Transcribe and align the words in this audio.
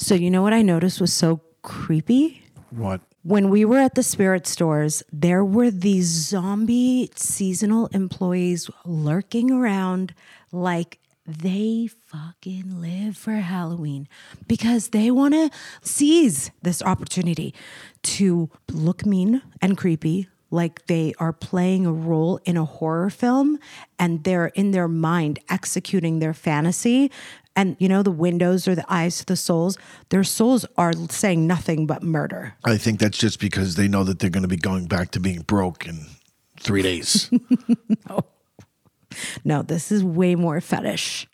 So, 0.00 0.14
you 0.14 0.30
know 0.30 0.40
what 0.40 0.54
I 0.54 0.62
noticed 0.62 0.98
was 0.98 1.12
so 1.12 1.42
creepy? 1.60 2.42
What? 2.70 3.02
When 3.22 3.50
we 3.50 3.66
were 3.66 3.76
at 3.76 3.96
the 3.96 4.02
spirit 4.02 4.46
stores, 4.46 5.02
there 5.12 5.44
were 5.44 5.70
these 5.70 6.06
zombie 6.06 7.10
seasonal 7.16 7.88
employees 7.88 8.70
lurking 8.86 9.50
around 9.50 10.14
like 10.52 11.00
they 11.26 11.90
fucking 12.06 12.80
live 12.80 13.14
for 13.18 13.32
Halloween 13.32 14.08
because 14.48 14.88
they 14.88 15.10
want 15.10 15.34
to 15.34 15.50
seize 15.82 16.50
this 16.62 16.80
opportunity 16.80 17.54
to 18.04 18.48
look 18.72 19.04
mean 19.04 19.42
and 19.60 19.76
creepy, 19.76 20.28
like 20.50 20.86
they 20.86 21.12
are 21.18 21.34
playing 21.34 21.84
a 21.84 21.92
role 21.92 22.40
in 22.46 22.56
a 22.56 22.64
horror 22.64 23.10
film 23.10 23.58
and 23.98 24.24
they're 24.24 24.46
in 24.46 24.70
their 24.70 24.88
mind 24.88 25.40
executing 25.50 26.20
their 26.20 26.34
fantasy. 26.34 27.10
And 27.56 27.76
you 27.78 27.88
know, 27.88 28.02
the 28.02 28.10
windows 28.10 28.68
are 28.68 28.74
the 28.74 28.84
eyes 28.92 29.18
to 29.18 29.26
the 29.26 29.36
souls. 29.36 29.76
Their 30.10 30.24
souls 30.24 30.64
are 30.76 30.92
saying 31.10 31.46
nothing 31.46 31.86
but 31.86 32.02
murder. 32.02 32.54
I 32.64 32.78
think 32.78 33.00
that's 33.00 33.18
just 33.18 33.40
because 33.40 33.74
they 33.74 33.88
know 33.88 34.04
that 34.04 34.18
they're 34.18 34.30
going 34.30 34.42
to 34.42 34.48
be 34.48 34.56
going 34.56 34.86
back 34.86 35.10
to 35.12 35.20
being 35.20 35.40
broke 35.42 35.86
in 35.86 36.06
three 36.58 36.82
days. 36.82 37.30
No, 39.44 39.62
this 39.62 39.90
is 39.90 40.04
way 40.04 40.34
more 40.34 40.60
fetish. 40.60 41.26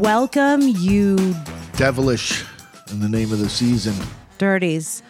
Welcome, 0.00 0.62
you 0.62 1.34
Devilish 1.76 2.46
in 2.90 3.00
the 3.00 3.08
name 3.08 3.32
of 3.32 3.38
the 3.38 3.50
season. 3.50 3.94
dirties, 4.38 5.02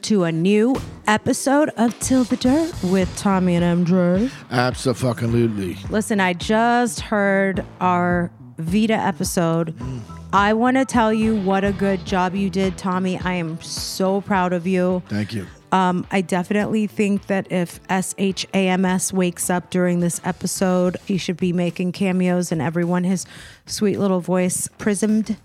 to 0.00 0.24
a 0.24 0.32
new 0.32 0.74
episode 1.06 1.68
of 1.76 1.98
Till 2.00 2.24
the 2.24 2.38
Dirt 2.38 2.72
with 2.84 3.14
Tommy 3.18 3.56
and 3.56 3.86
MJ. 3.86 4.32
Absolutely. 4.50 5.76
Listen, 5.90 6.18
I 6.18 6.32
just 6.32 7.00
heard 7.00 7.62
our 7.82 8.30
Vida 8.56 8.94
episode. 8.94 9.76
Mm. 9.76 10.00
I 10.32 10.54
want 10.54 10.78
to 10.78 10.86
tell 10.86 11.12
you 11.12 11.38
what 11.42 11.62
a 11.62 11.72
good 11.72 12.06
job 12.06 12.34
you 12.34 12.48
did, 12.48 12.78
Tommy. 12.78 13.18
I 13.18 13.34
am 13.34 13.60
so 13.60 14.22
proud 14.22 14.54
of 14.54 14.66
you. 14.66 15.02
Thank 15.10 15.34
you. 15.34 15.46
Um, 15.72 16.06
I 16.10 16.20
definitely 16.20 16.86
think 16.86 17.26
that 17.26 17.50
if 17.52 17.80
SHAMS 17.88 19.12
wakes 19.12 19.50
up 19.50 19.70
during 19.70 20.00
this 20.00 20.20
episode, 20.24 20.96
he 21.06 21.18
should 21.18 21.36
be 21.36 21.52
making 21.52 21.92
cameos 21.92 22.50
and 22.50 22.62
everyone 22.62 23.04
his 23.04 23.26
sweet 23.66 23.98
little 23.98 24.20
voice 24.20 24.68
prismed, 24.78 25.36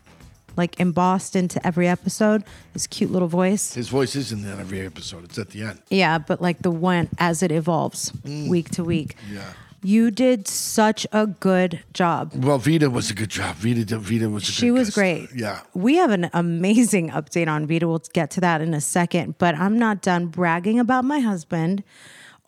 like 0.55 0.79
embossed 0.79 1.35
into 1.35 1.65
every 1.65 1.87
episode. 1.87 2.43
His 2.73 2.87
cute 2.87 3.11
little 3.11 3.27
voice. 3.27 3.73
His 3.73 3.89
voice 3.89 4.15
isn't 4.15 4.45
in 4.45 4.59
every 4.59 4.85
episode. 4.85 5.25
It's 5.25 5.37
at 5.37 5.49
the 5.49 5.63
end. 5.63 5.81
Yeah, 5.89 6.19
but 6.19 6.41
like 6.41 6.61
the 6.61 6.71
one 6.71 7.09
as 7.17 7.43
it 7.43 7.51
evolves 7.51 8.13
week 8.23 8.69
to 8.71 8.83
week. 8.83 9.15
Yeah. 9.31 9.51
You 9.83 10.11
did 10.11 10.47
such 10.47 11.05
a 11.11 11.27
good 11.27 11.81
job. 11.93 12.33
Well, 12.35 12.57
Vida 12.57 12.89
was 12.89 13.11
a 13.11 13.13
good 13.13 13.29
job. 13.29 13.57
Vida, 13.57 13.83
did- 13.83 13.99
Vida 13.99 14.29
was. 14.29 14.43
A 14.47 14.51
She 14.51 14.71
was 14.71 14.87
guest. 14.87 14.95
great. 14.95 15.29
Yeah. 15.35 15.59
We 15.73 15.95
have 15.97 16.11
an 16.11 16.29
amazing 16.33 17.09
update 17.09 17.47
on 17.49 17.67
Vida. 17.67 17.87
We'll 17.87 18.01
get 18.13 18.31
to 18.31 18.41
that 18.41 18.61
in 18.61 18.73
a 18.73 18.81
second, 18.81 19.35
but 19.37 19.55
I'm 19.55 19.77
not 19.77 20.01
done 20.01 20.27
bragging 20.27 20.79
about 20.79 21.03
my 21.05 21.19
husband 21.19 21.83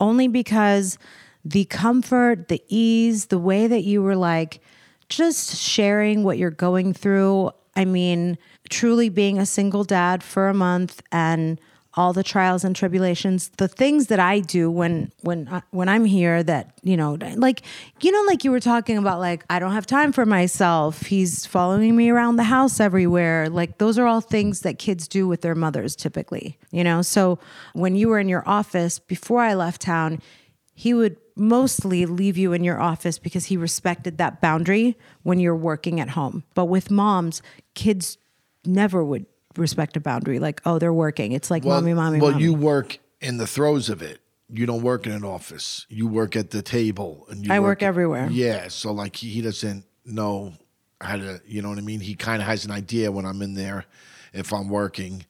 only 0.00 0.28
because 0.28 0.98
the 1.44 1.64
comfort, 1.66 2.48
the 2.48 2.62
ease, 2.68 3.26
the 3.26 3.38
way 3.38 3.66
that 3.66 3.84
you 3.84 4.02
were 4.02 4.16
like 4.16 4.60
just 5.08 5.56
sharing 5.56 6.24
what 6.24 6.38
you're 6.38 6.50
going 6.50 6.92
through. 6.92 7.50
I 7.76 7.84
mean, 7.84 8.38
truly 8.70 9.08
being 9.10 9.38
a 9.38 9.46
single 9.46 9.84
dad 9.84 10.22
for 10.22 10.48
a 10.48 10.54
month 10.54 11.02
and 11.12 11.60
all 11.96 12.12
the 12.12 12.22
trials 12.22 12.62
and 12.62 12.76
tribulations 12.76 13.48
the 13.56 13.68
things 13.68 14.08
that 14.08 14.20
i 14.20 14.38
do 14.38 14.70
when 14.70 15.10
when 15.22 15.48
I, 15.48 15.62
when 15.70 15.88
i'm 15.88 16.04
here 16.04 16.42
that 16.42 16.78
you 16.82 16.96
know 16.96 17.16
like 17.36 17.62
you 18.00 18.12
know 18.12 18.22
like 18.26 18.44
you 18.44 18.50
were 18.50 18.60
talking 18.60 18.98
about 18.98 19.18
like 19.18 19.44
i 19.50 19.58
don't 19.58 19.72
have 19.72 19.86
time 19.86 20.12
for 20.12 20.26
myself. 20.26 21.02
He's 21.02 21.46
following 21.46 21.96
me 21.96 22.10
around 22.10 22.36
the 22.36 22.44
house 22.44 22.80
everywhere. 22.80 23.48
Like 23.48 23.78
those 23.78 23.98
are 23.98 24.06
all 24.06 24.20
things 24.20 24.60
that 24.60 24.78
kids 24.78 25.08
do 25.08 25.26
with 25.26 25.40
their 25.40 25.54
mothers 25.54 25.96
typically 25.96 26.58
you 26.70 26.84
know? 26.84 27.00
So 27.02 27.38
when 27.72 27.96
you 27.96 28.08
were 28.08 28.18
in 28.18 28.28
your 28.28 28.46
office 28.46 28.98
before 28.98 29.40
i 29.40 29.54
left 29.54 29.80
town 29.82 30.20
he 30.78 30.92
would 30.92 31.16
mostly 31.34 32.04
leave 32.04 32.36
you 32.36 32.52
in 32.52 32.62
your 32.62 32.80
office 32.80 33.18
because 33.18 33.46
he 33.46 33.56
respected 33.56 34.18
that 34.18 34.42
boundary 34.42 34.94
when 35.22 35.40
you're 35.40 35.56
working 35.56 36.00
at 36.00 36.10
home. 36.10 36.44
But 36.54 36.66
with 36.66 36.90
moms 36.90 37.42
kids 37.74 38.18
never 38.64 39.02
would 39.02 39.24
respect 39.58 39.96
a 39.96 40.00
boundary 40.00 40.38
like 40.38 40.60
oh 40.66 40.78
they're 40.78 40.92
working 40.92 41.32
it's 41.32 41.50
like 41.50 41.64
mommy 41.64 41.94
mommy 41.94 42.18
mommy. 42.18 42.20
Well, 42.20 42.32
mommy. 42.32 42.44
you 42.44 42.52
work 42.54 42.98
in 43.20 43.38
the 43.38 43.46
throes 43.46 43.88
of 43.88 44.02
it. 44.02 44.20
You 44.48 44.64
don't 44.66 44.82
work 44.82 45.06
in 45.06 45.12
an 45.12 45.24
office. 45.24 45.86
You 45.88 46.06
work 46.06 46.36
at 46.36 46.50
the 46.50 46.62
table, 46.62 47.26
and 47.28 47.44
you 47.44 47.52
I 47.52 47.58
work 47.58 47.82
everywhere. 47.82 48.28
Yeah, 48.30 48.68
so 48.68 48.92
like 48.92 49.16
he, 49.16 49.28
he 49.30 49.40
doesn't 49.42 49.84
know 50.04 50.52
how 51.00 51.16
to. 51.16 51.40
You 51.44 51.62
know 51.62 51.68
what 51.70 51.78
I 51.78 51.80
mean? 51.80 51.98
He 52.00 52.14
kind 52.14 52.40
of 52.40 52.46
has 52.46 52.64
an 52.64 52.70
idea 52.70 53.10
when 53.10 53.24
I'm 53.26 53.42
in 53.42 53.54
there, 53.54 53.86
if 54.32 54.52
I'm 54.52 54.68
working, 54.68 55.26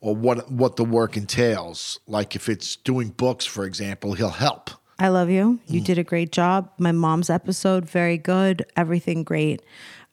or 0.00 0.14
what 0.14 0.52
what 0.52 0.76
the 0.76 0.84
work 0.84 1.16
entails. 1.16 1.98
Like 2.06 2.36
if 2.36 2.48
it's 2.48 2.76
doing 2.76 3.08
books, 3.08 3.44
for 3.44 3.64
example, 3.64 4.12
he'll 4.14 4.28
help. 4.28 4.70
I 5.00 5.08
love 5.08 5.30
you. 5.30 5.58
You 5.66 5.80
Mm. 5.80 5.84
did 5.86 5.98
a 5.98 6.04
great 6.04 6.30
job. 6.30 6.70
My 6.78 6.92
mom's 6.92 7.30
episode, 7.30 7.90
very 7.90 8.18
good. 8.18 8.64
Everything 8.76 9.24
great. 9.24 9.62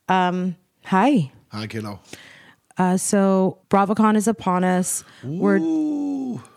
Um, 0.10 0.56
hi. 0.86 1.32
Hi, 1.50 1.68
kiddo. 1.68 2.00
Uh, 2.82 2.98
so 2.98 3.60
BravoCon 3.70 4.16
is 4.16 4.28
upon 4.28 4.64
us. 4.64 5.04
We're 5.24 5.60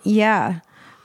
yeah. 0.05 0.61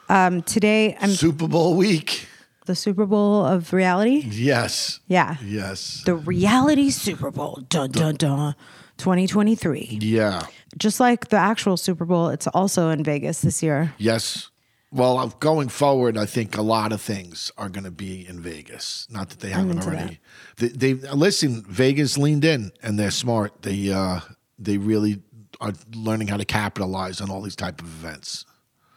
Um, 0.08 0.42
today 0.44 0.96
I'm 1.02 1.10
Super 1.10 1.46
Bowl 1.46 1.76
week. 1.76 2.26
the 2.68 2.76
Super 2.76 3.06
Bowl 3.06 3.46
of 3.46 3.74
reality. 3.74 4.24
Yes. 4.30 5.02
Yeah. 5.08 5.36
Yes. 5.44 6.04
The 6.06 6.16
reality 6.16 6.90
Super 6.90 7.32
Bowl. 7.32 7.62
Dun 7.68 7.92
dun 7.92 8.16
dun. 8.16 8.56
2023. 8.96 10.00
Yeah. 10.02 10.46
Just 10.78 11.02
like 11.02 11.28
the 11.28 11.38
actual 11.38 11.76
Super 11.76 12.06
Bowl, 12.06 12.30
it's 12.30 12.48
also 12.48 12.90
in 12.90 13.04
Vegas 13.04 13.42
this 13.42 13.62
year. 13.62 13.94
Yes. 13.98 14.50
Well, 14.92 15.18
uh, 15.18 15.28
going 15.40 15.68
forward, 15.68 16.18
I 16.18 16.26
think 16.26 16.58
a 16.58 16.62
lot 16.62 16.94
of 16.94 17.02
things 17.02 17.52
are 17.58 17.68
going 17.68 17.84
to 17.84 17.92
be 17.92 18.26
in 18.26 18.40
Vegas. 18.40 19.06
Not 19.10 19.30
that 19.30 19.42
they 19.42 19.50
haven't 19.50 19.86
already. 19.86 20.20
They, 20.58 20.70
they 20.70 20.94
listen. 20.94 21.64
Vegas 21.68 22.18
leaned 22.18 22.46
in, 22.46 22.72
and 22.82 22.98
they're 22.98 23.12
smart. 23.12 23.62
They 23.62 23.92
uh, 23.92 24.22
they 24.60 24.78
really 24.78 25.22
are 25.62 25.74
learning 25.96 26.28
how 26.28 26.38
to 26.38 26.46
capitalize 26.46 27.22
on 27.22 27.30
all 27.30 27.42
these 27.42 27.56
type 27.56 27.82
of 27.82 27.88
events. 27.88 28.46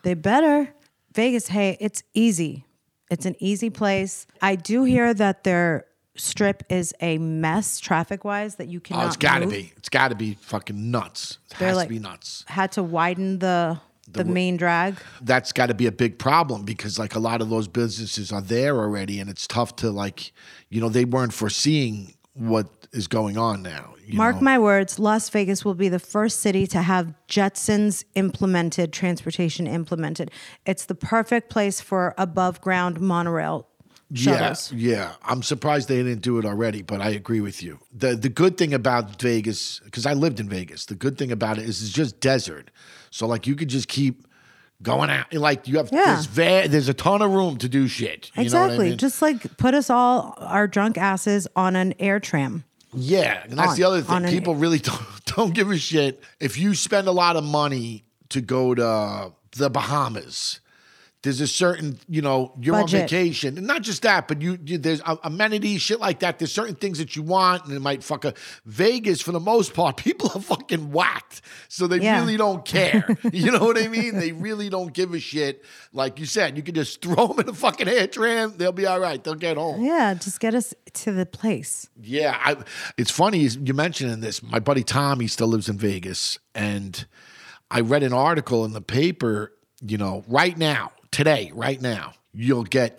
They 0.02 0.14
better. 0.14 0.74
Vegas, 1.14 1.48
hey, 1.48 1.76
it's 1.80 2.02
easy. 2.14 2.64
It's 3.10 3.26
an 3.26 3.36
easy 3.38 3.70
place. 3.70 4.26
I 4.40 4.56
do 4.56 4.84
hear 4.84 5.12
that 5.14 5.44
their 5.44 5.86
strip 6.16 6.62
is 6.68 6.94
a 7.00 7.18
mess 7.18 7.80
traffic 7.80 8.24
wise 8.24 8.56
that 8.56 8.68
you 8.68 8.78
oh, 8.78 8.82
cannot 8.82 9.04
Oh, 9.04 9.06
it's 9.08 9.16
got 9.16 9.38
to 9.38 9.46
move. 9.46 9.54
be. 9.54 9.72
It's 9.76 9.88
got 9.88 10.08
to 10.08 10.14
be 10.14 10.34
fucking 10.40 10.90
nuts. 10.90 11.38
It 11.50 11.58
They're 11.58 11.68
has 11.68 11.76
like- 11.76 11.88
to 11.88 11.94
be 11.94 12.00
nuts. 12.00 12.44
Had 12.48 12.72
to 12.72 12.82
widen 12.82 13.38
the 13.38 13.80
the, 14.10 14.24
main 14.24 14.58
drag. 14.58 14.96
That's 15.22 15.52
got 15.52 15.66
to 15.66 15.74
be 15.74 15.86
a 15.86 15.92
big 15.92 16.18
problem 16.18 16.64
because 16.64 16.98
like 16.98 17.14
a 17.14 17.18
lot 17.18 17.40
of 17.40 17.48
those 17.48 17.66
businesses 17.66 18.30
are 18.30 18.42
there 18.42 18.76
already, 18.76 19.20
and 19.20 19.30
it's 19.30 19.46
tough 19.46 19.74
to 19.76 19.90
like, 19.90 20.32
you 20.68 20.80
know, 20.82 20.90
they 20.90 21.06
weren't 21.06 21.32
foreseeing 21.32 22.14
what 22.34 22.66
is 22.92 23.06
going 23.08 23.36
on 23.36 23.62
now. 23.62 23.94
Mark 24.12 24.36
know? 24.36 24.42
my 24.42 24.58
words, 24.58 24.98
Las 24.98 25.28
Vegas 25.30 25.64
will 25.64 25.74
be 25.74 25.88
the 25.88 25.98
first 25.98 26.40
city 26.40 26.66
to 26.68 26.82
have 26.82 27.14
Jetsons 27.28 28.04
implemented, 28.14 28.92
transportation 28.92 29.66
implemented. 29.66 30.30
It's 30.66 30.86
the 30.86 30.94
perfect 30.94 31.50
place 31.50 31.80
for 31.80 32.14
above 32.18 32.60
ground 32.60 33.00
monorail 33.00 33.68
shuttles. 34.14 34.72
Yeah, 34.72 34.96
yeah. 34.96 35.12
I'm 35.22 35.42
surprised 35.42 35.88
they 35.88 36.02
didn't 36.02 36.22
do 36.22 36.38
it 36.38 36.44
already, 36.44 36.82
but 36.82 37.00
I 37.00 37.10
agree 37.10 37.40
with 37.40 37.62
you. 37.62 37.78
The 37.92 38.14
the 38.14 38.28
good 38.28 38.56
thing 38.56 38.74
about 38.74 39.20
Vegas, 39.20 39.80
because 39.84 40.06
I 40.06 40.14
lived 40.14 40.40
in 40.40 40.48
Vegas, 40.48 40.86
the 40.86 40.94
good 40.94 41.18
thing 41.18 41.32
about 41.32 41.58
it 41.58 41.64
is 41.64 41.82
it's 41.82 41.92
just 41.92 42.20
desert. 42.20 42.70
So 43.10 43.26
like 43.26 43.46
you 43.46 43.54
could 43.54 43.68
just 43.68 43.88
keep 43.88 44.26
going 44.82 45.10
out. 45.10 45.32
Like 45.32 45.68
you 45.68 45.76
have 45.78 45.90
Yeah. 45.92 46.06
there's 46.14 46.26
va- 46.26 46.68
there's 46.68 46.88
a 46.88 46.94
ton 46.94 47.22
of 47.22 47.30
room 47.30 47.56
to 47.58 47.68
do 47.68 47.86
shit. 47.88 48.30
You 48.36 48.44
know 48.50 48.60
what 48.60 48.62
I 48.62 48.64
Exactly. 48.74 48.88
mean? 48.90 48.98
Just 48.98 49.22
like 49.22 49.56
put 49.56 49.74
us 49.74 49.88
all, 49.90 50.34
our 50.38 50.66
drunk 50.66 50.98
asses, 50.98 51.46
on 51.56 51.76
an 51.76 51.94
air 51.98 52.20
tram. 52.20 52.64
Yeah, 52.94 53.42
and 53.44 53.58
that's 53.58 53.70
on- 53.70 53.76
the 53.76 53.84
other 53.84 54.02
thing. 54.02 54.24
People 54.26 54.54
really 54.54 54.78
don't 54.90 55.00
don't 55.36 55.54
give 55.54 55.70
a 55.70 55.78
shit 55.78 56.22
if 56.40 56.58
you 56.58 56.74
spend 56.74 57.08
a 57.08 57.12
lot 57.12 57.36
of 57.36 57.44
money 57.44 58.04
to 58.30 58.40
go 58.40 58.74
to 58.74 59.32
the 59.56 59.70
Bahamas. 59.70 60.60
There's 61.22 61.40
a 61.40 61.46
certain, 61.46 62.00
you 62.08 62.20
know, 62.20 62.52
you're 62.60 62.74
Budget. 62.74 63.02
on 63.02 63.08
vacation, 63.08 63.56
and 63.56 63.64
not 63.64 63.82
just 63.82 64.02
that, 64.02 64.26
but 64.26 64.42
you, 64.42 64.58
you 64.66 64.76
there's 64.76 65.00
amenities, 65.22 65.80
shit 65.80 66.00
like 66.00 66.18
that. 66.18 66.40
There's 66.40 66.50
certain 66.52 66.74
things 66.74 66.98
that 66.98 67.14
you 67.14 67.22
want, 67.22 67.64
and 67.64 67.72
it 67.72 67.78
might 67.80 68.02
fuck 68.02 68.24
a 68.24 68.34
Vegas 68.66 69.20
for 69.20 69.30
the 69.30 69.38
most 69.38 69.72
part. 69.72 69.96
People 70.02 70.32
are 70.34 70.40
fucking 70.40 70.90
whacked, 70.90 71.42
so 71.68 71.86
they 71.86 71.98
Yeah. 71.98 72.18
really 72.20 72.36
don't 72.36 72.64
care. 72.64 73.06
you 73.32 73.52
know 73.52 73.60
what 73.60 73.78
I 73.78 73.86
mean? 73.86 74.16
They 74.18 74.32
really 74.32 74.68
don't 74.68 74.92
give 74.92 75.14
a 75.14 75.20
shit. 75.20 75.64
Like 75.92 76.18
you 76.18 76.26
said, 76.26 76.56
you 76.56 76.62
can 76.64 76.74
just 76.74 77.00
throw 77.02 77.28
them 77.28 77.38
in 77.38 77.48
a 77.48 77.54
fucking 77.54 77.86
air 77.86 78.08
tram; 78.08 78.54
they'll 78.56 78.72
be 78.72 78.86
all 78.86 78.98
right. 78.98 79.22
They'll 79.22 79.34
get 79.36 79.56
home. 79.56 79.84
Yeah, 79.84 80.14
just 80.14 80.40
get 80.40 80.56
us 80.56 80.74
to 80.94 81.12
the 81.12 81.24
place. 81.24 81.88
Yeah, 82.02 82.36
I, 82.44 82.56
it's 82.98 83.12
funny 83.12 83.38
you 83.46 83.74
mentioning 83.74 84.18
this. 84.18 84.42
My 84.42 84.58
buddy 84.58 84.82
Tom, 84.82 85.20
he 85.20 85.28
still 85.28 85.46
lives 85.46 85.68
in 85.68 85.78
Vegas, 85.78 86.40
and 86.52 87.06
I 87.70 87.80
read 87.80 88.02
an 88.02 88.12
article 88.12 88.64
in 88.64 88.72
the 88.72 88.80
paper, 88.82 89.52
you 89.86 89.98
know, 89.98 90.24
right 90.26 90.58
now, 90.58 90.90
today, 91.12 91.52
right 91.54 91.80
now, 91.80 92.14
you'll 92.32 92.64
get 92.64 92.96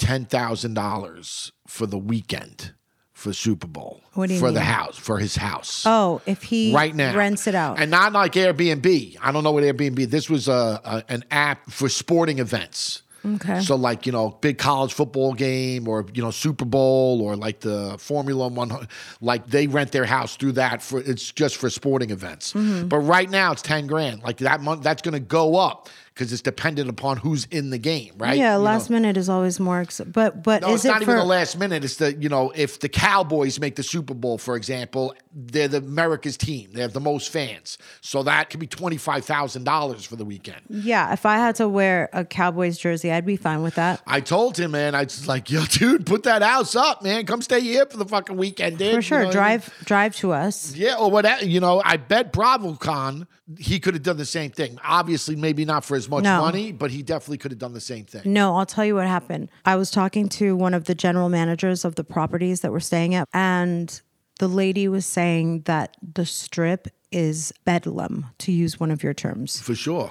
$10,000 0.58 1.52
for 1.68 1.86
the 1.86 1.98
weekend 1.98 2.74
for 3.14 3.34
Super 3.34 3.68
Bowl. 3.68 4.02
What 4.14 4.28
do 4.28 4.34
you 4.36 4.40
for 4.40 4.52
the 4.52 4.62
house, 4.62 4.98
for 4.98 5.18
his 5.20 5.36
house. 5.36 5.84
Oh, 5.86 6.22
if 6.26 6.44
he 6.44 6.74
right 6.74 6.94
now 6.94 7.16
rents 7.16 7.48
it 7.48 7.56
out. 7.56 7.80
and 7.80 7.90
not 7.90 8.12
like 8.14 8.34
airbnb 8.34 9.18
i 9.22 9.32
don't 9.32 9.44
know 9.44 9.52
what 9.52 9.64
airbnb 9.64 10.10
this 10.10 10.30
was 10.30 10.48
a, 10.48 10.80
a 10.84 11.04
an 11.10 11.24
app 11.32 11.70
for 11.70 11.90
sporting 11.90 12.40
events 12.40 13.02
Okay. 13.26 13.62
so 13.62 13.78
like 13.78 14.06
you 14.06 14.12
know 14.12 14.32
big 14.42 14.58
college 14.58 14.92
football 14.94 15.34
game 15.34 15.88
or 15.88 16.06
you 16.14 16.22
know 16.22 16.30
super 16.30 16.66
bowl 16.66 17.22
or 17.22 17.38
like 17.38 17.62
the 17.62 17.96
formula 17.98 18.50
one 18.50 18.86
like 19.22 19.48
they 19.48 19.68
rent 19.68 19.94
their 19.94 20.04
house 20.04 20.36
through 20.36 20.52
that 20.54 20.82
for 20.82 21.00
it's 21.00 21.32
just 21.32 21.56
for 21.56 21.70
sporting 21.70 22.10
events 22.10 22.52
Mm-hmm. 22.52 22.90
but 22.90 22.98
right 22.98 23.30
now 23.30 23.54
it's 23.54 23.62
10 23.62 23.88
grand 23.88 24.22
like 24.24 24.38
that 24.40 24.60
month 24.60 24.84
that's 24.84 25.02
going 25.02 25.14
to 25.14 25.22
go 25.22 25.56
up 25.56 25.88
because 26.14 26.32
it's 26.32 26.42
dependent 26.42 26.90
upon 26.90 27.18
who's 27.18 27.46
in 27.52 27.70
the 27.72 27.78
game 27.78 28.14
right 28.18 28.38
yeah, 28.38 28.54
You 28.54 28.60
know? 28.60 28.64
last 28.66 28.90
minute 28.90 29.18
is 29.18 29.30
always 29.30 29.60
more. 29.60 29.82
Ex- 29.82 30.00
but 30.02 30.44
but 30.44 30.62
No, 30.62 30.70
is 30.70 30.76
it's 30.76 30.86
it 30.86 30.88
not 30.90 30.98
for? 30.98 31.04
even 31.04 31.16
the 31.18 31.26
last 31.26 31.58
minute. 31.58 31.84
It's 31.84 31.96
the 31.96 32.14
you 32.16 32.30
know 32.30 32.52
if 32.56 32.80
the 32.80 32.90
Cowboys 32.90 33.60
make 33.60 33.76
the 33.76 33.84
Super 33.84 34.14
Bowl, 34.14 34.38
for 34.38 34.56
example, 34.56 35.16
they're 35.34 35.68
the 35.68 35.78
America's 35.78 36.38
team. 36.38 36.70
They 36.74 36.82
have 36.82 36.94
the 36.94 37.00
most 37.00 37.30
fans, 37.30 37.78
so 38.02 38.22
that 38.24 38.50
could 38.50 38.60
be 38.60 38.68
twenty 38.68 38.98
five 38.98 39.26
thousand 39.26 39.64
dollars 39.64 40.06
for 40.06 40.16
the 40.16 40.26
weekend. 40.26 40.62
yeah, 40.70 41.12
if 41.14 41.26
I 41.26 41.38
had 41.38 41.56
to 41.56 41.68
wear 41.68 42.10
a 42.14 42.24
Cowboys 42.24 42.78
jersey, 42.78 43.12
I'd 43.12 43.26
be 43.26 43.36
fine 43.36 43.64
with 43.64 43.76
that. 43.76 44.02
I 44.06 44.20
told 44.22 44.58
him, 44.58 44.72
man, 44.72 44.94
I 44.96 45.04
was 45.04 45.28
like, 45.28 45.50
yo, 45.50 45.66
dude, 45.66 46.06
put 46.06 46.24
that 46.24 46.42
house 46.44 46.76
up, 46.76 47.02
man. 47.02 47.26
Come 47.26 47.42
stay 47.42 47.62
here 47.62 47.86
for 47.86 47.98
the 47.98 48.06
fucking 48.06 48.38
weekend, 48.38 48.78
dude. 48.78 48.90
For 48.92 48.96
You 48.98 49.02
sure, 49.02 49.20
know 49.22 49.26
what 49.28 49.36
I 49.36 49.50
mean? 49.52 49.60
drive 49.60 49.74
drive 49.86 50.16
to 50.18 50.32
us. 50.34 50.76
Yeah, 50.76 50.96
or 50.98 51.10
whatever. 51.10 51.44
You 51.46 51.60
know, 51.60 51.82
I 51.84 51.98
bet 51.98 52.32
BravoCon 52.34 53.28
he 53.58 53.78
could 53.80 53.94
have 53.94 54.04
done 54.04 54.16
the 54.18 54.26
same 54.26 54.52
thing. 54.52 54.78
Obviously, 54.86 55.36
maybe 55.36 55.66
not 55.66 55.84
for 55.84 55.98
as 56.04 56.10
much 56.10 56.24
No. 56.24 56.42
money, 56.42 56.72
but 56.72 56.92
he 56.92 57.02
definitely 57.02 57.38
could 57.38 57.52
have 57.52 57.60
done 57.60 57.74
the 57.74 57.82
same 57.82 58.06
thing. 58.06 58.22
No, 58.26 58.56
I'll 58.56 58.66
tell 58.66 58.86
you 58.86 58.96
what 58.96 59.08
happened. 59.08 59.50
I 59.66 59.76
was 59.76 59.90
talking 59.92 60.30
to 60.30 60.56
one 60.56 60.74
of 60.74 60.86
the 60.86 60.96
general 60.96 61.30
managers 61.30 61.86
of 61.86 61.96
the 61.96 62.04
properties 62.04 62.62
that 62.62 62.72
we're 62.72 62.80
staying 62.82 63.16
at, 63.16 63.28
and 63.34 64.02
the 64.40 64.48
lady 64.48 64.88
was 64.88 65.06
saying 65.06 65.62
that 65.62 65.96
the 66.02 66.26
strip 66.26 66.88
is 67.12 67.54
bedlam, 67.66 68.26
to 68.40 68.52
use 68.52 68.80
one 68.80 68.92
of 68.92 69.04
your 69.04 69.14
terms, 69.14 69.62
For 69.62 69.76
sure. 69.76 70.10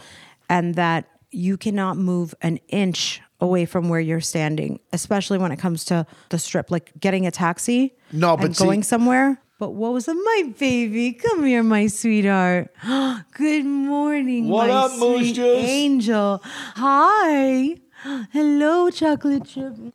and 0.49 0.75
that 0.77 1.07
you 1.31 1.57
cannot 1.57 1.97
move 1.97 2.35
an 2.43 2.59
inch 2.69 3.21
away 3.41 3.65
from 3.65 3.89
where 3.89 3.99
you're 4.01 4.21
standing, 4.21 4.79
especially 4.93 5.37
when 5.39 5.51
it 5.51 5.59
comes 5.59 5.85
to 5.87 6.07
the 6.29 6.39
strip, 6.39 6.71
like 6.71 6.93
getting 7.01 7.27
a 7.27 7.31
taxi 7.31 7.95
No, 8.13 8.37
but 8.37 8.47
and 8.47 8.57
see- 8.57 8.65
going 8.65 8.83
somewhere. 8.85 9.41
But 9.63 9.75
what 9.75 9.93
was 9.93 10.09
up, 10.09 10.17
my 10.17 10.53
baby? 10.59 11.13
Come 11.13 11.47
here, 11.47 11.63
my 11.63 11.87
sweetheart. 11.87 12.75
Good 13.31 13.65
morning, 13.65 14.49
What 14.49 14.67
my 14.67 14.75
up, 14.75 14.91
sweet 14.91 15.37
Juice? 15.37 15.65
angel. 15.65 16.41
Hi. 16.43 17.77
Hello, 18.33 18.91
chocolate 18.91 19.45
chip. 19.45 19.75
You 19.79 19.93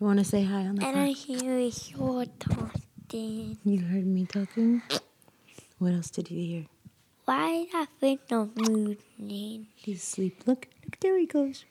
want 0.00 0.18
to 0.18 0.24
say 0.24 0.42
hi 0.42 0.66
on 0.66 0.74
the 0.74 0.84
And 0.84 0.96
phone? 0.96 1.04
I 1.04 1.10
hear 1.10 1.60
your 1.60 2.26
talking. 2.40 3.56
You 3.64 3.82
heard 3.82 4.04
me 4.04 4.26
talking. 4.26 4.82
What 5.78 5.92
else 5.92 6.10
did 6.10 6.28
you 6.28 6.44
hear? 6.44 6.66
Why 7.24 7.50
is 7.52 7.70
that 7.70 7.88
thing 8.00 8.18
not 8.32 8.48
moving? 8.56 9.68
He's 9.76 10.02
asleep. 10.02 10.42
Look, 10.44 10.66
look, 10.84 10.98
there 10.98 11.16
he 11.16 11.26
goes. 11.26 11.64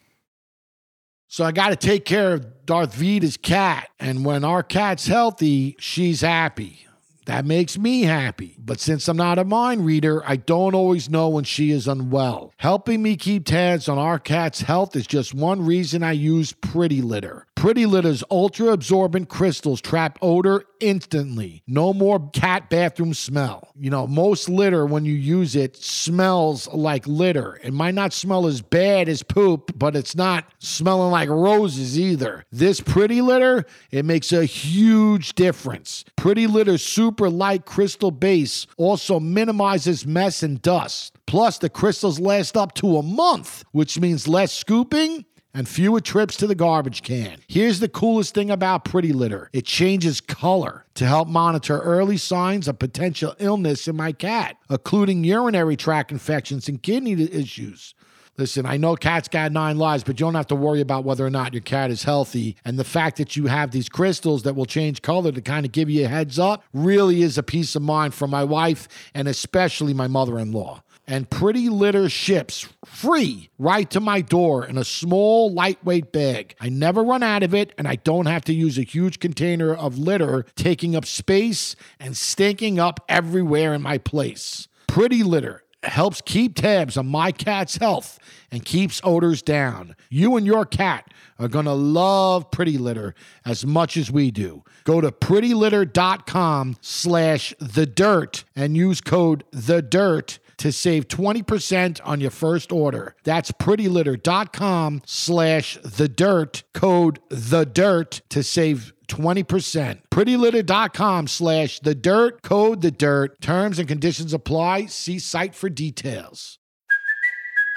So 1.28 1.44
I 1.44 1.52
got 1.52 1.70
to 1.70 1.76
take 1.76 2.06
care 2.06 2.34
of 2.34 2.66
Darth 2.66 2.94
Vader's 2.94 3.38
cat. 3.38 3.90
And 4.00 4.24
when 4.24 4.44
our 4.44 4.64
cat's 4.64 5.08
healthy, 5.08 5.76
she's 5.80 6.22
happy. 6.22 6.88
That 7.26 7.46
makes 7.46 7.78
me 7.78 8.04
happy. 8.04 8.56
But 8.58 8.80
since 8.80 9.08
I'm 9.10 9.18
not 9.18 9.38
a 9.38 9.44
mind 9.44 9.86
reader, 9.86 10.24
I 10.26 10.38
don't 10.38 10.74
always 10.74 11.10
know 11.10 11.28
when 11.28 11.44
she 11.44 11.72
is 11.72 11.86
unwell. 11.86 12.54
Helping 12.56 13.04
me 13.04 13.18
keep 13.18 13.46
tabs 13.46 13.90
on 13.90 13.98
our 13.98 14.18
cat's 14.18 14.62
health 14.62 14.96
is 14.96 15.06
just 15.06 15.34
one 15.34 15.66
reason 15.66 16.04
I 16.04 16.14
use 16.14 16.54
Pretty 16.54 17.02
Litter. 17.02 17.47
Pretty 17.58 17.88
Litter's 17.88 18.24
ultra 18.30 18.68
absorbent 18.68 19.30
crystals 19.30 19.82
trap 19.82 20.20
odor 20.22 20.64
instantly. 20.80 21.64
No 21.66 21.92
more 21.92 22.30
cat 22.30 22.70
bathroom 22.70 23.16
smell. 23.16 23.72
You 23.76 23.90
know, 23.90 24.06
most 24.06 24.48
litter, 24.48 24.86
when 24.86 25.06
you 25.06 25.14
use 25.14 25.56
it, 25.56 25.76
smells 25.76 26.68
like 26.68 27.08
litter. 27.08 27.60
It 27.64 27.74
might 27.74 27.96
not 27.96 28.14
smell 28.14 28.46
as 28.46 28.62
bad 28.62 29.10
as 29.10 29.24
poop, 29.24 29.72
but 29.76 29.96
it's 29.96 30.16
not 30.16 30.46
smelling 30.60 31.10
like 31.10 31.30
roses 31.30 31.98
either. 32.00 32.46
This 32.52 32.80
Pretty 32.80 33.22
Litter, 33.22 33.66
it 33.90 34.06
makes 34.06 34.32
a 34.32 34.46
huge 34.46 35.34
difference. 35.34 36.06
Pretty 36.16 36.46
Litter's 36.46 36.86
super 36.86 37.28
light 37.28 37.66
crystal 37.66 38.12
base 38.12 38.68
also 38.78 39.20
minimizes 39.20 40.06
mess 40.06 40.44
and 40.44 40.62
dust. 40.62 41.18
Plus, 41.26 41.58
the 41.58 41.72
crystals 41.72 42.20
last 42.20 42.56
up 42.56 42.76
to 42.76 42.98
a 42.98 43.04
month, 43.04 43.66
which 43.72 44.00
means 44.00 44.28
less 44.28 44.54
scooping 44.54 45.26
and 45.54 45.68
fewer 45.68 46.00
trips 46.00 46.38
to 46.38 46.48
the 46.48 46.56
garbage 46.56 47.02
can. 47.02 47.40
Here's 47.48 47.80
the 47.80 47.90
coolest 47.90 48.34
thing 48.34 48.52
about 48.52 48.86
Pretty 48.86 49.14
Litter 49.14 49.50
it 49.54 49.66
changes 49.66 50.22
color 50.22 50.86
to 50.96 51.06
help 51.06 51.28
monitor 51.28 51.80
early 51.80 52.18
signs 52.18 52.68
of 52.68 52.80
potential 52.80 53.36
illness 53.40 53.88
in 53.88 53.96
my 53.96 54.12
cat, 54.12 54.58
including 54.70 55.24
urinary 55.24 55.76
tract 55.76 56.12
infections 56.12 56.68
and 56.68 56.82
kidney 56.82 57.14
issues. 57.14 57.96
Listen, 58.38 58.68
I 58.68 58.78
know 58.78 58.96
cats 58.96 59.28
got 59.28 59.52
nine 59.52 59.80
lives, 59.80 60.04
but 60.04 60.20
you 60.20 60.26
don't 60.26 60.36
have 60.36 60.48
to 60.48 60.56
worry 60.56 60.80
about 60.80 61.04
whether 61.04 61.26
or 61.26 61.30
not 61.32 61.56
your 61.56 61.62
cat 61.62 61.90
is 61.90 62.04
healthy. 62.04 62.56
And 62.64 62.78
the 62.78 62.84
fact 62.84 63.18
that 63.18 63.36
you 63.36 63.48
have 63.48 63.72
these 63.72 63.90
crystals 63.90 64.44
that 64.44 64.56
will 64.56 64.68
change 64.68 65.02
color 65.02 65.32
to 65.32 65.42
kind 65.42 65.66
of 65.66 65.72
give 65.72 65.90
you 65.90 66.06
a 66.06 66.08
heads 66.08 66.38
up 66.38 66.64
really 66.72 67.24
is 67.24 67.40
a 67.40 67.44
peace 67.44 67.76
of 67.76 67.82
mind 67.82 68.14
for 68.14 68.28
my 68.28 68.44
wife 68.44 68.88
and 69.16 69.28
especially 69.28 69.96
my 69.96 70.08
mother 70.08 70.38
in 70.38 70.52
law 70.52 70.84
and 71.08 71.30
Pretty 71.30 71.70
Litter 71.70 72.10
ships 72.10 72.68
free 72.86 73.50
right 73.58 73.90
to 73.92 74.00
my 74.00 74.22
door 74.22 74.66
in 74.66 74.78
a 74.78 74.84
small, 74.84 75.52
lightweight 75.54 76.12
bag. 76.12 76.56
I 76.60 76.70
never 76.70 77.04
run 77.04 77.24
out 77.24 77.44
of 77.44 77.54
it, 77.54 77.74
and 77.78 77.88
I 77.88 77.96
don't 77.96 78.26
have 78.26 78.44
to 78.46 78.54
use 78.54 78.78
a 78.78 78.84
huge 78.84 79.20
container 79.20 79.74
of 79.74 79.98
litter 79.98 80.46
taking 80.56 80.96
up 80.96 81.06
space 81.06 81.76
and 82.00 82.18
stinking 82.18 82.80
up 82.80 83.00
everywhere 83.08 83.74
in 83.74 83.82
my 83.82 83.98
place. 83.98 84.68
Pretty 84.88 85.24
Litter 85.24 85.64
helps 85.84 86.22
keep 86.22 86.56
tabs 86.56 86.98
on 86.98 87.08
my 87.08 87.32
cat's 87.32 87.78
health 87.78 88.20
and 88.52 88.66
keeps 88.66 89.00
odors 89.04 89.42
down. 89.42 89.96
You 90.10 90.36
and 90.36 90.46
your 90.46 90.66
cat 90.66 91.14
are 91.40 91.48
going 91.48 91.66
to 91.66 91.74
love 91.74 92.50
Pretty 92.52 92.78
Litter 92.78 93.14
as 93.46 93.66
much 93.66 93.96
as 93.96 94.12
we 94.12 94.32
do. 94.32 94.64
Go 94.84 95.02
to 95.02 95.12
prettylitter.com 95.12 96.78
slash 96.82 97.54
the 97.60 97.86
dirt 97.86 98.44
and 98.56 98.76
use 98.76 99.02
code 99.02 99.44
the 99.52 99.82
dirt 99.82 100.40
to 100.58 100.72
save 100.72 101.08
20% 101.08 102.00
on 102.04 102.20
your 102.20 102.32
first 102.32 102.72
order. 102.72 103.16
That's 103.24 103.52
prettylitter.com 103.52 105.02
slash 105.06 105.78
the 105.84 106.08
dirt, 106.10 106.64
code 106.74 107.20
the 107.30 107.66
dirt 107.66 108.22
to 108.30 108.44
save 108.44 108.94
20%. 109.08 110.02
Prettylitter.com 110.12 111.28
slash 111.28 111.80
the 111.80 111.96
dirt, 111.96 112.42
code 112.42 112.82
the 112.82 112.92
dirt. 112.92 113.40
Terms 113.42 113.80
and 113.80 113.88
conditions 113.88 114.34
apply. 114.34 114.88
See 114.88 115.20
site 115.20 115.56
for 115.56 115.70
details. 115.70 116.57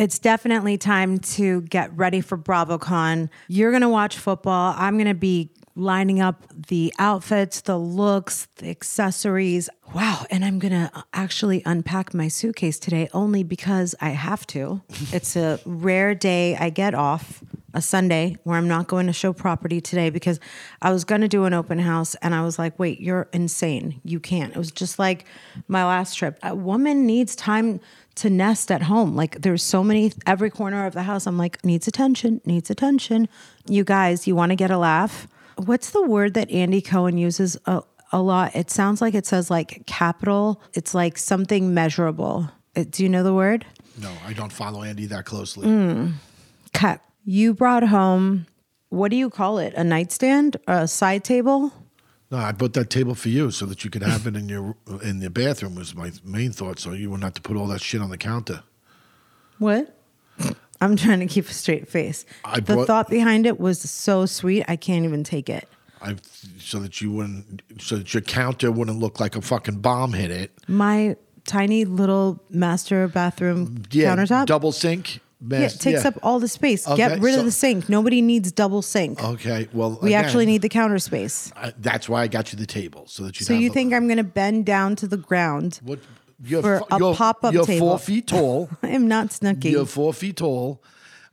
It's 0.00 0.18
definitely 0.18 0.78
time 0.78 1.18
to 1.18 1.60
get 1.60 1.94
ready 1.94 2.22
for 2.22 2.38
BravoCon. 2.38 3.28
You're 3.48 3.70
going 3.70 3.82
to 3.82 3.88
watch 3.90 4.16
football. 4.16 4.74
I'm 4.78 4.94
going 4.94 5.08
to 5.08 5.14
be 5.14 5.50
lining 5.76 6.20
up 6.20 6.46
the 6.68 6.90
outfits, 6.98 7.60
the 7.60 7.76
looks, 7.76 8.48
the 8.56 8.70
accessories. 8.70 9.68
Wow. 9.94 10.24
And 10.30 10.42
I'm 10.42 10.58
going 10.58 10.72
to 10.72 10.90
actually 11.12 11.62
unpack 11.66 12.14
my 12.14 12.28
suitcase 12.28 12.78
today 12.78 13.10
only 13.12 13.42
because 13.42 13.94
I 14.00 14.10
have 14.10 14.46
to. 14.48 14.80
it's 15.12 15.36
a 15.36 15.60
rare 15.66 16.14
day 16.14 16.56
I 16.56 16.70
get 16.70 16.94
off, 16.94 17.44
a 17.74 17.82
Sunday, 17.82 18.38
where 18.44 18.56
I'm 18.56 18.68
not 18.68 18.88
going 18.88 19.06
to 19.06 19.12
show 19.12 19.34
property 19.34 19.82
today 19.82 20.08
because 20.08 20.40
I 20.80 20.92
was 20.92 21.04
going 21.04 21.20
to 21.20 21.28
do 21.28 21.44
an 21.44 21.52
open 21.52 21.78
house 21.78 22.14
and 22.16 22.34
I 22.34 22.40
was 22.40 22.58
like, 22.58 22.78
wait, 22.78 23.02
you're 23.02 23.28
insane. 23.34 24.00
You 24.02 24.18
can't. 24.18 24.52
It 24.52 24.58
was 24.58 24.70
just 24.70 24.98
like 24.98 25.26
my 25.68 25.84
last 25.84 26.14
trip. 26.14 26.38
A 26.42 26.54
woman 26.54 27.04
needs 27.04 27.36
time 27.36 27.80
to 28.20 28.28
nest 28.30 28.70
at 28.70 28.82
home. 28.82 29.16
Like 29.16 29.40
there's 29.40 29.62
so 29.62 29.82
many 29.82 30.12
every 30.26 30.50
corner 30.50 30.86
of 30.86 30.92
the 30.92 31.02
house. 31.02 31.26
I'm 31.26 31.38
like 31.38 31.64
needs 31.64 31.88
attention, 31.88 32.40
needs 32.44 32.70
attention. 32.70 33.28
You 33.66 33.82
guys, 33.82 34.26
you 34.26 34.36
want 34.36 34.50
to 34.50 34.56
get 34.56 34.70
a 34.70 34.76
laugh? 34.76 35.26
What's 35.56 35.90
the 35.90 36.02
word 36.02 36.34
that 36.34 36.50
Andy 36.50 36.82
Cohen 36.82 37.16
uses? 37.16 37.56
A, 37.66 37.82
a 38.12 38.20
lot. 38.20 38.54
It 38.54 38.70
sounds 38.70 39.00
like 39.00 39.14
it 39.14 39.26
says 39.26 39.50
like 39.50 39.86
capital. 39.86 40.60
It's 40.74 40.94
like 40.94 41.16
something 41.16 41.72
measurable. 41.72 42.50
It, 42.74 42.90
do 42.90 43.02
you 43.02 43.08
know 43.08 43.22
the 43.22 43.34
word? 43.34 43.64
No, 43.98 44.12
I 44.26 44.34
don't 44.34 44.52
follow 44.52 44.82
Andy 44.82 45.06
that 45.06 45.24
closely. 45.24 45.66
Mm. 45.66 46.12
Cut. 46.74 47.00
You 47.24 47.54
brought 47.54 47.84
home, 47.84 48.46
what 48.90 49.10
do 49.10 49.16
you 49.16 49.30
call 49.30 49.58
it? 49.58 49.72
A 49.74 49.84
nightstand? 49.84 50.56
A 50.66 50.86
side 50.86 51.24
table? 51.24 51.72
No, 52.30 52.38
I 52.38 52.52
bought 52.52 52.74
that 52.74 52.90
table 52.90 53.14
for 53.16 53.28
you 53.28 53.50
so 53.50 53.66
that 53.66 53.82
you 53.84 53.90
could 53.90 54.02
have 54.04 54.26
it 54.26 54.36
in 54.36 54.48
your 54.48 54.76
in 55.02 55.18
the 55.18 55.30
bathroom. 55.30 55.74
Was 55.74 55.94
my 55.94 56.12
main 56.24 56.52
thought, 56.52 56.78
so 56.78 56.92
you 56.92 57.10
wouldn't 57.10 57.24
have 57.24 57.34
to 57.34 57.42
put 57.42 57.56
all 57.56 57.66
that 57.68 57.80
shit 57.80 58.00
on 58.00 58.10
the 58.10 58.18
counter. 58.18 58.62
What? 59.58 59.96
I'm 60.80 60.96
trying 60.96 61.20
to 61.20 61.26
keep 61.26 61.46
a 61.48 61.52
straight 61.52 61.88
face. 61.88 62.24
I 62.44 62.60
the 62.60 62.74
brought- 62.74 62.86
thought 62.86 63.10
behind 63.10 63.46
it 63.46 63.58
was 63.60 63.80
so 63.80 64.26
sweet. 64.26 64.64
I 64.68 64.76
can't 64.76 65.04
even 65.04 65.24
take 65.24 65.50
it. 65.50 65.68
I 66.00 66.16
so 66.58 66.78
that 66.78 67.00
you 67.02 67.10
wouldn't, 67.12 67.62
so 67.78 67.96
that 67.96 68.14
your 68.14 68.22
counter 68.22 68.70
wouldn't 68.72 68.98
look 68.98 69.20
like 69.20 69.36
a 69.36 69.42
fucking 69.42 69.80
bomb 69.80 70.12
hit 70.14 70.30
it. 70.30 70.52
My 70.68 71.16
tiny 71.46 71.84
little 71.84 72.42
master 72.48 73.06
bathroom 73.08 73.82
Yeah, 73.90 74.14
countertop. 74.16 74.46
double 74.46 74.72
sink. 74.72 75.20
Yeah, 75.46 75.60
it 75.60 75.70
takes 75.80 76.02
yeah. 76.02 76.08
up 76.08 76.18
all 76.22 76.38
the 76.38 76.48
space. 76.48 76.86
Okay, 76.86 76.96
Get 76.96 77.20
rid 77.20 77.34
so- 77.34 77.40
of 77.40 77.46
the 77.46 77.50
sink. 77.50 77.88
Nobody 77.88 78.20
needs 78.20 78.52
double 78.52 78.82
sink. 78.82 79.22
Okay, 79.22 79.68
well, 79.72 79.98
we 80.02 80.10
again, 80.10 80.24
actually 80.24 80.46
need 80.46 80.62
the 80.62 80.68
counter 80.68 80.98
space. 80.98 81.52
I, 81.56 81.72
that's 81.78 82.08
why 82.08 82.22
I 82.22 82.28
got 82.28 82.52
you 82.52 82.58
the 82.58 82.66
table 82.66 83.06
so 83.06 83.24
that 83.24 83.40
you. 83.40 83.46
So 83.46 83.54
you 83.54 83.70
think 83.70 83.92
I'm 83.94 84.06
going 84.06 84.18
to 84.18 84.24
bend 84.24 84.66
down 84.66 84.96
to 84.96 85.06
the 85.06 85.16
ground? 85.16 85.80
what? 85.82 85.98
You're, 86.42 86.62
for 86.62 86.82
a 86.90 86.98
you're, 86.98 87.14
pop-up 87.14 87.52
You're 87.52 87.66
table. 87.66 87.88
four 87.88 87.98
feet 87.98 88.26
tall. 88.26 88.70
I 88.82 88.88
am 88.88 89.06
not 89.06 89.28
snooking. 89.28 89.72
You're 89.72 89.84
four 89.84 90.14
feet 90.14 90.36
tall. 90.36 90.82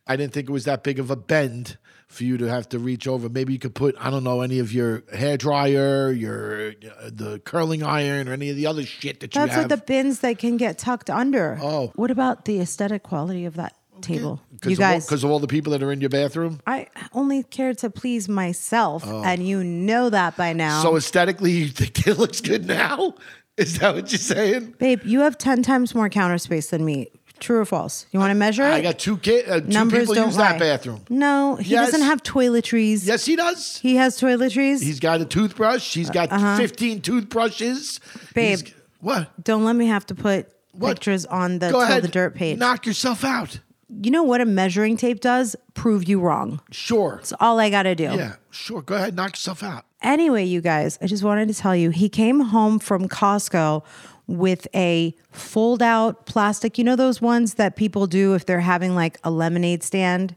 I 0.06 0.16
didn't 0.16 0.34
think 0.34 0.50
it 0.50 0.52
was 0.52 0.66
that 0.66 0.84
big 0.84 1.00
of 1.00 1.10
a 1.10 1.16
bend 1.16 1.78
for 2.08 2.24
you 2.24 2.38
to 2.38 2.46
have 2.46 2.68
to 2.70 2.80
reach 2.80 3.08
over. 3.08 3.30
Maybe 3.30 3.54
you 3.54 3.60
could 3.60 3.76
put, 3.76 3.96
I 4.00 4.10
don't 4.10 4.24
know, 4.24 4.42
any 4.42 4.60
of 4.60 4.74
your 4.74 5.04
hair 5.14 5.38
dryer, 5.38 6.12
your 6.12 6.70
uh, 6.70 7.10
the 7.12 7.40
curling 7.40 7.84
iron, 7.84 8.28
or 8.28 8.34
any 8.34 8.50
of 8.50 8.56
the 8.56 8.66
other 8.66 8.84
shit 8.84 9.20
that 9.20 9.36
you 9.36 9.42
have. 9.42 9.50
That's 9.50 9.60
like 9.60 9.68
the 9.70 9.86
bins 9.86 10.20
that 10.20 10.40
can 10.40 10.58
get 10.58 10.78
tucked 10.78 11.10
under. 11.10 11.58
Oh. 11.62 11.92
What 11.96 12.12
about 12.12 12.46
the 12.46 12.60
aesthetic 12.60 13.04
quality 13.04 13.46
of 13.46 13.56
that 13.56 13.76
table? 14.02 14.42
Because 14.54 14.72
You 14.72 14.78
guys, 14.78 15.06
because 15.06 15.24
of 15.24 15.30
all 15.30 15.40
the 15.40 15.48
people 15.48 15.72
that 15.74 15.84
are 15.84 15.92
in 15.92 16.02
your 16.02 16.10
bathroom. 16.10 16.60
I 16.66 16.88
only 17.14 17.44
care 17.44 17.74
to 17.76 17.90
please 17.90 18.28
myself, 18.28 19.06
and 19.06 19.48
you 19.48 19.64
know 19.64 20.10
that 20.10 20.36
by 20.38 20.54
now. 20.54 20.80
Oh. 20.80 20.84
So 20.84 20.96
aesthetically, 20.98 21.52
you 21.52 21.68
think 21.68 22.08
it 22.08 22.18
looks 22.18 22.42
good 22.42 22.66
now? 22.66 23.16
Is 23.58 23.80
that 23.80 23.96
what 23.96 24.12
you're 24.12 24.20
saying? 24.20 24.76
Babe, 24.80 25.02
you 25.04 25.22
have 25.22 25.38
10 25.38 25.64
times 25.64 25.96
more 25.96 26.10
counter 26.10 26.38
space 26.38 26.70
than 26.70 26.86
me. 26.86 27.10
True 27.40 27.60
or 27.60 27.66
false? 27.66 28.08
You 28.12 28.20
want 28.20 28.32
to 28.32 28.36
measure 28.36 28.64
it? 28.64 28.72
I 28.72 28.82
got 28.82 28.98
two 28.98 29.18
kids. 29.18 29.48
Uh, 29.48 29.60
two 29.60 29.68
Numbers 29.68 30.00
people 30.02 30.16
don't 30.16 30.28
use 30.28 30.38
lie. 30.38 30.54
that 30.54 30.60
bathroom. 30.60 31.02
No, 31.10 31.56
he 31.56 31.72
Yes. 31.72 31.92
doesn't 31.92 32.06
have 32.08 32.24
toiletries. 32.24 33.06
Yes, 33.06 33.26
he 33.26 33.36
does. 33.36 33.78
He 33.78 33.96
has 33.96 34.20
toiletries. 34.20 34.82
He's 34.82 35.00
got 35.00 35.22
a 35.22 35.26
toothbrush. 35.26 35.94
He's 35.94 36.10
got 36.10 36.30
15 36.58 37.02
toothbrushes. 37.02 38.00
Uh-huh. 38.04 38.28
Babe. 38.34 38.60
He's- 38.60 38.74
what? 39.02 39.44
Don't 39.44 39.64
let 39.64 39.76
me 39.76 39.86
have 39.86 40.06
to 40.08 40.16
put 40.16 40.48
What? 40.72 40.96
pictures 40.96 41.28
on 41.28 41.60
the 41.60 41.70
Go 41.72 41.82
ahead. 41.82 42.02
the 42.04 42.08
Dirt 42.08 42.34
page. 42.34 42.58
Knock 42.58 42.88
yourself 42.88 43.24
out. 43.24 43.60
You 43.90 44.12
know 44.12 44.24
what 44.24 44.42
a 44.42 44.46
measuring 44.46 44.98
tape 44.98 45.20
does? 45.22 45.56
Prove 45.74 46.08
you 46.08 46.20
wrong. 46.20 46.62
Sure. 46.72 47.18
It's 47.22 47.34
all 47.40 47.60
I 47.60 47.70
got 47.70 47.84
to 47.84 47.96
do. 47.96 48.04
Yeah, 48.04 48.36
sure. 48.52 48.82
Go 48.82 48.96
ahead. 48.96 49.16
Knock 49.16 49.32
yourself 49.32 49.64
out. 49.64 49.86
Anyway, 50.02 50.44
you 50.44 50.62
guys, 50.62 51.00
I 51.02 51.08
just 51.08 51.24
wanted 51.24 51.48
to 51.48 51.54
tell 51.54 51.76
you 51.76 51.90
he 51.90 52.10
came 52.10 52.40
home 52.42 52.80
from 52.80 53.08
Costco 53.08 53.84
with 54.28 54.68
a 54.76 55.16
fold 55.32 55.82
out 55.82 56.26
plastic, 56.26 56.78
you 56.78 56.84
know, 56.84 56.96
those 56.96 57.22
ones 57.22 57.56
that 57.56 57.76
people 57.76 58.08
do 58.08 58.34
if 58.36 58.46
they're 58.46 58.60
having 58.60 58.94
like 58.94 59.20
a 59.24 59.32
lemonade 59.32 59.84
stand. 59.84 60.36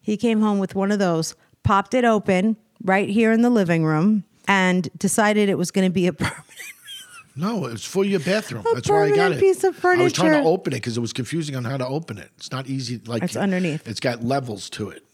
He 0.00 0.16
came 0.16 0.40
home 0.40 0.58
with 0.58 0.74
one 0.74 0.90
of 0.90 0.98
those, 0.98 1.34
popped 1.62 1.94
it 1.94 2.04
open 2.04 2.56
right 2.82 3.08
here 3.08 3.32
in 3.32 3.42
the 3.42 3.50
living 3.50 3.84
room, 3.84 4.24
and 4.46 4.88
decided 4.98 5.48
it 5.48 5.56
was 5.58 5.70
going 5.70 5.86
to 5.86 5.92
be 5.92 6.06
a 6.06 6.12
permanent. 6.14 6.44
No, 7.38 7.66
it's 7.66 7.84
for 7.84 8.04
your 8.04 8.20
bathroom. 8.20 8.64
A 8.70 8.74
That's 8.74 8.88
why 8.88 9.04
I 9.04 9.10
got 9.14 9.32
it. 9.32 9.40
piece 9.40 9.62
of 9.62 9.76
furniture. 9.76 10.00
I 10.00 10.04
was 10.04 10.12
trying 10.12 10.42
to 10.42 10.48
open 10.48 10.72
it 10.72 10.76
because 10.76 10.96
it 10.96 11.00
was 11.00 11.12
confusing 11.12 11.54
on 11.54 11.64
how 11.64 11.76
to 11.76 11.86
open 11.86 12.18
it. 12.18 12.30
It's 12.36 12.50
not 12.50 12.66
easy. 12.66 13.00
Like 13.06 13.22
It's 13.22 13.36
underneath. 13.36 13.86
It's 13.86 14.00
got 14.00 14.24
levels 14.24 14.68
to 14.70 14.90
it. 14.90 15.04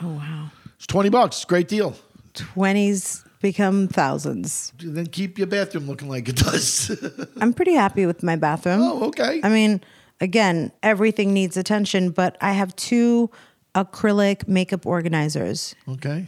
Oh, 0.00 0.08
wow. 0.08 0.50
It's 0.76 0.86
twenty 0.86 1.08
bucks. 1.10 1.44
Great 1.44 1.68
deal. 1.68 1.96
20s 2.34 3.24
become 3.40 3.86
thousands. 3.88 4.72
Then 4.78 5.06
keep 5.06 5.38
your 5.38 5.46
bathroom 5.46 5.86
looking 5.86 6.08
like 6.08 6.28
it 6.28 6.36
does. 6.36 6.90
I'm 7.40 7.52
pretty 7.52 7.74
happy 7.74 8.06
with 8.06 8.22
my 8.22 8.36
bathroom. 8.36 8.80
oh, 8.80 9.04
okay. 9.08 9.40
I 9.42 9.48
mean, 9.48 9.80
again, 10.20 10.72
everything 10.82 11.32
needs 11.32 11.56
attention, 11.56 12.10
but 12.10 12.36
I 12.40 12.52
have 12.52 12.74
two 12.76 13.30
acrylic 13.74 14.48
makeup 14.48 14.86
organizers. 14.86 15.74
okay. 15.88 16.26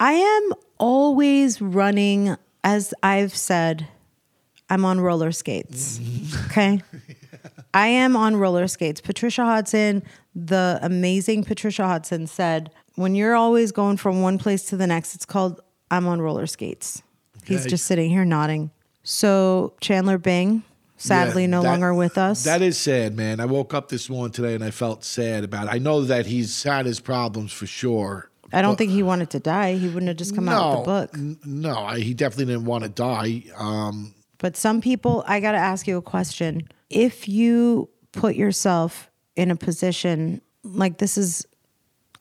I 0.00 0.12
am 0.14 0.52
always 0.78 1.60
running, 1.62 2.36
as 2.64 2.92
I've 3.02 3.36
said, 3.36 3.86
I'm 4.72 4.86
on 4.86 5.00
roller 5.00 5.32
skates. 5.32 6.00
Okay. 6.46 6.80
I 7.74 7.88
am 7.88 8.16
on 8.16 8.36
roller 8.36 8.66
skates. 8.68 9.02
Patricia 9.02 9.44
Hodson, 9.44 10.02
the 10.34 10.78
amazing 10.80 11.44
Patricia 11.44 11.84
Hodson, 11.86 12.26
said, 12.26 12.70
when 12.94 13.14
you're 13.14 13.34
always 13.34 13.70
going 13.70 13.98
from 13.98 14.22
one 14.22 14.38
place 14.38 14.64
to 14.66 14.78
the 14.78 14.86
next, 14.86 15.14
it's 15.14 15.26
called 15.26 15.60
I'm 15.90 16.06
on 16.06 16.22
roller 16.22 16.46
skates. 16.46 17.02
He's 17.44 17.66
just 17.66 17.84
sitting 17.84 18.08
here 18.08 18.24
nodding. 18.24 18.70
So, 19.02 19.74
Chandler 19.82 20.16
Bing, 20.16 20.62
sadly 20.96 21.42
Yeah, 21.42 21.48
no 21.48 21.62
that- 21.62 21.68
longer 21.68 21.92
with 21.92 22.16
us. 22.16 22.44
That 22.44 22.62
is 22.62 22.78
sad, 22.78 23.14
man. 23.14 23.40
I 23.40 23.44
woke 23.44 23.74
up 23.74 23.90
this 23.90 24.08
morning 24.08 24.32
today 24.32 24.54
and 24.54 24.64
I 24.64 24.70
felt 24.70 25.04
sad 25.04 25.44
about 25.44 25.66
it. 25.66 25.74
I 25.74 25.78
know 25.78 26.00
that 26.02 26.24
he's 26.24 26.62
had 26.62 26.86
his 26.86 26.98
problems 26.98 27.52
for 27.52 27.66
sure. 27.66 28.30
I 28.54 28.62
don't 28.62 28.72
but- 28.72 28.78
think 28.78 28.92
he 28.92 29.02
wanted 29.02 29.28
to 29.30 29.38
die. 29.38 29.74
He 29.74 29.88
wouldn't 29.88 30.08
have 30.08 30.16
just 30.16 30.34
come 30.34 30.48
out 30.48 30.70
with 30.78 30.84
the 30.86 30.90
book. 30.90 31.10
n- 31.14 31.38
No, 31.44 31.76
I, 31.76 31.98
he 32.00 32.14
definitely 32.14 32.54
didn't 32.54 32.64
want 32.66 32.84
to 32.84 32.90
die. 32.90 33.42
Um, 33.58 34.14
But 34.42 34.56
some 34.56 34.80
people, 34.80 35.22
I 35.28 35.38
got 35.38 35.52
to 35.52 35.58
ask 35.58 35.86
you 35.86 35.96
a 35.96 36.02
question. 36.02 36.68
If 36.90 37.28
you 37.28 37.88
put 38.10 38.34
yourself 38.34 39.08
in 39.36 39.52
a 39.52 39.56
position 39.56 40.42
like 40.64 40.98
this 40.98 41.16
is 41.16 41.46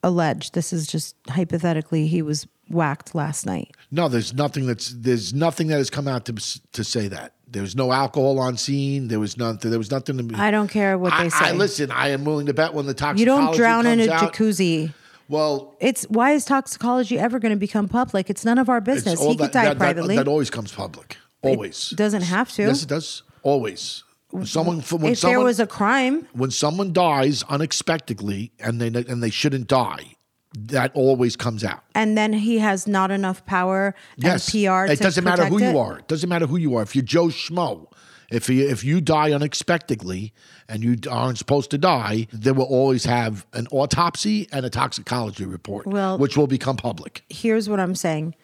alleged, 0.03 0.53
this 0.53 0.71
is 0.71 0.85
just 0.85 1.15
hypothetically, 1.27 2.05
he 2.05 2.21
was 2.21 2.47
whacked 2.69 3.15
last 3.15 3.45
night. 3.45 3.71
no, 3.89 4.07
there's 4.07 4.33
nothing 4.33 4.65
that's 4.65 4.93
there's 4.95 5.33
nothing 5.33 5.67
that 5.67 5.77
has 5.77 5.89
come 5.89 6.07
out 6.07 6.25
to 6.25 6.33
to 6.71 6.83
say 6.83 7.07
that. 7.07 7.33
There 7.47 7.63
was 7.63 7.75
no 7.75 7.91
alcohol 7.91 8.39
on 8.39 8.55
scene. 8.55 9.09
There 9.09 9.19
was 9.19 9.35
nothing. 9.35 9.71
There 9.71 9.79
was 9.79 9.91
nothing 9.91 10.17
to 10.17 10.23
be. 10.23 10.35
I 10.35 10.51
don't 10.51 10.69
care 10.69 10.97
what 10.97 11.11
I, 11.11 11.23
they 11.23 11.29
say. 11.29 11.45
I 11.45 11.51
listen. 11.53 11.91
I 11.91 12.09
am 12.09 12.23
willing 12.23 12.45
to 12.45 12.53
bet 12.53 12.73
when 12.75 12.85
the 12.85 12.93
toxicology 12.93 13.19
you 13.21 13.25
don't 13.25 13.55
drown 13.57 13.87
in 13.87 13.99
a 13.99 14.09
out- 14.09 14.31
jacuzzi. 14.33 14.93
Well, 15.27 15.75
It's 15.79 16.03
why 16.03 16.31
is 16.33 16.45
toxicology 16.45 17.17
ever 17.17 17.39
going 17.39 17.53
to 17.53 17.59
become 17.59 17.87
public? 17.87 18.29
It's 18.29 18.45
none 18.45 18.57
of 18.59 18.69
our 18.69 18.79
business. 18.79 19.19
He 19.19 19.35
could 19.35 19.51
die 19.51 19.63
that, 19.63 19.69
that- 19.69 19.77
privately. 19.77 20.17
That, 20.17 20.27
always 20.27 20.49
comes 20.49 20.71
public. 20.71 21.17
Always 21.43 21.89
doesn't 21.91 22.23
have 22.23 22.51
to. 22.53 22.63
Yes, 22.63 22.83
it 22.83 22.89
does. 22.89 23.23
Always. 23.43 24.03
When 24.29 24.45
someone 24.45 24.79
when 24.81 25.11
if 25.11 25.19
someone 25.19 25.37
there 25.39 25.45
was 25.45 25.59
a 25.59 25.67
crime, 25.67 26.27
when 26.33 26.51
someone 26.51 26.93
dies 26.93 27.43
unexpectedly 27.49 28.51
and 28.59 28.79
they 28.79 28.87
and 28.87 29.21
they 29.21 29.29
shouldn't 29.29 29.67
die, 29.67 30.15
that 30.57 30.91
always 30.93 31.35
comes 31.35 31.63
out. 31.63 31.83
and 31.95 32.17
then 32.17 32.31
he 32.33 32.59
has 32.59 32.87
not 32.87 33.11
enough 33.11 33.45
power 33.45 33.93
Yes, 34.17 34.53
and 34.53 34.65
PR. 34.65 34.91
It 34.91 34.99
doesn't 34.99 35.23
matter 35.23 35.45
who 35.45 35.55
protect 35.57 35.73
you 35.73 35.79
are. 35.79 35.99
It 35.99 36.07
doesn't 36.07 36.29
matter 36.29 36.45
who 36.47 36.57
you 36.57 36.75
are. 36.77 36.83
If 36.83 36.95
you're 36.95 37.03
Joe 37.03 37.27
Schmo, 37.27 37.91
if 38.29 38.47
you 38.49 38.69
if 38.69 38.83
you 38.83 39.01
die 39.01 39.31
unexpectedly 39.33 40.33
and 40.69 40.83
you 40.83 40.95
aren't 41.09 41.37
supposed 41.37 41.69
to 41.71 41.77
die, 41.77 42.27
they 42.31 42.51
will 42.53 42.65
always 42.65 43.03
have 43.05 43.45
an 43.53 43.67
autopsy 43.71 44.47
and 44.53 44.65
a 44.65 44.69
toxicology 44.69 45.45
report, 45.45 45.87
Well- 45.87 46.17
which 46.17 46.37
will 46.37 46.47
become 46.47 46.77
public. 46.77 47.23
here's 47.29 47.67
what 47.67 47.79
I'm 47.81 47.95
saying. 47.95 48.35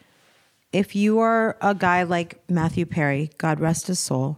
If 0.73 0.95
you 0.95 1.19
are 1.19 1.57
a 1.61 1.73
guy 1.73 2.03
like 2.03 2.41
Matthew 2.49 2.85
Perry, 2.85 3.31
God 3.37 3.59
rest 3.59 3.87
his 3.87 3.99
soul, 3.99 4.37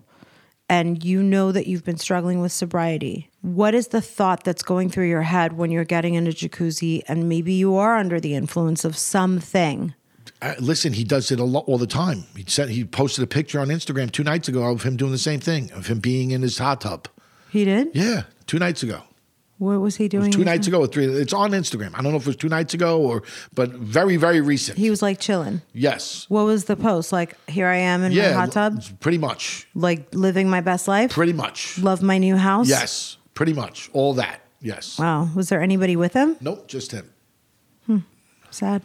and 0.70 1.04
you 1.04 1.24
know 1.24 1.52
that 1.52 1.66
you've 1.66 1.84
been 1.84 1.98
struggling 1.98 2.40
with 2.40 2.52
sobriety, 2.52 3.32
what 3.42 3.74
is 3.74 3.88
the 3.88 4.02
thought 4.02 4.44
that's 4.44 4.62
going 4.62 4.90
through 4.90 5.08
your 5.08 5.24
head 5.24 5.54
when 5.54 5.72
you're 5.72 5.84
getting 5.86 6.14
in 6.14 6.28
a 6.28 6.32
jacuzzi 6.32 7.02
and 7.08 7.28
maybe 7.28 7.54
you 7.54 7.76
are 7.78 7.98
under 7.98 8.20
the 8.20 8.36
influence 8.36 8.86
of 8.86 8.96
something? 8.96 9.96
Uh, 10.42 10.54
listen, 10.60 10.94
he 10.94 11.04
does 11.04 11.32
it 11.32 11.40
a 11.40 11.44
lot 11.44 11.64
all 11.68 11.80
the 11.80 11.88
time. 11.88 12.26
He 12.36 12.46
said 12.48 12.70
he 12.70 12.86
posted 12.86 13.24
a 13.24 13.28
picture 13.28 13.60
on 13.60 13.70
Instagram 13.70 14.12
two 14.12 14.24
nights 14.24 14.48
ago 14.48 14.64
of 14.72 14.84
him 14.84 14.98
doing 14.98 15.12
the 15.12 15.18
same 15.18 15.40
thing, 15.40 15.72
of 15.72 15.88
him 15.88 16.00
being 16.00 16.30
in 16.30 16.44
his 16.44 16.60
hot 16.60 16.82
tub. 16.82 17.08
He 17.50 17.66
did? 17.66 17.90
Yeah, 17.94 18.24
two 18.46 18.60
nights 18.60 18.84
ago. 18.84 19.02
What 19.60 19.80
was 19.82 19.98
he 19.98 20.08
doing? 20.08 20.32
two 20.32 20.44
nights 20.44 20.68
ago 20.68 20.80
or 20.80 20.88
three. 20.88 21.06
It's 21.06 21.34
on 21.34 21.52
Instagram. 21.52 21.92
I 21.94 22.02
don't 22.02 22.12
know 22.12 22.18
if 22.18 22.24
it 22.24 22.28
was 22.28 22.36
two 22.38 22.50
nights 22.50 22.74
ago 22.74 23.00
or, 23.02 23.24
but 23.54 23.70
very, 23.72 24.16
very 24.18 24.42
recent. 24.42 24.78
He 24.78 24.90
was 24.90 25.02
like 25.02 25.20
chilling. 25.20 25.62
yes. 25.74 26.26
What 26.30 26.46
was 26.46 26.66
the 26.66 26.76
post? 26.76 27.12
Like, 27.12 27.36
here 27.50 27.68
I 27.68 27.76
am 27.78 28.02
in 28.04 28.12
Yeah. 28.14 28.30
my 28.30 28.36
hot 28.42 28.52
tub, 28.54 28.82
Pretty 29.02 29.18
much. 29.18 29.68
like 29.76 30.16
living 30.16 30.50
my 30.50 30.62
best 30.62 30.88
life, 30.88 31.12
Pretty 31.12 31.34
much. 31.34 31.78
love 31.78 32.02
my 32.02 32.18
new 32.18 32.38
house. 32.38 32.68
Yes. 32.70 33.18
Pretty 33.34 33.54
much. 33.54 33.90
All 33.94 34.14
that. 34.16 34.42
Yes. 34.62 34.98
Wow. 34.98 35.30
Was 35.36 35.50
there 35.50 35.62
anybody 35.62 35.96
with 35.96 36.14
him? 36.14 36.36
Nope. 36.42 36.68
Just 36.68 36.92
him. 36.92 37.10
Hmm. 37.86 37.98
Sad. 38.52 38.82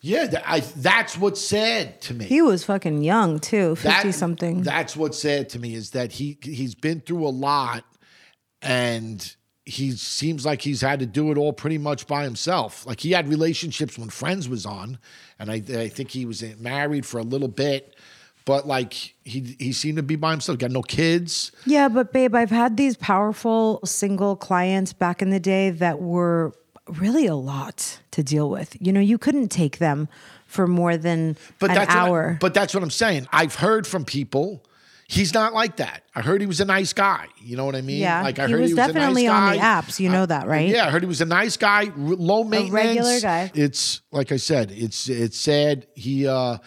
Yeah. 0.00 0.26
th- 0.28 0.42
I, 0.46 0.60
that's 0.60 1.18
what's 1.18 1.40
sad 1.42 2.00
to 2.02 2.14
me. 2.14 2.24
He 2.24 2.40
was 2.42 2.64
fucking 2.64 3.02
young 3.02 3.38
too, 3.38 3.76
50 3.76 3.88
That- 4.08 4.14
something. 4.14 4.62
That's 4.62 4.96
what's 4.96 5.18
sad 5.18 5.50
to 5.50 5.58
me 5.58 5.74
is 5.74 5.90
that 5.90 6.12
he 6.12 6.38
he's 6.42 6.74
been 6.74 7.00
through 7.02 7.26
a 7.26 7.28
lot, 7.28 7.84
and 8.62 9.35
he 9.68 9.90
seems 9.90 10.46
like 10.46 10.62
he's 10.62 10.80
had 10.80 11.00
to 11.00 11.06
do 11.06 11.32
it 11.32 11.36
all 11.36 11.52
pretty 11.52 11.76
much 11.78 12.06
by 12.06 12.22
himself. 12.22 12.86
Like 12.86 13.00
he 13.00 13.10
had 13.10 13.28
relationships 13.28 13.98
when 13.98 14.08
Friends 14.10 14.48
was 14.48 14.64
on, 14.64 14.98
and 15.40 15.50
I, 15.50 15.54
I 15.56 15.88
think 15.88 16.10
he 16.12 16.24
was 16.24 16.42
married 16.58 17.04
for 17.04 17.18
a 17.18 17.22
little 17.24 17.48
bit, 17.48 17.94
but 18.44 18.66
like 18.66 18.92
he 19.24 19.56
he 19.58 19.72
seemed 19.72 19.96
to 19.96 20.04
be 20.04 20.14
by 20.16 20.30
himself. 20.30 20.58
Got 20.58 20.70
no 20.70 20.82
kids. 20.82 21.50
Yeah, 21.66 21.88
but 21.88 22.12
babe, 22.12 22.34
I've 22.34 22.50
had 22.50 22.76
these 22.76 22.96
powerful 22.96 23.80
single 23.84 24.36
clients 24.36 24.92
back 24.92 25.20
in 25.20 25.30
the 25.30 25.40
day 25.40 25.70
that 25.70 26.00
were 26.00 26.52
really 26.86 27.26
a 27.26 27.34
lot 27.34 27.98
to 28.12 28.22
deal 28.22 28.48
with. 28.48 28.76
You 28.80 28.92
know, 28.92 29.00
you 29.00 29.18
couldn't 29.18 29.48
take 29.48 29.78
them 29.78 30.08
for 30.46 30.68
more 30.68 30.96
than 30.96 31.36
But 31.58 31.70
an 31.70 31.76
what 31.78 31.90
I- 31.90 31.94
hour. 31.98 32.38
but 32.40 32.54
that's 32.54 32.72
what 32.72 32.84
I'm 32.84 32.90
saying. 32.90 33.26
I've 33.32 33.56
heard 33.56 33.84
from 33.84 34.04
people. 34.04 34.62
He's 35.08 35.32
not 35.32 35.54
like 35.54 35.76
that. 35.76 36.02
I 36.14 36.20
heard 36.20 36.40
he 36.40 36.46
was 36.48 36.60
a 36.60 36.64
nice 36.64 36.92
guy. 36.92 37.26
You 37.40 37.56
know 37.56 37.64
what 37.64 37.76
I 37.76 37.80
mean? 37.80 38.00
Yeah, 38.00 38.22
like 38.22 38.38
I 38.40 38.46
he 38.46 38.52
heard 38.52 38.60
was 38.62 38.70
he 38.70 38.74
was 38.74 38.86
definitely 38.86 39.26
a 39.26 39.30
nice 39.30 39.38
guy. 39.38 39.46
on 39.46 39.52
the 39.84 39.88
apps. 39.92 40.00
You 40.00 40.08
know 40.08 40.26
that, 40.26 40.46
right? 40.48 40.68
Yeah, 40.68 40.86
I 40.86 40.90
heard 40.90 41.02
he 41.02 41.08
was 41.08 41.20
a 41.20 41.26
nice 41.26 41.56
guy, 41.56 41.86
r- 41.86 41.92
low 41.96 42.42
maintenance, 42.42 42.72
regular 42.72 43.20
guy. 43.20 43.52
It's 43.54 44.00
like 44.10 44.32
I 44.32 44.36
said, 44.36 44.72
it's 44.72 45.08
it's 45.08 45.38
sad. 45.38 45.86
He, 45.94 46.26
uh, 46.26 46.58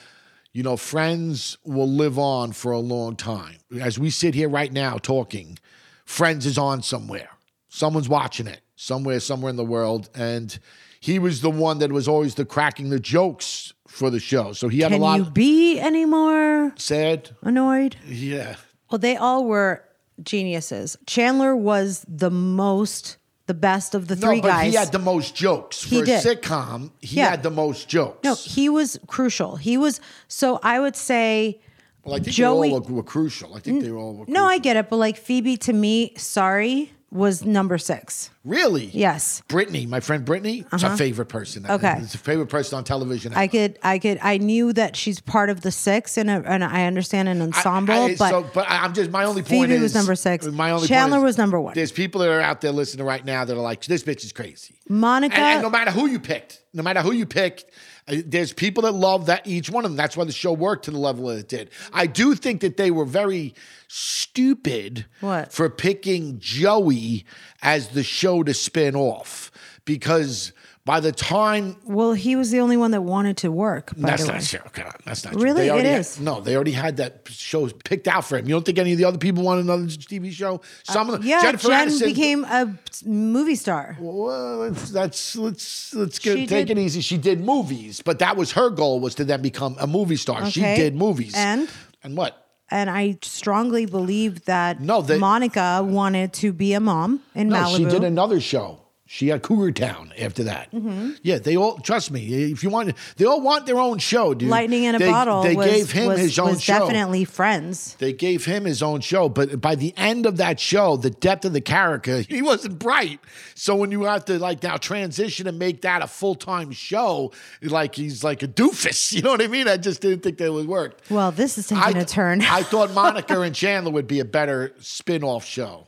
you 0.53 0.63
know, 0.63 0.77
friends 0.77 1.57
will 1.65 1.89
live 1.89 2.17
on 2.17 2.53
for 2.53 2.71
a 2.71 2.79
long 2.79 3.15
time. 3.17 3.57
As 3.79 3.99
we 3.99 4.09
sit 4.09 4.33
here 4.35 4.49
right 4.49 4.71
now 4.71 4.97
talking, 4.97 5.57
Friends 6.05 6.47
is 6.47 6.57
on 6.57 6.81
somewhere. 6.81 7.29
Someone's 7.67 8.09
watching 8.09 8.47
it 8.47 8.61
somewhere, 8.75 9.19
somewhere 9.19 9.51
in 9.51 9.57
the 9.57 9.63
world, 9.63 10.09
and 10.15 10.57
he 10.99 11.19
was 11.19 11.41
the 11.41 11.51
one 11.51 11.77
that 11.79 11.91
was 11.91 12.07
always 12.07 12.33
the 12.33 12.45
cracking 12.45 12.89
the 12.89 12.99
jokes 12.99 13.73
for 13.89 14.09
the 14.09 14.19
show. 14.19 14.53
So 14.53 14.67
he 14.69 14.79
had 14.79 14.91
Can 14.91 15.01
a 15.01 15.03
lot 15.03 15.15
Can 15.17 15.25
you 15.25 15.31
be 15.31 15.79
any 15.79 16.05
more 16.05 16.71
sad. 16.77 17.31
annoyed? 17.41 17.95
Yeah. 18.07 18.55
Well, 18.89 18.99
they 18.99 19.17
all 19.17 19.45
were 19.45 19.83
geniuses. 20.23 20.97
Chandler 21.05 21.55
was 21.55 22.05
the 22.07 22.29
most, 22.31 23.17
the 23.47 23.53
best 23.53 23.95
of 23.95 24.07
the 24.07 24.15
three 24.15 24.37
no, 24.37 24.41
but 24.43 24.47
guys. 24.49 24.71
he 24.71 24.77
had 24.77 24.91
the 24.91 24.99
most 24.99 25.35
jokes 25.35 25.83
He 25.83 25.99
for 25.99 26.05
did. 26.05 26.25
a 26.25 26.35
sitcom. 26.35 26.91
He 27.01 27.17
Yeah. 27.17 27.29
had 27.31 27.43
the 27.43 27.51
most 27.51 27.87
jokes. 27.89 28.23
no, 28.23 28.35
he 28.35 28.69
was 28.69 28.99
crucial. 29.07 29.55
He 29.57 29.77
was 29.77 29.99
so 30.27 30.59
I 30.63 30.79
would 30.79 30.95
say 30.95 31.59
well, 32.03 32.15
I 32.15 32.19
think 32.19 32.35
Joey- 32.35 32.69
they 32.69 32.73
all 32.75 32.81
were, 32.81 32.95
were 32.95 33.03
crucial. 33.03 33.55
I 33.55 33.59
think 33.59 33.83
they 33.83 33.91
all 33.91 34.13
were 34.15 34.25
no, 34.27 34.45
I 34.45 34.57
get 34.59 34.75
it, 34.77 34.89
but 34.89 34.97
like 34.97 35.17
Phoebe 35.17 35.57
to 35.57 35.73
me, 35.73 36.13
sorry, 36.17 36.91
was 37.11 37.43
number 37.43 37.77
six. 37.77 38.29
really. 38.45 38.85
Yes. 38.85 39.41
Brittany, 39.47 39.85
my 39.85 39.99
friend 39.99 40.23
Brittany, 40.25 40.65
is 40.71 40.83
a 40.83 40.95
favorite 40.95 41.25
person. 41.27 41.65
Uh-huh. 41.65 41.75
Okay. 41.75 41.95
it's 42.01 42.15
a 42.15 42.19
favorite 42.19 42.47
person 42.47 42.77
on 42.77 42.83
television. 42.83 43.33
I 43.33 43.47
could, 43.47 43.77
I 43.83 43.99
could, 43.99 44.19
I 44.21 44.37
knew 44.37 44.73
that 44.73 44.95
she's 44.95 45.19
part 45.19 45.49
of 45.49 45.61
the 45.61 45.71
six, 45.71 46.17
and, 46.17 46.29
and 46.29 46.63
I 46.63 46.85
understand 46.85 47.27
an 47.29 47.41
ensemble, 47.41 47.93
I- 47.93 48.15
but 48.15 48.29
so, 48.29 48.49
but 48.53 48.69
I- 48.69 48.83
I'm 48.83 48.93
just 48.93 49.09
my 49.11 49.23
only 49.25 49.41
point 49.41 49.49
Phoebe 49.69 49.73
is 49.75 49.81
was 49.81 49.95
number 49.95 50.15
six. 50.15 50.45
My 50.47 50.71
only 50.71 50.87
Chandler 50.87 51.17
point 51.17 51.23
is 51.25 51.29
was 51.29 51.37
number 51.37 51.59
one. 51.59 51.73
There's 51.73 51.91
people 51.91 52.21
that 52.21 52.29
are 52.29 52.41
out 52.41 52.61
there 52.61 52.71
listening 52.71 53.05
right 53.05 53.23
now 53.25 53.43
that 53.45 53.55
are 53.55 53.61
like, 53.61 53.83
this 53.85 54.03
bitch 54.03 54.23
is 54.23 54.31
crazy. 54.31 54.75
Monica, 54.87 55.35
And, 55.35 55.45
and 55.45 55.61
no 55.63 55.69
matter 55.69 55.91
who 55.91 56.07
you 56.07 56.19
picked, 56.19 56.61
no 56.73 56.83
matter 56.83 57.01
who 57.01 57.11
you 57.11 57.25
picked, 57.25 57.65
uh, 58.07 58.17
there's 58.25 58.53
people 58.53 58.83
that 58.83 58.93
love 58.93 59.27
that 59.27 59.45
each 59.45 59.69
one 59.69 59.85
of 59.85 59.91
them. 59.91 59.97
That's 59.97 60.17
why 60.17 60.25
the 60.25 60.31
show 60.31 60.53
worked 60.53 60.85
to 60.85 60.91
the 60.91 60.97
level 60.97 61.27
that 61.27 61.37
it 61.39 61.47
did. 61.47 61.69
I 61.93 62.07
do 62.07 62.33
think 62.35 62.61
that 62.61 62.77
they 62.77 62.89
were 62.91 63.05
very 63.05 63.53
stupid 63.89 65.05
What? 65.21 65.51
for 65.51 65.69
picking 65.69 66.39
Joey 66.39 67.25
as 67.61 67.89
the 67.89 68.03
show 68.03 68.43
to 68.43 68.53
spin 68.53 68.95
off 68.95 69.51
because 69.85 70.53
by 70.85 70.99
the 70.99 71.11
time 71.11 71.75
well, 71.85 72.13
he 72.13 72.35
was 72.35 72.49
the 72.49 72.59
only 72.61 72.77
one 72.77 72.91
that 72.91 73.01
wanted 73.01 73.37
to 73.37 73.51
work. 73.51 73.91
That's 73.95 74.25
not 74.25 74.41
true. 74.41 74.59
God, 74.73 74.95
that's 75.05 75.23
not 75.23 75.35
Really? 75.35 75.67
true. 75.67 75.67
It 75.67 75.69
already 75.71 75.89
had- 75.89 76.07
no, 76.19 76.41
they 76.41 76.55
already 76.55 76.71
had 76.71 76.97
that 76.97 77.27
show 77.29 77.67
picked 77.69 78.07
out 78.07 78.25
for 78.25 78.37
him. 78.37 78.47
You 78.47 78.55
don't 78.55 78.65
think 78.65 78.79
any 78.79 78.93
of 78.93 78.97
the 78.97 79.05
other 79.05 79.17
people 79.19 79.43
want 79.43 79.61
another 79.61 79.83
TV 79.83 80.31
show? 80.31 80.61
Some 80.83 81.09
of 81.09 81.13
them. 81.13 81.21
Uh, 81.23 81.25
Yeah, 81.25 81.41
Jennifer 81.43 81.67
Jen 81.67 81.89
Aniston- 81.89 82.05
became 82.05 82.43
a 82.45 82.73
movie 83.05 83.55
star. 83.55 83.97
Well, 83.99 84.57
let's 84.57 84.91
let's 84.91 85.35
let's 85.35 85.93
let's 85.93 86.17
get, 86.17 86.35
take 86.47 86.67
did- 86.67 86.71
it 86.71 86.77
easy. 86.79 87.01
She 87.01 87.17
did 87.17 87.41
movies, 87.41 88.01
but 88.03 88.17
that 88.19 88.35
was 88.37 88.53
her 88.53 88.69
goal 88.71 88.99
was 88.99 89.13
to 89.15 89.25
then 89.25 89.41
become 89.43 89.75
a 89.79 89.85
movie 89.85 90.15
star. 90.15 90.49
She 90.49 90.61
did 90.61 90.95
movies. 90.95 91.33
And? 91.35 91.69
and 92.03 92.17
what? 92.17 92.48
And 92.71 92.89
I 92.89 93.17
strongly 93.23 93.85
believe 93.85 94.45
that 94.45 94.79
No, 94.79 95.01
they- 95.01 95.17
Monica 95.17 95.81
wanted 95.83 96.33
to 96.33 96.53
be 96.53 96.73
a 96.73 96.79
mom 96.79 97.21
in 97.33 97.49
No, 97.49 97.55
Malibu. 97.63 97.77
she 97.77 97.85
did 97.85 98.03
another 98.03 98.39
show. 98.39 98.77
She 99.11 99.29
had 99.29 99.41
Cougar 99.41 99.71
Town 99.71 100.13
after 100.19 100.43
that. 100.43 100.71
Mm-hmm. 100.71 101.13
Yeah, 101.23 101.39
they 101.39 101.57
all 101.57 101.79
trust 101.79 102.11
me. 102.11 102.51
If 102.51 102.63
you 102.63 102.69
want, 102.69 102.93
they 103.17 103.25
all 103.25 103.41
want 103.41 103.65
their 103.65 103.79
own 103.79 103.97
show, 103.97 104.35
dude. 104.35 104.49
Lightning 104.49 104.83
in 104.83 104.93
a 104.93 104.99
They- 104.99 105.09
Bottle 105.09 105.41
They 105.41 105.55
was, 105.55 105.65
gave 105.65 105.91
him 105.91 106.07
was, 106.09 106.19
his 106.19 106.37
own 106.37 106.51
was 106.51 106.61
show. 106.61 106.77
definitely 106.77 107.25
friends. 107.25 107.95
They 107.95 108.13
gave 108.13 108.45
him 108.45 108.65
his 108.65 108.83
own 108.83 109.01
show, 109.01 109.27
but 109.27 109.59
by 109.59 109.73
the 109.73 109.95
end 109.97 110.27
of 110.27 110.37
that 110.37 110.59
show, 110.59 110.95
the 110.95 111.09
depth 111.09 111.43
of 111.43 111.53
the 111.53 111.59
character, 111.59 112.19
he 112.29 112.43
wasn't 112.43 112.77
bright. 112.77 113.19
So 113.55 113.75
when 113.75 113.89
you 113.91 114.03
have 114.03 114.25
to 114.25 114.37
like 114.37 114.61
now 114.61 114.77
transition 114.77 115.47
and 115.47 115.57
make 115.57 115.81
that 115.81 116.03
a 116.03 116.07
full 116.07 116.35
time 116.35 116.69
show, 116.69 117.31
like 117.63 117.95
he's 117.95 118.23
like 118.23 118.43
a 118.43 118.47
doofus. 118.47 119.11
You 119.19 119.23
know 119.23 119.31
what 119.31 119.41
I 119.41 119.47
mean? 119.47 119.67
I 119.67 119.77
just 119.77 120.01
didn't 120.01 120.21
think 120.21 120.37
that 120.37 120.53
would 120.53 120.67
work. 120.67 121.01
Well, 121.09 121.31
this 121.31 121.57
is 121.57 121.65
taking 121.67 121.97
I, 121.97 122.01
a 122.01 122.05
turn. 122.05 122.43
I 122.43 122.61
thought 122.61 122.91
Monica 122.93 123.41
and 123.41 123.55
Chandler 123.55 123.91
would 123.91 124.07
be 124.07 124.19
a 124.19 124.25
better 124.25 124.75
spin 124.81 125.23
off 125.23 125.45
show, 125.45 125.87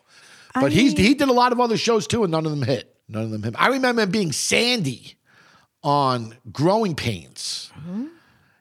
but 0.56 0.72
he's 0.72 0.94
he 0.94 1.14
did 1.14 1.30
a 1.30 1.34
lot 1.34 1.52
of 1.52 1.60
other 1.60 1.78
shows 1.78 2.08
too, 2.08 2.24
and 2.24 2.32
none 2.32 2.48
of 2.48 2.52
them 2.52 2.64
hit. 2.64 2.88
None 3.12 3.24
of 3.24 3.32
them 3.32 3.44
hit. 3.44 3.56
I 3.58 3.68
remember 3.68 4.04
him 4.04 4.12
being 4.12 4.32
Sandy 4.32 5.16
on 5.84 6.36
Growing 6.52 6.96
Pains. 6.96 7.72
Mm-hmm. 7.78 8.06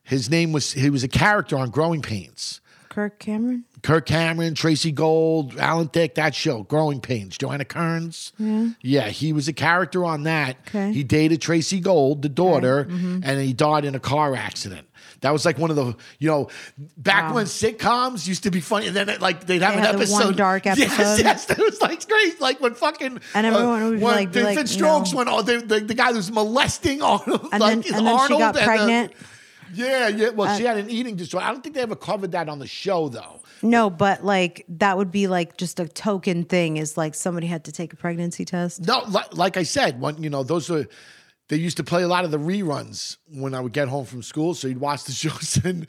His 0.02 0.28
name 0.28 0.52
was 0.52 0.72
he 0.72 0.90
was 0.90 1.04
a 1.04 1.08
character 1.08 1.56
on 1.56 1.70
Growing 1.70 2.02
Pains. 2.02 2.60
Kirk 2.90 3.18
Cameron. 3.18 3.64
Kirk 3.82 4.04
Cameron, 4.04 4.54
Tracey 4.54 4.92
Gold, 4.92 5.56
Alan 5.58 5.88
Thicke, 5.88 6.16
that 6.16 6.34
show, 6.34 6.64
Growing 6.64 7.00
Pains, 7.00 7.38
Joanna 7.38 7.64
Kerns. 7.64 8.32
Yeah, 8.38 8.66
Yeah, 8.82 9.08
he 9.08 9.32
was 9.32 9.48
a 9.48 9.54
character 9.54 10.04
on 10.04 10.24
that. 10.24 10.56
Okay. 10.68 10.92
He 10.92 11.02
dated 11.04 11.40
Tracey 11.40 11.80
Gold, 11.80 12.20
the 12.20 12.28
daughter, 12.28 12.80
and 12.90 13.24
he 13.40 13.52
died 13.54 13.84
in 13.86 13.94
a 13.94 14.00
car 14.00 14.34
accident. 14.36 14.86
That 15.22 15.32
was 15.32 15.44
like 15.44 15.56
one 15.58 15.70
of 15.70 15.76
the, 15.76 15.94
you 16.18 16.28
know, 16.28 16.48
back 16.96 17.32
when 17.34 17.44
sitcoms 17.46 18.26
used 18.26 18.42
to 18.44 18.50
be 18.50 18.60
funny, 18.60 18.86
and 18.88 18.96
then 18.96 19.08
it, 19.08 19.20
like 19.20 19.46
they'd 19.46 19.60
have 19.62 19.74
They 19.74 19.80
an 19.80 19.96
the 19.96 20.02
episode. 20.02 20.24
one 20.24 20.36
dark 20.36 20.64
Yes, 20.64 20.80
episode. 20.80 21.22
yes, 21.24 21.44
that 21.46 21.58
was 21.58 21.80
like 21.82 22.06
great. 22.08 22.40
Like 22.40 22.60
when 22.60 22.74
fucking 22.74 23.18
uh, 23.18 23.20
And 23.34 23.46
everyone 23.46 23.84
would 23.84 23.98
be 23.98 24.04
when 24.04 24.14
like- 24.14 24.32
the 24.32 24.42
like, 24.44 24.58
Fitzstrokes 24.58 25.12
no. 25.12 25.18
went, 25.18 25.28
oh, 25.30 25.42
the, 25.42 25.58
the, 25.58 25.80
the 25.80 25.94
guy 25.94 26.12
who's 26.12 26.30
molesting 26.30 27.02
Arnold, 27.02 27.48
And 27.52 27.60
like 27.60 27.82
then- 27.84 27.94
and 27.96 28.06
then 28.06 28.16
she 28.16 28.20
Arnold 28.22 28.40
got 28.40 28.56
and 28.56 28.62
the- 28.62 28.66
pregnant. 28.66 29.12
Uh, 29.12 29.24
yeah, 29.72 30.08
yeah. 30.08 30.30
Well, 30.30 30.56
she 30.56 30.66
uh, 30.66 30.74
had 30.74 30.84
an 30.84 30.90
eating 30.90 31.16
disorder. 31.16 31.46
I 31.46 31.52
don't 31.52 31.62
think 31.62 31.74
they 31.74 31.82
ever 31.82 31.96
covered 31.96 32.32
that 32.32 32.48
on 32.48 32.58
the 32.58 32.66
show, 32.66 33.08
though. 33.08 33.40
No, 33.62 33.90
but 33.90 34.24
like 34.24 34.64
that 34.68 34.96
would 34.96 35.10
be 35.10 35.26
like 35.26 35.56
just 35.56 35.80
a 35.80 35.88
token 35.88 36.44
thing. 36.44 36.76
Is 36.76 36.96
like 36.96 37.14
somebody 37.14 37.46
had 37.46 37.64
to 37.64 37.72
take 37.72 37.92
a 37.92 37.96
pregnancy 37.96 38.44
test. 38.44 38.86
No, 38.86 39.00
like, 39.08 39.36
like 39.36 39.56
I 39.56 39.62
said, 39.62 40.00
when 40.00 40.22
you 40.22 40.30
know 40.30 40.42
those 40.42 40.70
are 40.70 40.86
they 41.50 41.56
used 41.56 41.76
to 41.76 41.84
play 41.84 42.02
a 42.02 42.08
lot 42.08 42.24
of 42.24 42.30
the 42.30 42.38
reruns 42.38 43.18
when 43.28 43.54
I 43.54 43.60
would 43.60 43.72
get 43.72 43.88
home 43.88 44.06
from 44.06 44.22
school. 44.22 44.54
So 44.54 44.66
you'd 44.68 44.80
watch 44.80 45.04
the 45.04 45.12
shows, 45.24 45.60
and 45.64 45.86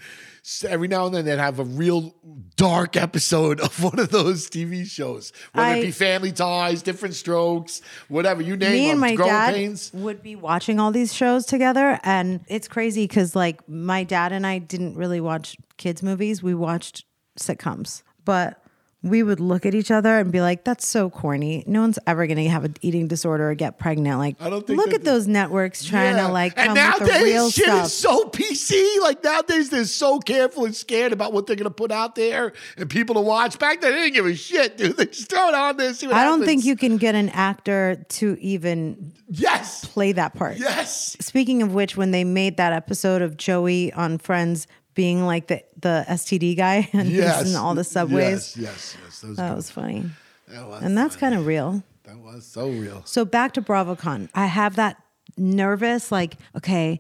every 0.67 0.88
now 0.88 1.06
and 1.06 1.13
then 1.15 1.24
they'd 1.26 1.38
have 1.38 1.60
a 1.60 1.63
real 1.63 2.15
dark 2.58 2.97
episode 2.97 3.60
of 3.62 3.82
one 3.84 4.00
of 4.00 4.10
those 4.10 4.50
TV 4.50 4.86
shows, 4.86 5.32
whether 5.54 5.69
I- 5.69 5.76
it 5.78 5.82
be 5.84 5.91
Family 5.91 6.32
Ties, 6.32 6.82
Different 6.82 7.13
Strokes, 7.15 7.82
whatever 8.10 8.41
you 8.41 8.58
name 8.58 8.71
Me 8.71 8.82
them. 8.88 8.91
and 8.91 9.00
my 9.00 9.15
dad 9.15 9.54
Pains. 9.54 9.91
would 9.93 10.21
be 10.24 10.36
watching 10.36 10.80
all 10.80 10.91
these 10.91 11.13
shows 11.13 11.45
together, 11.45 12.00
and 12.04 12.41
it's 12.47 12.67
crazy 12.67 13.04
because 13.04 13.36
like 13.36 13.67
my 13.69 14.04
dad 14.04 14.32
and 14.32 14.45
I 14.45 14.58
didn't 14.58 14.95
really 14.95 15.21
watch 15.21 15.56
kids 15.78 16.02
movies. 16.04 16.41
We 16.43 16.56
watched 16.56 17.06
sitcoms, 17.39 18.02
but 18.26 18.61
we 19.03 19.23
would 19.23 19.39
look 19.39 19.65
at 19.65 19.73
each 19.73 19.89
other 19.89 20.19
and 20.19 20.31
be 20.31 20.41
like, 20.41 20.63
"That's 20.63 20.85
so 20.85 21.09
corny. 21.09 21.63
No 21.65 21.81
one's 21.81 21.97
ever 22.05 22.27
going 22.27 22.37
to 22.37 22.47
have 22.49 22.63
an 22.63 22.75
eating 22.81 23.07
disorder 23.07 23.49
or 23.49 23.55
get 23.55 23.79
pregnant." 23.79 24.19
Like, 24.19 24.35
I 24.39 24.49
don't 24.49 24.65
think 24.65 24.77
look 24.77 24.93
at 24.93 25.03
those 25.03 25.27
networks 25.27 25.83
trying 25.83 26.15
Yeah. 26.17 26.27
to 26.27 26.33
like 26.33 26.53
and 26.55 26.67
come 26.67 26.75
nowadays 26.75 26.99
with 27.07 27.17
the 27.19 27.23
real 27.23 27.49
shit 27.49 27.65
stuff. 27.65 27.85
is 27.87 27.93
so 27.93 28.25
PC. 28.25 28.99
Like 29.01 29.23
nowadays 29.23 29.69
they're 29.71 29.85
so 29.85 30.19
careful 30.19 30.65
and 30.65 30.75
scared 30.75 31.13
about 31.13 31.33
what 31.33 31.47
they're 31.47 31.55
gonna 31.55 31.71
put 31.71 31.91
out 31.91 32.13
there 32.15 32.53
and 32.77 32.89
people 32.89 33.15
to 33.15 33.21
watch. 33.21 33.57
Back 33.57 33.81
then 33.81 33.91
they 33.91 33.97
didn't 34.03 34.13
give 34.13 34.25
a 34.27 34.35
shit, 34.35 34.77
dude. 34.77 34.97
They 34.97 35.05
just 35.07 35.29
throw 35.29 35.49
it 35.49 35.55
on 35.55 35.77
there. 35.77 35.93
See 35.95 36.05
what 36.05 36.15
I 36.15 36.23
don't 36.23 36.45
think 36.45 36.63
you 36.63 36.75
can 36.75 36.97
get 36.97 37.15
an 37.15 37.29
actor 37.29 38.05
to 38.09 38.37
even 38.39 39.13
Yes. 39.29 39.83
play 39.85 40.11
that 40.11 40.35
part. 40.35 40.57
Yes. 40.57 41.17
Speaking 41.19 41.61
of 41.63 41.73
which, 41.73 41.97
when 41.97 42.11
they 42.11 42.23
made 42.23 42.57
that 42.57 42.73
episode 42.73 43.21
of 43.23 43.35
Joey 43.37 43.91
on 43.93 44.17
Friends 44.19 44.67
being 44.93 45.25
like 45.25 45.47
the 45.47 45.63
the 45.80 46.06
STD 46.10 46.56
guy 46.58 46.89
and 46.93 47.10
Yes. 47.10 47.49
in 47.49 47.56
all 47.56 47.75
the 47.75 47.84
subways, 47.84 48.56
Yes, 48.58 48.58
yes, 48.58 48.97
yes. 49.04 49.19
That 49.21 49.27
was, 49.30 49.38
that 49.38 49.56
was 49.56 49.71
funny, 49.71 50.10
That 50.47 50.67
was 50.67 50.84
and 50.84 50.97
that's 50.97 51.15
kind 51.15 51.34
of 51.36 51.45
real. 51.45 51.84
That 52.04 52.17
was 52.17 52.45
so 52.45 52.69
real. 52.69 53.04
So 53.06 53.23
back 53.25 53.54
to 53.54 53.62
BravoCon, 53.62 54.30
I 54.36 54.47
have 54.47 54.75
that 54.75 54.97
nervous, 55.38 56.12
like, 56.12 56.36
okay, 56.58 56.99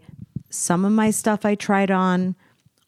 some 0.49 0.85
of 0.85 0.91
my 0.91 1.11
stuff 1.11 1.45
I 1.45 1.55
tried 1.55 1.91
on 1.91 2.35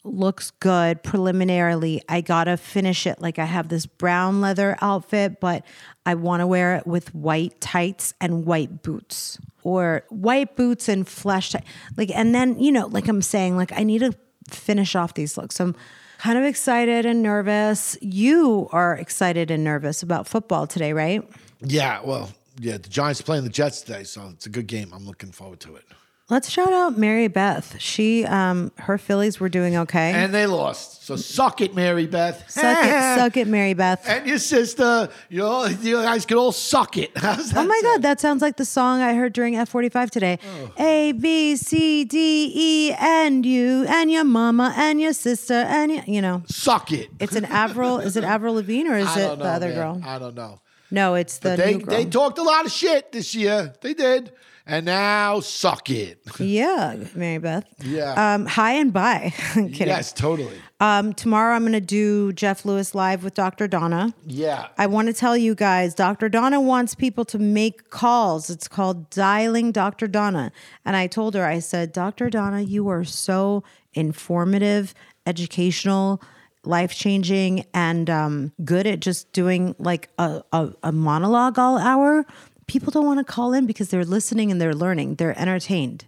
looks 0.06 0.52
good 0.52 1.02
preliminarily. 1.04 2.02
I 2.10 2.22
gotta 2.22 2.58
finish 2.58 3.08
it. 3.08 3.22
Like 3.22 3.40
I 3.40 3.46
have 3.46 3.70
this 3.70 3.86
brown 3.86 4.42
leather 4.42 4.78
outfit, 4.82 5.40
but 5.40 5.66
I 6.06 6.16
want 6.16 6.42
to 6.42 6.48
wear 6.48 6.76
it 6.76 6.86
with 6.86 7.14
white 7.16 7.60
tights 7.62 8.14
and 8.20 8.46
white 8.46 8.82
boots, 8.84 9.40
or 9.64 10.04
white 10.10 10.56
boots 10.58 10.90
and 10.90 11.08
flesh 11.08 11.52
tight. 11.52 11.64
Like, 11.96 12.10
and 12.14 12.36
then 12.36 12.60
you 12.60 12.72
know, 12.72 12.88
like 12.88 13.08
I'm 13.08 13.22
saying, 13.22 13.56
like 13.56 13.72
I 13.74 13.84
need 13.84 14.00
to 14.00 14.14
finish 14.50 14.96
off 14.96 15.14
these 15.14 15.38
looks. 15.38 15.56
So 15.56 15.66
I'm 15.66 15.76
kind 16.18 16.38
of 16.38 16.44
excited 16.44 17.06
and 17.06 17.22
nervous. 17.22 17.98
You 18.02 18.70
are 18.72 18.96
excited 18.96 19.52
and 19.52 19.64
nervous 19.64 20.04
about 20.04 20.28
football 20.28 20.68
today, 20.68 20.94
right? 20.94 21.28
Yeah, 21.62 22.02
well, 22.04 22.30
yeah, 22.60 22.78
the 22.78 22.90
Giants 22.90 23.22
playing 23.22 23.44
the 23.44 23.50
Jets 23.50 23.82
today, 23.82 24.04
so 24.04 24.30
it's 24.34 24.46
a 24.46 24.50
good 24.50 24.68
game. 24.68 24.92
I'm 24.94 25.06
looking 25.06 25.32
forward 25.32 25.60
to 25.62 25.76
it. 25.76 25.86
Let's 26.34 26.50
shout 26.50 26.74
out 26.74 26.98
Mary 26.98 27.28
Beth. 27.28 27.76
She, 27.80 28.26
um, 28.26 28.72
her 28.80 28.98
Phillies 28.98 29.40
were 29.40 29.50
doing 29.50 29.78
okay. 29.78 30.14
And 30.14 30.34
they 30.34 30.48
lost. 30.48 31.04
So 31.06 31.16
suck 31.16 31.62
it, 31.62 31.76
Mary 31.76 32.08
Beth. 32.08 32.50
suck 32.50 32.80
it, 32.82 32.90
suck 33.20 33.38
it, 33.38 33.48
Mary 33.48 33.76
Beth. 33.76 34.04
And 34.10 34.26
your 34.26 34.40
sister, 34.40 35.10
you 35.30 35.42
know, 35.42 35.66
you 35.66 35.98
guys 36.02 36.26
can 36.26 36.38
all 36.38 36.52
suck 36.52 36.98
it. 36.98 37.12
How's 37.16 37.52
that 37.52 37.60
Oh 37.64 37.68
my? 37.68 37.80
God, 37.84 38.02
that 38.02 38.20
sounds 38.20 38.42
like 38.42 38.58
the 38.58 38.66
song 38.66 39.00
I 39.00 39.14
heard 39.14 39.32
during 39.32 39.54
F45 39.54 40.10
today. 40.10 40.40
Oh. 40.44 40.84
A, 40.84 41.12
B, 41.12 41.56
C, 41.56 42.04
D, 42.04 42.52
E, 42.56 42.94
and 42.98 43.46
you, 43.46 43.86
and 43.88 44.10
your 44.12 44.24
mama, 44.24 44.74
and 44.76 45.00
your 45.00 45.14
sister, 45.14 45.54
and 45.54 45.92
you, 45.92 46.02
you 46.08 46.22
know. 46.24 46.42
Suck 46.48 46.92
it. 46.92 47.10
It's 47.20 47.36
an 47.36 47.46
Avril, 47.46 48.00
is 48.00 48.18
it 48.18 48.24
Avril 48.24 48.56
Lavigne 48.56 48.90
or 48.90 48.98
is 48.98 49.16
it 49.16 49.20
don't 49.20 49.38
the 49.38 49.46
other 49.46 49.68
man. 49.68 49.76
girl? 49.76 50.02
I 50.04 50.18
don't 50.18 50.34
know. 50.34 50.62
No, 50.90 51.14
it's 51.14 51.38
the 51.38 51.50
But 51.50 51.58
they 51.60 51.74
new 51.76 51.86
girl. 51.86 51.96
they 51.96 52.06
talked 52.06 52.40
a 52.40 52.44
lot 52.44 52.66
of 52.66 52.72
shit 52.72 53.12
this 53.12 53.36
year. 53.36 53.76
They 53.82 53.94
did. 53.94 54.32
And 54.66 54.86
now 54.86 55.42
suck 55.42 55.90
it. 55.90 56.20
yeah, 56.40 56.96
Mary 57.16 57.38
Beth. 57.38 57.66
Yeah. 57.84 58.14
Um, 58.34 58.46
hi 58.46 58.74
and 58.74 58.94
bye. 58.94 59.34
Kidding. 59.54 59.88
Yes, 59.88 60.14
totally. 60.14 60.58
Um, 60.80 61.14
tomorrow 61.14 61.54
I'm 61.56 61.64
going 61.64 61.74
to 61.74 61.82
do 61.82 62.32
Jeff 62.32 62.64
Lewis 62.64 62.96
live 62.96 63.26
with 63.26 63.34
Dr. 63.34 63.68
Donna. 63.68 64.14
Yeah. 64.26 64.68
I 64.78 64.88
want 64.88 65.08
to 65.08 65.14
tell 65.14 65.36
you 65.36 65.54
guys, 65.54 65.94
Dr. 65.94 66.30
Donna 66.30 66.62
wants 66.62 66.96
people 66.96 67.26
to 67.26 67.40
make 67.40 67.90
calls. 67.90 68.50
It's 68.50 68.70
called 68.70 69.10
Dialing 69.10 69.74
Dr. 69.74 70.08
Donna. 70.08 70.52
And 70.86 70.96
I 70.96 71.08
told 71.08 71.36
her, 71.36 71.46
I 71.46 71.60
said, 71.60 71.92
Dr. 71.92 72.30
Donna, 72.30 72.62
you 72.62 72.88
are 72.88 73.04
so 73.04 73.64
informative, 73.94 74.94
educational, 75.26 76.22
life 76.66 76.96
changing, 76.96 77.66
and 77.74 78.10
um, 78.10 78.54
good 78.64 78.88
at 78.88 79.02
just 79.02 79.32
doing 79.34 79.76
like 79.78 80.10
a, 80.18 80.42
a, 80.54 80.72
a 80.84 80.92
monologue 80.94 81.60
all 81.60 81.78
hour. 81.78 82.26
People 82.68 82.92
don't 82.92 83.06
want 83.06 83.26
to 83.26 83.32
call 83.32 83.54
in 83.54 83.66
because 83.66 83.90
they're 83.90 84.06
listening 84.06 84.52
and 84.52 84.60
they're 84.60 84.74
learning, 84.74 85.16
they're 85.16 85.38
entertained. 85.40 86.06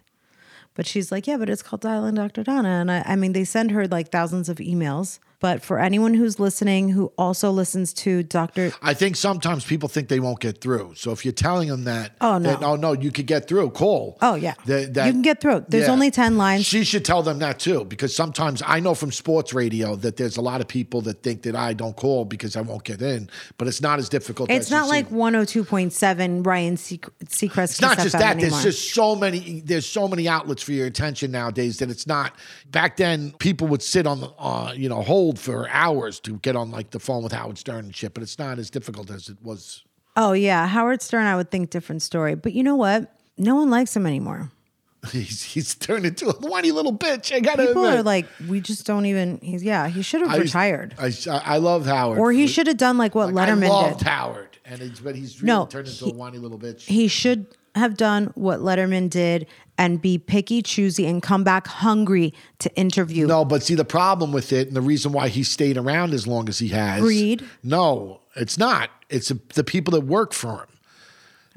But 0.74 0.86
she's 0.86 1.10
like, 1.10 1.26
yeah, 1.26 1.38
but 1.38 1.48
it's 1.48 1.62
called 1.62 1.80
Dialing 1.80 2.14
Dr. 2.14 2.42
Donna. 2.42 2.68
And 2.68 2.90
I, 2.90 3.02
I 3.06 3.16
mean, 3.16 3.32
they 3.32 3.44
send 3.44 3.70
her 3.70 3.88
like 3.88 4.10
thousands 4.10 4.48
of 4.48 4.58
emails. 4.58 5.18
But 5.38 5.62
for 5.62 5.78
anyone 5.78 6.14
who's 6.14 6.40
listening 6.40 6.88
who 6.90 7.12
also 7.18 7.50
listens 7.50 7.92
to 7.94 8.22
Dr. 8.22 8.72
I 8.82 8.94
think 8.94 9.16
sometimes 9.16 9.64
people 9.64 9.88
think 9.88 10.08
they 10.08 10.20
won't 10.20 10.40
get 10.40 10.60
through. 10.60 10.94
So 10.96 11.12
if 11.12 11.24
you're 11.24 11.32
telling 11.32 11.68
them 11.68 11.84
that, 11.84 12.12
Oh, 12.20 12.38
no. 12.38 12.50
that, 12.50 12.62
oh 12.64 12.76
no, 12.76 12.92
you 12.92 13.10
could 13.12 13.26
get 13.26 13.46
through. 13.48 13.70
Call. 13.70 14.16
Oh, 14.22 14.34
yeah. 14.34 14.54
That- 14.64 14.94
that- 14.94 15.06
You 15.06 15.12
can 15.12 15.22
get 15.22 15.40
through. 15.40 15.66
There's 15.68 15.88
only 15.88 16.10
10 16.10 16.38
lines. 16.38 16.64
She 16.64 16.84
should 16.84 17.04
tell 17.04 17.22
them 17.22 17.38
that 17.40 17.58
too, 17.58 17.84
because 17.84 18.14
sometimes 18.16 18.62
I 18.66 18.80
know 18.80 18.94
from 18.94 19.12
sports 19.12 19.52
radio 19.52 19.94
that 19.96 20.16
there's 20.16 20.36
a 20.36 20.40
lot 20.42 20.60
of 20.60 20.68
people 20.68 21.00
that 21.02 21.22
think 21.22 21.42
that 21.42 21.54
I 21.54 21.74
don't 21.74 21.96
call 21.96 22.24
because 22.24 22.56
I 22.56 22.62
won't 22.62 22.84
get 22.84 23.02
in, 23.02 23.28
but 23.58 23.68
it's 23.68 23.80
not 23.82 23.98
as 23.98 24.08
difficult. 24.08 24.50
It's 24.50 24.66
as 24.66 24.70
not 24.70 24.88
like 24.88 25.08
seem. 25.08 25.18
102.7 25.18 26.46
Ryan 26.46 26.76
Seacrest. 26.76 27.62
It's 27.64 27.80
not 27.80 27.98
just 27.98 28.12
that. 28.18 28.38
There's 28.40 28.62
just 28.62 28.94
so 28.94 29.14
many. 29.16 29.60
There's 29.64 29.86
so 29.86 30.08
many 30.08 30.28
outlets 30.28 30.62
for 30.62 30.72
your 30.72 30.86
attention 30.86 31.30
nowadays 31.30 31.78
that 31.78 31.90
it's 31.90 32.06
not. 32.06 32.32
Back 32.70 32.96
then, 32.96 33.32
people 33.38 33.68
would 33.68 33.82
sit 33.82 34.06
on 34.06 34.20
the, 34.20 34.30
uh, 34.38 34.72
you 34.74 34.88
know, 34.88 35.02
for 35.34 35.68
hours 35.68 36.20
to 36.20 36.36
get 36.38 36.56
on 36.56 36.70
like 36.70 36.90
the 36.90 37.00
phone 37.00 37.22
with 37.22 37.32
Howard 37.32 37.58
Stern 37.58 37.86
and 37.86 37.94
shit. 37.96 38.14
But 38.14 38.22
it's 38.22 38.38
not 38.38 38.58
as 38.58 38.70
difficult 38.70 39.10
as 39.10 39.28
it 39.28 39.38
was. 39.42 39.84
Oh, 40.16 40.32
yeah. 40.32 40.66
Howard 40.66 41.02
Stern, 41.02 41.26
I 41.26 41.36
would 41.36 41.50
think 41.50 41.70
different 41.70 42.02
story. 42.02 42.34
But 42.34 42.52
you 42.54 42.62
know 42.62 42.76
what? 42.76 43.12
No 43.36 43.54
one 43.56 43.68
likes 43.70 43.94
him 43.94 44.06
anymore. 44.06 44.50
He's 45.12 45.42
he's 45.42 45.74
turned 45.76 46.04
into 46.06 46.28
a 46.30 46.32
whiny 46.32 46.72
little 46.72 46.96
bitch. 46.96 47.32
I 47.32 47.38
gotta 47.40 47.66
People 47.66 47.84
admit. 47.84 48.00
are 48.00 48.02
like, 48.02 48.26
we 48.48 48.60
just 48.60 48.86
don't 48.86 49.06
even. 49.06 49.38
He's 49.40 49.62
yeah. 49.62 49.86
He 49.88 50.02
should 50.02 50.20
have 50.22 50.30
I 50.30 50.36
used- 50.36 50.46
retired, 50.46 50.94
I, 50.98 51.12
I 51.28 51.58
love 51.58 51.86
Howard. 51.86 52.18
or 52.18 52.32
he 52.32 52.48
should 52.48 52.66
have 52.66 52.76
done 52.78 52.98
like 52.98 53.14
what 53.14 53.32
Like, 53.32 53.48
Letterman 53.48 53.66
I 53.66 53.68
loved 53.68 53.98
did. 53.98 54.08
Howard, 54.08 54.58
and 54.64 54.80
it's, 54.80 54.98
but 54.98 55.14
he's 55.14 55.40
really 55.42 55.46
No, 55.54 55.66
turned 55.66 55.86
into 55.86 56.06
he- 56.06 56.10
a 56.10 56.14
whiny 56.14 56.38
little 56.38 56.58
bitch. 56.58 56.80
He 56.82 57.06
should 57.06 57.46
have 57.76 57.96
done 57.96 58.32
what 58.34 58.60
Letterman 58.60 59.10
did 59.10 59.46
and 59.78 60.00
be 60.00 60.18
picky, 60.18 60.62
choosy, 60.62 61.06
and 61.06 61.22
come 61.22 61.44
back 61.44 61.66
hungry 61.66 62.32
to 62.58 62.74
interview. 62.76 63.26
No, 63.26 63.44
but 63.44 63.62
see 63.62 63.74
the 63.74 63.84
problem 63.84 64.32
with 64.32 64.52
it, 64.52 64.68
and 64.68 64.76
the 64.76 64.80
reason 64.80 65.12
why 65.12 65.28
he 65.28 65.42
stayed 65.42 65.76
around 65.76 66.14
as 66.14 66.26
long 66.26 66.48
as 66.48 66.58
he 66.58 66.68
has. 66.68 67.00
Greed? 67.00 67.44
No, 67.62 68.20
it's 68.34 68.58
not. 68.58 68.90
It's 69.08 69.28
the 69.54 69.64
people 69.64 69.92
that 69.92 70.00
work 70.00 70.32
for 70.32 70.60
him. 70.60 70.68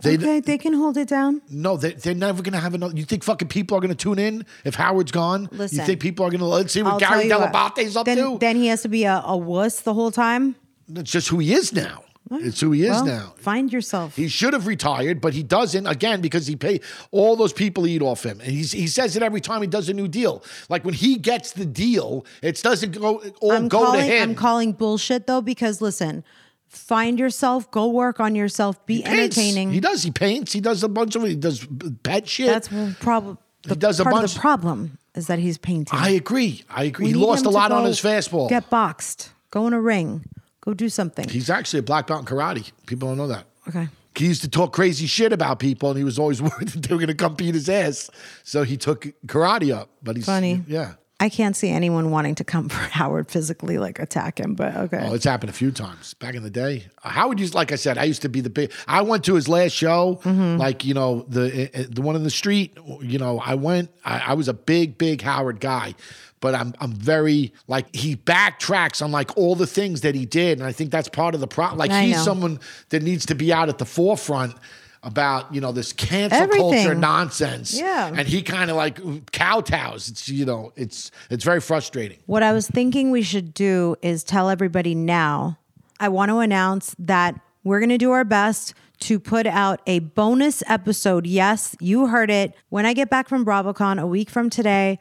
They 0.02 0.16
okay, 0.16 0.40
they 0.40 0.58
can 0.58 0.74
hold 0.74 0.96
it 0.96 1.10
down. 1.10 1.42
no, 1.50 1.76
they, 1.76 1.92
they're 1.92 2.16
never 2.16 2.42
going 2.42 2.54
to 2.54 2.60
have 2.60 2.74
another. 2.74 2.96
You 2.96 3.04
think 3.04 3.22
fucking 3.24 3.50
people 3.50 3.78
are 3.78 3.82
going 3.82 3.90
to 3.90 3.96
tune 3.96 4.18
in 4.18 4.46
if 4.64 4.76
Howard's 4.76 5.12
gone? 5.12 5.50
Listen, 5.52 5.80
you 5.80 5.86
think 5.86 6.00
people 6.00 6.26
are 6.26 6.30
going 6.30 6.40
to 6.40 6.46
let's 6.46 6.72
see 6.72 6.82
what 6.82 6.94
I'll 6.94 7.00
Gary 7.00 7.28
Dell'Abate's 7.28 7.98
up 7.98 8.06
then, 8.06 8.18
to? 8.18 8.38
Then 8.38 8.56
he 8.56 8.68
has 8.68 8.82
to 8.84 8.88
be 8.88 9.04
a, 9.04 9.22
a 9.26 9.36
wuss 9.36 9.82
the 9.82 9.94
whole 9.94 10.12
time. 10.12 10.56
That's 10.88 11.12
just 11.12 11.28
who 11.28 11.40
he 11.40 11.54
is 11.54 11.74
now. 11.74 12.04
It's 12.32 12.62
who 12.62 12.72
he 12.72 12.84
is 12.84 12.92
Well, 12.92 13.06
now. 13.06 13.34
Find 13.38 13.72
yourself. 13.74 14.16
He 14.16 14.28
should 14.28 14.54
have 14.54 14.68
retired, 14.68 15.20
but 15.22 15.34
he 15.34 15.42
doesn't 15.44 15.88
again 15.88 16.22
because 16.22 16.46
he 16.48 16.56
pay 16.56 16.80
all 17.12 17.36
those 17.36 17.54
people 17.54 17.88
eat 17.88 18.02
off 18.02 18.24
him, 18.24 18.40
and 18.42 18.52
he's, 18.52 18.72
he 18.72 18.88
says 18.88 19.16
it 19.16 19.24
every 19.24 19.42
time 19.42 19.62
he 19.62 19.68
does 19.68 19.90
a 19.90 19.94
new 19.94 20.08
deal. 20.08 20.44
Like 20.70 20.86
when 20.86 20.94
he 20.94 21.18
gets 21.18 21.52
the 21.54 21.66
deal, 21.66 22.26
it 22.42 22.62
doesn't 22.62 23.00
go 23.00 23.24
all 23.42 23.52
I'm 23.52 23.68
go 23.68 23.86
calling. 23.86 24.02
to 24.02 24.06
him. 24.06 24.30
I'm 24.30 24.36
calling 24.36 24.74
bullshit 24.74 25.26
though 25.28 25.42
because 25.42 25.82
listen, 25.82 26.24
find 26.68 27.20
yourself. 27.20 27.70
Go 27.72 27.88
work 27.88 28.20
on 28.20 28.36
yourself. 28.36 28.86
Be 28.86 28.98
He 28.98 29.04
entertaining. 29.06 29.72
He 29.72 29.80
does. 29.80 30.04
He 30.04 30.12
paints. 30.12 30.54
He 30.54 30.62
does 30.62 30.84
a 30.84 30.90
bunch 30.90 31.16
of. 31.16 31.24
He 31.24 31.36
does 31.36 31.68
pet 32.04 32.28
shit. 32.28 32.48
That's 32.48 32.70
probably 33.00 33.38
He 33.68 33.76
does 33.76 34.00
a 34.00 34.04
part 34.04 34.24
of 34.24 34.34
the 34.34 34.40
problem 34.40 35.00
is 35.16 35.28
that 35.28 35.40
he's 35.40 35.58
painting. 35.58 35.98
I 35.98 36.10
agree. 36.10 36.64
I 36.70 36.86
agree. 36.86 37.08
We 37.08 37.12
he 37.12 37.18
lost 37.18 37.46
a 37.46 37.50
lot 37.50 37.72
on 37.72 37.86
his 37.86 38.00
fastball. 38.00 38.50
Get 38.50 38.70
boxed. 38.70 39.32
Go 39.52 39.66
in 39.68 39.74
a 39.74 39.82
ring. 39.82 40.24
Go 40.70 40.76
do 40.76 40.88
something. 40.88 41.28
He's 41.28 41.50
actually 41.50 41.80
a 41.80 41.84
black 41.84 42.06
belt 42.06 42.20
in 42.20 42.26
karate. 42.28 42.72
People 42.86 43.08
don't 43.08 43.18
know 43.18 43.28
that. 43.28 43.46
okay. 43.68 43.88
He 44.14 44.28
used 44.28 44.42
to 44.44 44.50
talk 44.50 44.72
crazy 44.72 45.08
shit 45.08 45.34
about 45.34 45.58
people, 45.58 45.90
and 45.90 45.98
he 45.98 46.04
was 46.04 46.20
always 46.20 46.42
worried 46.44 46.68
that 46.68 46.84
they 46.84 46.94
were 46.94 47.00
going 47.00 47.08
to 47.08 47.16
come 47.16 47.34
beat 47.34 47.56
his 47.56 47.68
ass. 47.70 48.12
So 48.44 48.62
he 48.62 48.78
took 48.78 49.08
karate 49.26 49.74
up. 49.76 49.90
But 50.04 50.16
he's 50.16 50.26
Funny. 50.28 50.64
Yeah. 50.68 50.94
I 51.22 51.28
can't 51.28 51.54
see 51.56 51.70
anyone 51.70 52.12
wanting 52.12 52.36
to 52.36 52.44
come 52.44 52.70
for 52.70 52.78
Howard 52.78 53.32
physically, 53.32 53.78
like 53.80 53.98
attack 53.98 54.40
him. 54.40 54.54
But 54.54 54.76
okay. 54.78 55.00
Oh, 55.10 55.16
it's 55.16 55.26
happened 55.26 55.50
a 55.50 55.54
few 55.54 55.72
times 55.72 56.14
back 56.14 56.36
in 56.36 56.44
the 56.44 56.50
day. 56.52 56.86
Howard 57.02 57.40
used, 57.40 57.56
like 57.56 57.72
I 57.72 57.76
said, 57.76 57.98
I 57.98 58.04
used 58.04 58.22
to 58.22 58.30
be 58.30 58.40
the 58.42 58.50
big. 58.52 58.72
I 58.88 59.02
went 59.02 59.24
to 59.26 59.34
his 59.34 59.48
last 59.50 59.72
show, 59.74 60.20
Mm-hmm. 60.24 60.58
like 60.58 60.86
you 60.86 60.94
know 60.94 61.26
the 61.28 61.70
eh, 61.74 61.86
the 61.90 62.02
one 62.02 62.16
in 62.16 62.24
the 62.24 62.30
street. 62.30 62.78
You 63.02 63.18
know, 63.18 63.40
I 63.40 63.56
went. 63.56 63.90
I, 64.06 64.20
I 64.20 64.34
was 64.36 64.48
a 64.48 64.54
big, 64.54 64.98
big 65.00 65.22
Howard 65.22 65.60
guy, 65.60 65.96
but 66.42 66.56
I'm 66.56 66.74
I'm 66.80 66.94
very 66.94 67.54
like 67.68 67.94
he 67.96 68.16
backtracks 68.16 69.02
on 69.02 69.12
like 69.12 69.36
all 69.38 69.56
the 69.56 69.68
things 69.68 70.02
that 70.02 70.16
he 70.16 70.26
did, 70.26 70.60
and 70.60 70.68
I 70.68 70.72
think 70.72 70.92
that's 70.92 71.10
part 71.10 71.36
of 71.36 71.42
the 71.42 71.48
problem. 71.48 71.78
Like 71.78 71.92
I 71.92 72.04
he's 72.04 72.18
know. 72.18 72.24
someone 72.24 72.60
that 72.90 73.04
needs 73.04 73.26
to 73.28 73.36
be 73.36 73.52
out 73.52 73.70
at 73.70 73.78
the 73.78 73.86
forefront 73.86 74.56
about 75.04 75.54
you 75.54 75.62
know 75.62 75.72
this 75.72 75.94
cancel 75.94 76.48
culture 76.48 76.96
nonsense. 76.96 77.78
Yeah. 77.78 78.12
and 78.14 78.28
he 78.28 78.42
kind 78.42 78.70
of 78.70 78.78
like 78.78 78.98
kowtows. 79.32 80.10
It's 80.10 80.30
you 80.30 80.46
know 80.46 80.74
it's 80.76 81.12
it's 81.30 81.44
very 81.44 81.62
frustrating. 81.62 82.20
What 82.26 82.44
I 82.44 82.54
was 82.54 82.68
thinking 82.68 83.12
we 83.12 83.22
should 83.22 83.54
do 83.54 83.96
is 84.02 84.24
tell 84.24 84.50
everybody 84.50 84.96
now. 84.96 85.58
I 86.02 86.08
want 86.10 86.30
to 86.30 86.40
announce 86.40 86.96
that 87.00 87.40
we're 87.64 87.80
going 87.80 87.90
to 87.90 87.98
do 87.98 88.12
our 88.12 88.24
best 88.24 88.74
to 89.00 89.20
put 89.20 89.46
out 89.46 89.82
a 89.86 90.00
bonus 90.00 90.64
episode. 90.68 91.26
Yes, 91.26 91.76
you 91.80 92.08
heard 92.08 92.30
it. 92.30 92.54
When 92.70 92.86
I 92.86 92.94
get 92.94 93.10
back 93.10 93.28
from 93.28 93.46
BravoCon 93.46 94.02
a 94.02 94.08
week 94.08 94.30
from 94.30 94.50
today, 94.50 95.00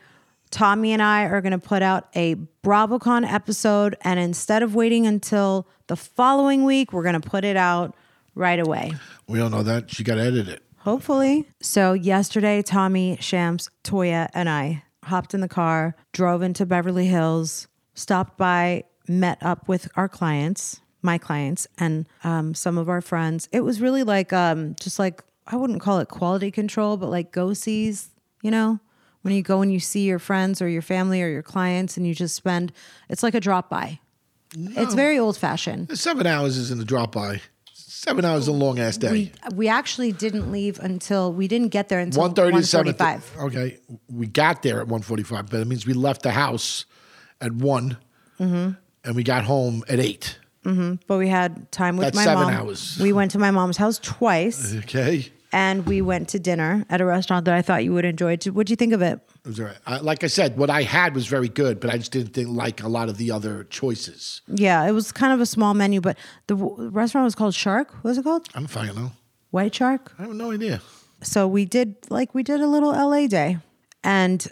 Tommy 0.50 0.92
and 0.92 1.02
I 1.02 1.24
are 1.24 1.40
going 1.40 1.52
to 1.52 1.58
put 1.58 1.82
out 1.82 2.08
a 2.14 2.36
BravoCon 2.64 3.30
episode. 3.30 3.96
And 4.02 4.18
instead 4.18 4.62
of 4.62 4.74
waiting 4.74 5.06
until 5.06 5.66
the 5.86 5.96
following 5.96 6.64
week, 6.64 6.92
we're 6.92 7.02
going 7.02 7.20
to 7.20 7.28
put 7.28 7.44
it 7.44 7.56
out 7.56 7.94
right 8.34 8.58
away. 8.58 8.92
We 9.26 9.38
don't 9.38 9.50
know 9.50 9.62
that 9.62 9.90
she 9.90 10.04
got 10.04 10.16
to 10.16 10.22
edit 10.22 10.48
it. 10.48 10.62
Hopefully. 10.78 11.46
So 11.60 11.92
yesterday, 11.92 12.62
Tommy, 12.62 13.18
Shams, 13.20 13.68
Toya, 13.84 14.28
and 14.32 14.48
I 14.48 14.84
hopped 15.04 15.34
in 15.34 15.40
the 15.40 15.48
car, 15.48 15.96
drove 16.12 16.42
into 16.42 16.64
Beverly 16.64 17.06
Hills, 17.06 17.68
stopped 17.94 18.38
by, 18.38 18.84
met 19.08 19.38
up 19.42 19.68
with 19.68 19.88
our 19.96 20.08
clients, 20.08 20.80
my 21.02 21.18
clients, 21.18 21.66
and 21.78 22.06
um, 22.24 22.54
some 22.54 22.78
of 22.78 22.88
our 22.88 23.00
friends. 23.00 23.48
It 23.52 23.60
was 23.60 23.80
really 23.80 24.02
like 24.02 24.32
um, 24.32 24.76
just 24.80 24.98
like 24.98 25.22
I 25.46 25.56
wouldn't 25.56 25.80
call 25.80 25.98
it 25.98 26.08
quality 26.08 26.50
control, 26.50 26.96
but 26.96 27.10
like 27.10 27.32
go 27.32 27.54
sees, 27.54 28.10
you 28.42 28.50
know, 28.50 28.80
when 29.22 29.34
you 29.34 29.42
go 29.42 29.60
and 29.62 29.72
you 29.72 29.80
see 29.80 30.04
your 30.04 30.18
friends 30.18 30.60
or 30.62 30.68
your 30.68 30.82
family 30.82 31.22
or 31.22 31.28
your 31.28 31.42
clients, 31.42 31.96
and 31.96 32.06
you 32.06 32.14
just 32.14 32.34
spend. 32.34 32.72
It's 33.08 33.22
like 33.22 33.34
a 33.34 33.40
drop 33.40 33.68
by. 33.68 34.00
It's 34.56 34.94
very 34.94 35.18
old 35.18 35.36
fashioned. 35.36 35.96
Seven 35.98 36.26
hours 36.26 36.56
isn't 36.56 36.80
a 36.80 36.84
drop 36.84 37.12
by. 37.12 37.40
Seven 37.74 38.24
hours 38.24 38.42
is 38.44 38.48
a 38.48 38.52
long 38.52 38.78
ass 38.78 38.96
day. 38.96 39.10
We 39.10 39.32
we 39.54 39.68
actually 39.68 40.12
didn't 40.12 40.50
leave 40.52 40.78
until 40.78 41.32
we 41.32 41.48
didn't 41.48 41.68
get 41.68 41.88
there 41.88 41.98
until 42.00 42.22
One 42.22 42.32
thirty 42.32 42.56
to 42.58 42.62
seven. 42.64 42.94
1:45. 42.94 43.44
Okay, 43.46 43.78
we 44.08 44.26
got 44.26 44.62
there 44.62 44.80
at 44.80 44.88
one 44.88 45.02
forty 45.02 45.22
five, 45.24 45.50
but 45.50 45.60
it 45.60 45.66
means 45.66 45.84
we 45.86 45.92
left 45.94 46.22
the 46.22 46.30
house 46.30 46.84
at 47.40 47.52
one, 47.52 47.98
Mm-hmm. 48.40 48.70
and 49.04 49.16
we 49.16 49.22
got 49.24 49.44
home 49.44 49.82
at 49.88 49.98
eight. 50.00 50.38
but 50.62 51.16
we 51.18 51.28
had 51.28 51.70
time 51.72 51.96
with 51.96 52.06
That's 52.06 52.16
my 52.16 52.24
seven 52.24 52.44
mom. 52.44 52.52
hours. 52.54 52.98
We 53.00 53.12
went 53.12 53.32
to 53.32 53.38
my 53.38 53.50
mom's 53.50 53.76
house 53.76 53.98
twice, 53.98 54.74
Okay, 54.76 55.30
and 55.52 55.86
we 55.86 56.00
went 56.02 56.28
to 56.30 56.38
dinner 56.38 56.84
at 56.90 57.00
a 57.00 57.04
restaurant 57.04 57.44
that 57.46 57.54
I 57.54 57.62
thought 57.62 57.84
you 57.84 57.92
would 57.94 58.04
enjoy. 58.04 58.36
What'd 58.36 58.70
you 58.70 58.76
think 58.76 58.92
of 58.92 59.02
it? 59.02 59.20
it 59.44 59.48
was 59.48 59.60
all 59.60 59.66
right. 59.66 59.76
I, 59.86 59.98
like 59.98 60.22
I 60.24 60.26
said, 60.26 60.56
what 60.58 60.68
I 60.70 60.82
had 60.82 61.14
was 61.14 61.26
very 61.26 61.48
good, 61.48 61.80
but 61.80 61.90
I 61.90 61.96
just 61.98 62.12
didn't 62.12 62.34
think 62.34 62.48
like 62.50 62.82
a 62.82 62.88
lot 62.88 63.08
of 63.08 63.16
the 63.16 63.30
other 63.30 63.64
choices. 63.64 64.42
Yeah, 64.46 64.86
it 64.86 64.92
was 64.92 65.10
kind 65.12 65.32
of 65.32 65.40
a 65.40 65.46
small 65.46 65.74
menu, 65.74 66.00
but 66.00 66.18
the 66.48 66.56
w- 66.56 66.88
restaurant 66.90 67.24
was 67.24 67.34
called 67.34 67.54
Shark. 67.54 67.92
What 68.02 68.04
was 68.10 68.18
it 68.18 68.24
called? 68.24 68.46
I'm 68.54 68.66
fine, 68.66 68.94
know. 68.94 69.12
White 69.50 69.74
Shark. 69.74 70.12
I 70.18 70.22
have 70.22 70.34
no 70.34 70.50
idea. 70.52 70.82
so 71.22 71.48
we 71.48 71.64
did 71.64 71.96
like 72.10 72.34
we 72.34 72.42
did 72.42 72.60
a 72.60 72.66
little 72.66 72.90
LA 72.90 73.26
day. 73.26 73.58
And 74.04 74.46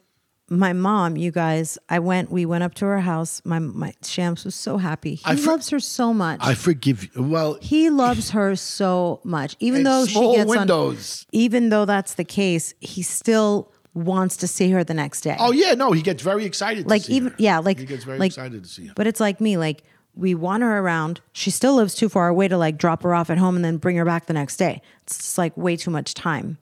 my 0.49 0.73
mom, 0.73 1.17
you 1.17 1.33
guys, 1.33 1.77
I 1.89 1.99
went 1.99 2.31
we 2.31 2.47
went 2.47 2.63
up 2.63 2.75
to 2.75 2.85
her 2.87 3.01
house. 3.01 3.43
My 3.45 3.59
my 3.59 3.95
Shams 4.05 4.45
was 4.45 4.55
so 4.55 4.79
happy. 4.79 5.17
He 5.17 5.23
I 5.25 5.37
for- 5.37 5.51
loves 5.51 5.71
her 5.71 5.81
so 5.81 6.15
much. 6.15 6.41
I 6.43 6.55
forgive 6.55 7.05
you. 7.05 7.23
Well, 7.23 7.59
he 7.61 7.91
loves 7.91 8.31
her 8.31 8.55
so 8.55 9.21
much. 9.25 9.57
Even 9.59 9.83
though 9.83 10.07
she 10.07 10.21
gets 10.37 10.49
windows. 10.49 11.27
on 11.29 11.39
even 11.39 11.69
though 11.71 11.85
that's 11.85 12.15
the 12.15 12.25
case, 12.25 12.75
he 12.81 13.03
still 13.03 13.73
wants 13.95 14.37
to 14.37 14.47
see 14.47 14.71
her 14.71 14.85
the 14.85 14.95
next 14.95 15.23
day. 15.23 15.37
oh 15.41 15.53
yeah, 15.53 15.73
no, 15.73 15.91
he 15.93 16.03
gets 16.03 16.23
very 16.23 16.45
excited. 16.45 16.85
To 16.85 16.89
like 16.91 17.03
see 17.03 17.15
even 17.15 17.31
her. 17.31 17.37
yeah, 17.39 17.59
like 17.59 17.79
he 17.79 17.87
gets 17.87 18.05
very 18.05 18.19
like, 18.19 18.31
excited 18.31 18.63
to 18.63 18.69
see 18.69 18.87
her. 18.87 18.93
But 18.95 19.07
it's 19.07 19.21
like 19.21 19.41
me, 19.41 19.57
like 19.57 19.83
we 20.15 20.35
want 20.35 20.63
her 20.63 20.79
around. 20.79 21.21
She 21.33 21.51
still 21.51 21.75
lives 21.75 21.95
too 21.95 22.09
far 22.09 22.29
away 22.29 22.47
to 22.47 22.57
like 22.57 22.79
drop 22.79 23.03
her 23.03 23.15
off 23.15 23.31
at 23.31 23.39
home 23.39 23.57
and 23.57 23.65
then 23.65 23.79
bring 23.79 23.97
her 23.97 24.05
back 24.05 24.27
the 24.27 24.33
next 24.33 24.59
day. 24.59 24.81
It's 25.03 25.17
just 25.17 25.39
like 25.39 25.57
way 25.57 25.77
too 25.77 25.91
much 25.91 26.15
time, 26.15 26.59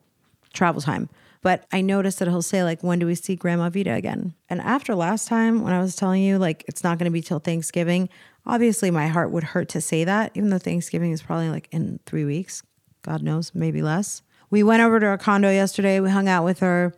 travel 0.55 0.81
time. 0.81 1.11
But 1.45 1.67
I 1.71 1.83
noticed 1.83 2.21
that 2.21 2.29
he'll 2.29 2.41
say 2.41 2.65
like, 2.65 2.83
"When 2.83 2.99
do 2.99 3.07
we 3.07 3.15
see 3.15 3.37
Grandma 3.37 3.69
Vida 3.69 3.93
again?" 3.93 4.33
And 4.49 4.63
after 4.63 4.95
last 4.95 5.29
time, 5.29 5.61
when 5.61 5.75
I 5.75 5.81
was 5.81 5.95
telling 5.95 6.23
you 6.23 6.39
like 6.39 6.65
it's 6.67 6.83
not 6.83 6.99
going 6.99 7.05
to 7.05 7.13
be 7.13 7.21
till 7.21 7.39
Thanksgiving, 7.39 8.09
obviously 8.47 8.91
my 8.91 9.09
heart 9.09 9.31
would 9.31 9.45
hurt 9.45 9.69
to 9.69 9.83
say 9.83 10.05
that, 10.05 10.33
even 10.35 10.49
though 10.49 10.59
Thanksgiving 10.59 11.13
is 11.13 11.21
probably 11.23 11.51
like 11.51 11.69
in 11.71 12.01
three 12.07 12.25
weeks. 12.25 12.63
God 13.03 13.23
knows, 13.23 13.55
maybe 13.55 13.83
less. 13.83 14.23
We 14.49 14.63
went 14.63 14.83
over 14.83 14.99
to 14.99 15.05
her 15.05 15.19
condo 15.19 15.51
yesterday. 15.51 16.01
We 16.01 16.09
hung 16.09 16.29
out 16.29 16.45
with 16.45 16.61
her, 16.61 16.95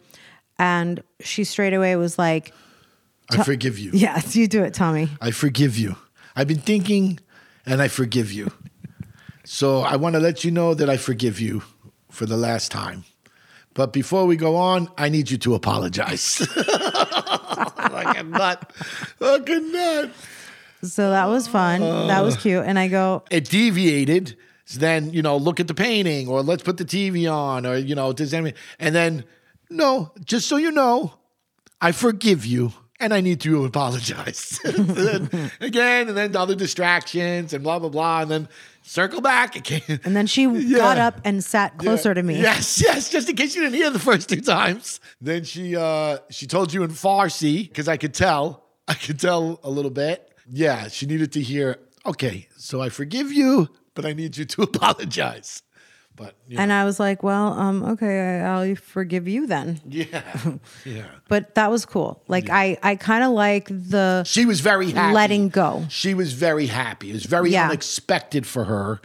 and 0.61 1.03
she 1.19 1.43
straight 1.43 1.75
away 1.75 1.97
was 1.97 2.17
like, 2.17 2.55
I 3.33 3.43
forgive 3.43 3.81
you. 3.81 3.91
"Yes, 3.95 4.37
you 4.39 4.47
do 4.47 4.63
it, 4.63 4.75
Tommy." 4.75 5.09
I 5.21 5.33
forgive 5.33 5.77
you. 5.77 5.97
I've 6.37 6.47
been 6.47 6.61
thinking, 6.61 7.19
and 7.67 7.83
I 7.83 7.89
forgive 7.89 8.31
you. 8.31 8.53
So 9.43 9.81
I 9.81 9.97
want 9.97 10.15
to 10.15 10.21
let 10.21 10.45
you 10.45 10.53
know 10.53 10.73
that 10.75 10.89
I 10.89 10.99
forgive 10.99 11.41
you 11.41 11.65
for 12.13 12.27
the 12.27 12.37
last 12.37 12.71
time. 12.71 13.05
But 13.77 13.93
before 13.93 14.25
we 14.25 14.37
go 14.37 14.57
on, 14.57 14.89
I 14.97 15.11
need 15.11 15.31
you 15.31 15.37
to 15.37 15.55
apologize. 15.55 16.41
like 16.57 18.19
a 18.19 18.23
nut. 18.23 18.73
Like 19.21 19.49
a 19.51 19.61
nut. 19.61 20.11
So 20.83 21.11
that 21.11 21.27
was 21.27 21.47
fun. 21.47 21.83
that 21.83 22.23
was 22.23 22.39
cute. 22.39 22.65
And 22.65 22.79
I 22.79 22.89
go, 22.89 23.23
It 23.31 23.51
deviated. 23.51 24.35
So 24.65 24.81
then, 24.81 25.13
you 25.13 25.21
know, 25.21 25.37
look 25.37 25.61
at 25.61 25.69
the 25.69 25.75
painting 25.75 26.27
or 26.27 26.43
let's 26.43 26.63
put 26.63 26.79
the 26.79 26.87
TV 26.87 27.31
on 27.31 27.67
or, 27.67 27.77
you 27.77 27.95
know, 27.95 28.15
does 28.15 28.33
anything. 28.33 28.59
And 28.79 28.95
then, 28.95 29.25
no, 29.69 30.11
just 30.25 30.49
so 30.49 30.57
you 30.57 30.73
know, 30.73 31.13
I 31.79 31.93
forgive 31.93 32.47
you 32.47 32.73
and 32.99 33.13
I 33.13 33.21
need 33.21 33.43
to 33.43 33.67
apologize. 33.67 34.59
Then 34.65 35.51
again, 35.61 36.09
and 36.09 36.17
then 36.17 36.33
the 36.33 36.41
other 36.41 36.55
distractions 36.55 37.53
and 37.53 37.63
blah, 37.63 37.79
blah, 37.79 37.91
blah. 37.91 38.23
And 38.23 38.31
then 38.31 38.49
circle 38.87 39.21
back 39.21 39.57
again. 39.57 40.01
and 40.05 40.17
then 40.17 40.27
she 40.27 40.43
Yeah. 40.47 40.79
got 40.79 40.99
up 40.99 41.21
and 41.25 41.43
sat 41.45 41.77
closer 41.79 42.15
to 42.15 42.23
me. 42.23 42.41
Yes, 42.41 42.81
yes, 42.81 43.11
just 43.11 43.29
in 43.29 43.37
case 43.37 43.55
you 43.55 43.63
didn't 43.63 43.75
hear 43.77 43.91
the 43.91 43.99
first 43.99 44.29
two 44.29 44.41
times. 44.41 45.01
Then 45.21 45.45
she 45.45 45.77
uh 45.77 46.19
she 46.31 46.47
told 46.47 46.73
you 46.73 46.83
in 46.83 46.91
Farsi, 46.91 47.69
because 47.69 47.89
I 47.89 47.97
could 47.97 48.15
tell. 48.15 48.65
I 48.89 48.95
could 48.95 49.19
tell 49.19 49.59
a 49.65 49.71
little 49.71 49.91
bit. 49.91 50.33
Yeah, 50.49 50.87
she 50.89 51.07
needed 51.07 51.33
to 51.33 51.41
hear, 51.43 51.79
okay, 52.07 52.47
so 52.57 52.81
I 52.81 52.89
forgive 52.89 53.33
you, 53.33 53.69
but 53.95 54.07
I 54.07 54.13
need 54.13 54.37
you 54.37 54.45
to 54.45 54.63
apologize. 54.71 55.63
But 56.17 56.35
you 56.49 56.57
know, 56.57 56.63
And 56.63 56.73
I 56.73 56.85
was 56.85 56.99
like, 56.99 57.23
well, 57.23 57.53
um, 57.53 57.83
okay, 57.85 58.41
I- 58.41 58.47
I'll 58.69 58.75
forgive 58.77 59.29
you 59.29 59.47
then. 59.47 59.81
yeah, 59.89 60.23
yeah. 60.85 61.05
But 61.29 61.55
that 61.57 61.71
was 61.71 61.85
cool. 61.85 62.23
Like 62.27 62.49
I, 62.51 62.79
I 62.83 62.97
kind 62.97 63.23
of 63.23 63.33
like 63.33 63.69
the 63.69 64.25
She 64.25 64.47
was 64.47 64.61
very 64.61 64.91
happy. 64.93 65.15
letting 65.15 65.49
go. 65.51 65.85
She 65.91 66.15
was 66.15 66.33
very 66.33 66.67
happy. 66.67 67.11
It 67.11 67.15
was 67.15 67.27
very 67.27 67.51
Yeah. 67.51 67.69
unexpected 67.69 68.47
for 68.47 68.65
her. 68.65 69.01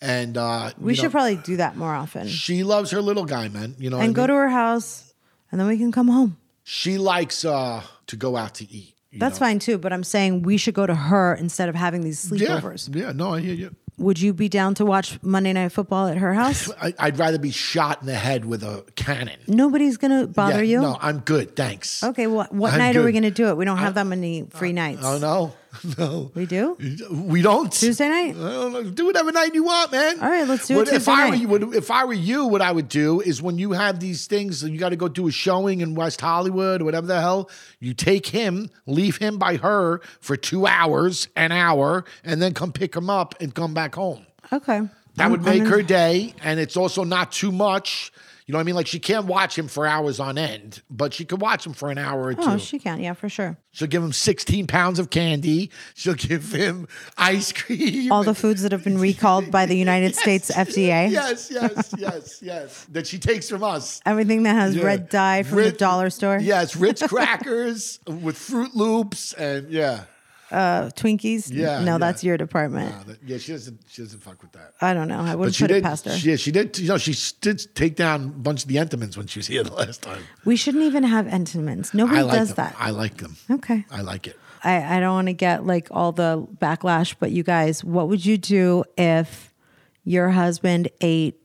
And 0.00 0.36
uh 0.36 0.70
We 0.78 0.94
should 0.94 1.04
know, 1.04 1.10
probably 1.10 1.36
do 1.36 1.56
that 1.58 1.76
more 1.76 1.94
often. 1.94 2.26
she 2.28 2.62
loves 2.64 2.90
her 2.90 3.00
little 3.02 3.24
guy, 3.24 3.48
man. 3.48 3.74
You 3.78 3.90
know, 3.90 4.00
And 4.00 4.14
go 4.14 4.22
mean? 4.22 4.28
to 4.28 4.34
her 4.34 4.48
house, 4.48 5.14
and 5.50 5.60
then 5.60 5.68
we 5.68 5.76
can 5.78 5.92
come 5.92 6.08
home. 6.08 6.36
she 6.64 6.98
likes 6.98 7.44
uh 7.44 7.82
to 8.06 8.16
go 8.16 8.36
out 8.36 8.54
to 8.56 8.64
eat. 8.70 8.94
That's 9.12 9.40
know? 9.40 9.46
fine 9.46 9.58
too. 9.58 9.78
But 9.78 9.92
I'm 9.92 10.04
saying 10.04 10.42
we 10.42 10.56
should 10.58 10.74
go 10.74 10.86
to 10.86 10.94
her 10.94 11.34
instead 11.34 11.68
of 11.68 11.74
having 11.74 12.02
these 12.02 12.30
Yeah, 12.30 12.60
sleepovers. 12.60 12.94
yeah, 12.94 13.12
no, 13.12 13.34
I 13.34 13.40
hear 13.40 13.54
you. 13.54 13.74
Would 13.98 14.20
you 14.20 14.34
be 14.34 14.48
down 14.48 14.74
to 14.74 14.84
watch 14.84 15.18
Monday 15.22 15.52
Night 15.54 15.70
Football 15.70 16.08
at 16.08 16.18
her 16.18 16.34
house? 16.34 16.70
I, 16.82 16.92
I'd 16.98 17.18
rather 17.18 17.38
be 17.38 17.50
shot 17.50 18.02
in 18.02 18.06
the 18.06 18.14
head 18.14 18.44
with 18.44 18.62
a 18.62 18.84
cannon. 18.94 19.38
Nobody's 19.46 19.96
gonna 19.96 20.26
bother 20.26 20.62
Yeah, 20.62 20.80
you. 20.80 20.82
No, 20.82 20.98
I'm 21.00 21.20
good. 21.20 21.56
Thanks. 21.56 22.04
Okay, 22.04 22.26
well, 22.26 22.46
what 22.50 22.72
I'm 22.74 22.78
night 22.78 22.96
are 22.96 23.02
we 23.02 23.12
going 23.12 23.22
to 23.22 23.30
do 23.30 23.48
it? 23.48 23.56
We 23.56 23.64
don't 23.64 23.78
have 23.78 23.94
that 23.94 24.06
many 24.06 24.46
free 24.50 24.72
nights. 24.72 25.00
Oh 25.02 25.18
no, 25.18 25.54
no. 25.98 26.30
We 26.34 26.46
do? 26.46 26.76
We 27.10 27.42
don't. 27.42 27.72
Tuesday 27.72 28.08
night? 28.08 28.36
I 28.36 28.50
don't. 28.50 28.94
Do 28.94 29.06
whatever 29.06 29.32
night 29.32 29.54
you 29.54 29.64
want, 29.64 29.92
man. 29.92 30.20
All 30.20 30.28
right, 30.30 30.46
let's 30.46 30.66
do 30.66 30.74
it 30.74 30.76
What- 30.78 30.88
if 30.88 30.94
Tuesday 30.94 31.12
I 31.12 31.16
night. 31.24 31.30
were 31.30 31.36
you, 31.36 31.48
what- 31.48 31.74
if 31.74 31.90
I 31.90 32.04
were 32.04 32.12
you, 32.12 32.46
what 32.46 32.62
I 32.62 32.72
would 32.72 32.88
do 32.88 33.20
is 33.20 33.40
when 33.42 33.58
you 33.58 33.72
have 33.72 34.00
these 34.00 34.26
things, 34.26 34.62
you 34.62 34.78
got 34.78 34.90
to 34.90 34.96
go 34.96 35.08
do 35.08 35.28
a 35.28 35.30
showing 35.32 35.80
in 35.80 35.94
West 35.94 36.20
Hollywood 36.20 36.82
or 36.82 36.84
whatever 36.84 37.06
the 37.06 37.20
hell. 37.20 37.50
You 37.80 37.94
take 37.94 38.26
him, 38.26 38.70
leave 38.86 39.16
him 39.16 39.38
by 39.38 39.56
her 39.56 40.00
for 40.20 40.36
two 40.36 40.66
hours, 40.66 41.28
an 41.36 41.52
hour, 41.52 42.04
and 42.24 42.40
then 42.42 42.54
come 42.54 42.72
pick 42.72 42.94
him 42.94 43.08
up 43.10 43.34
and 43.40 43.54
come 43.54 43.74
back 43.74 43.94
home. 43.94 44.26
Okay. 44.52 44.80
That 45.16 45.22
I'm- 45.22 45.30
would 45.30 45.40
I'm 45.40 45.46
make 45.46 45.60
in- 45.62 45.66
her 45.66 45.82
day, 45.82 46.34
and 46.42 46.60
it's 46.60 46.76
also 46.76 47.02
not 47.04 47.32
too 47.32 47.50
much. 47.52 48.12
You 48.46 48.52
know 48.52 48.58
what 48.58 48.62
I 48.62 48.64
mean? 48.64 48.74
Like 48.76 48.86
she 48.86 49.00
can't 49.00 49.26
watch 49.26 49.58
him 49.58 49.66
for 49.66 49.88
hours 49.88 50.20
on 50.20 50.38
end, 50.38 50.80
but 50.88 51.12
she 51.12 51.24
could 51.24 51.40
watch 51.40 51.66
him 51.66 51.72
for 51.72 51.90
an 51.90 51.98
hour 51.98 52.26
or 52.26 52.30
oh, 52.30 52.34
two. 52.34 52.42
Oh, 52.42 52.58
she 52.58 52.78
can. 52.78 53.00
Yeah, 53.00 53.14
for 53.14 53.28
sure. 53.28 53.58
She'll 53.72 53.88
give 53.88 54.04
him 54.04 54.12
16 54.12 54.68
pounds 54.68 55.00
of 55.00 55.10
candy. 55.10 55.68
She'll 55.94 56.14
give 56.14 56.52
him 56.52 56.86
ice 57.18 57.50
cream. 57.50 58.12
All 58.12 58.22
the 58.22 58.36
foods 58.36 58.62
that 58.62 58.70
have 58.70 58.84
been 58.84 58.98
recalled 58.98 59.50
by 59.50 59.66
the 59.66 59.76
United 59.86 60.14
States 60.14 60.52
FDA. 60.52 61.10
Yes, 61.10 61.50
yes, 61.50 61.92
yes, 61.98 62.40
yes. 62.40 62.86
That 62.92 63.08
she 63.08 63.18
takes 63.18 63.50
from 63.50 63.64
us. 63.64 64.00
Everything 64.06 64.44
that 64.44 64.54
has 64.54 64.76
Yeah. 64.76 64.84
red 64.84 65.08
dye 65.08 65.42
from 65.42 65.58
the 65.58 65.72
dollar 65.72 66.08
store. 66.08 66.38
Yes, 66.38 66.76
Ritz 66.76 67.02
crackers 67.08 67.98
with 68.06 68.36
Froot 68.36 68.74
Loops 68.74 69.32
and 69.32 69.68
yeah. 69.70 70.04
Uh, 70.50 70.90
Twinkies. 70.90 71.50
Yeah, 71.52 71.80
No, 71.80 71.92
yeah. 71.92 71.98
that's 71.98 72.22
your 72.22 72.36
department. 72.36 72.94
Uh, 72.94 73.02
that- 73.04 73.18
yeah, 73.26 73.38
she 73.38 73.52
doesn't 73.52 73.80
she 73.88 74.02
doesn't 74.02 74.20
fuck 74.22 74.40
with 74.42 74.52
that. 74.52 74.74
I 74.80 74.94
don't 74.94 75.08
know. 75.08 75.18
I 75.20 75.34
wouldn't 75.34 75.54
she 75.56 75.64
put 75.64 75.68
did. 75.68 75.76
it 75.78 75.82
past 75.82 76.04
her. 76.04 76.16
She, 76.16 76.30
yeah, 76.30 76.36
she 76.36 76.52
did. 76.52 76.78
You 76.78 76.88
know, 76.88 76.98
she 76.98 77.14
did 77.40 77.66
take 77.74 77.96
down 77.96 78.24
a 78.24 78.28
bunch 78.28 78.62
of 78.62 78.68
the 78.68 78.76
Entenmann's 78.76 79.16
when 79.16 79.26
she 79.26 79.38
was 79.40 79.46
here 79.48 79.62
the 79.70 79.72
last 79.74 80.02
time. 80.02 80.22
we 80.44 80.54
shouldn't 80.56 80.84
even 80.84 81.02
have 81.02 81.26
Entenmann's. 81.26 81.92
Nobody 81.94 82.22
like 82.22 82.38
does 82.38 82.54
them. 82.54 82.66
that. 82.66 82.76
I 82.78 82.90
like 82.90 83.16
them. 83.16 83.36
okay. 83.50 83.84
I 83.90 84.02
like 84.02 84.26
it. 84.28 84.38
I, 84.64 84.96
I 84.96 85.00
don't 85.00 85.14
want 85.14 85.26
to 85.28 85.32
get 85.32 85.66
like 85.66 85.88
all 85.90 86.12
the 86.12 86.46
backlash, 86.60 87.14
but 87.18 87.30
you 87.32 87.42
guys, 87.42 87.82
what 87.84 88.08
would 88.08 88.24
you 88.24 88.38
do 88.38 88.84
if 88.96 89.52
your 90.04 90.30
husband 90.30 90.88
ate 91.00 91.36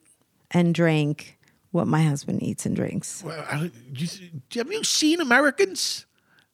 and 0.52 0.74
drank 0.76 1.38
what 1.72 1.88
my 1.88 2.04
husband 2.04 2.42
eats 2.44 2.66
and 2.66 2.76
drinks? 2.76 3.24
Well, 3.24 3.44
I, 3.50 3.72
you, 3.94 4.08
have 4.56 4.72
you 4.72 4.84
seen 4.84 5.22
Americans? 5.22 6.06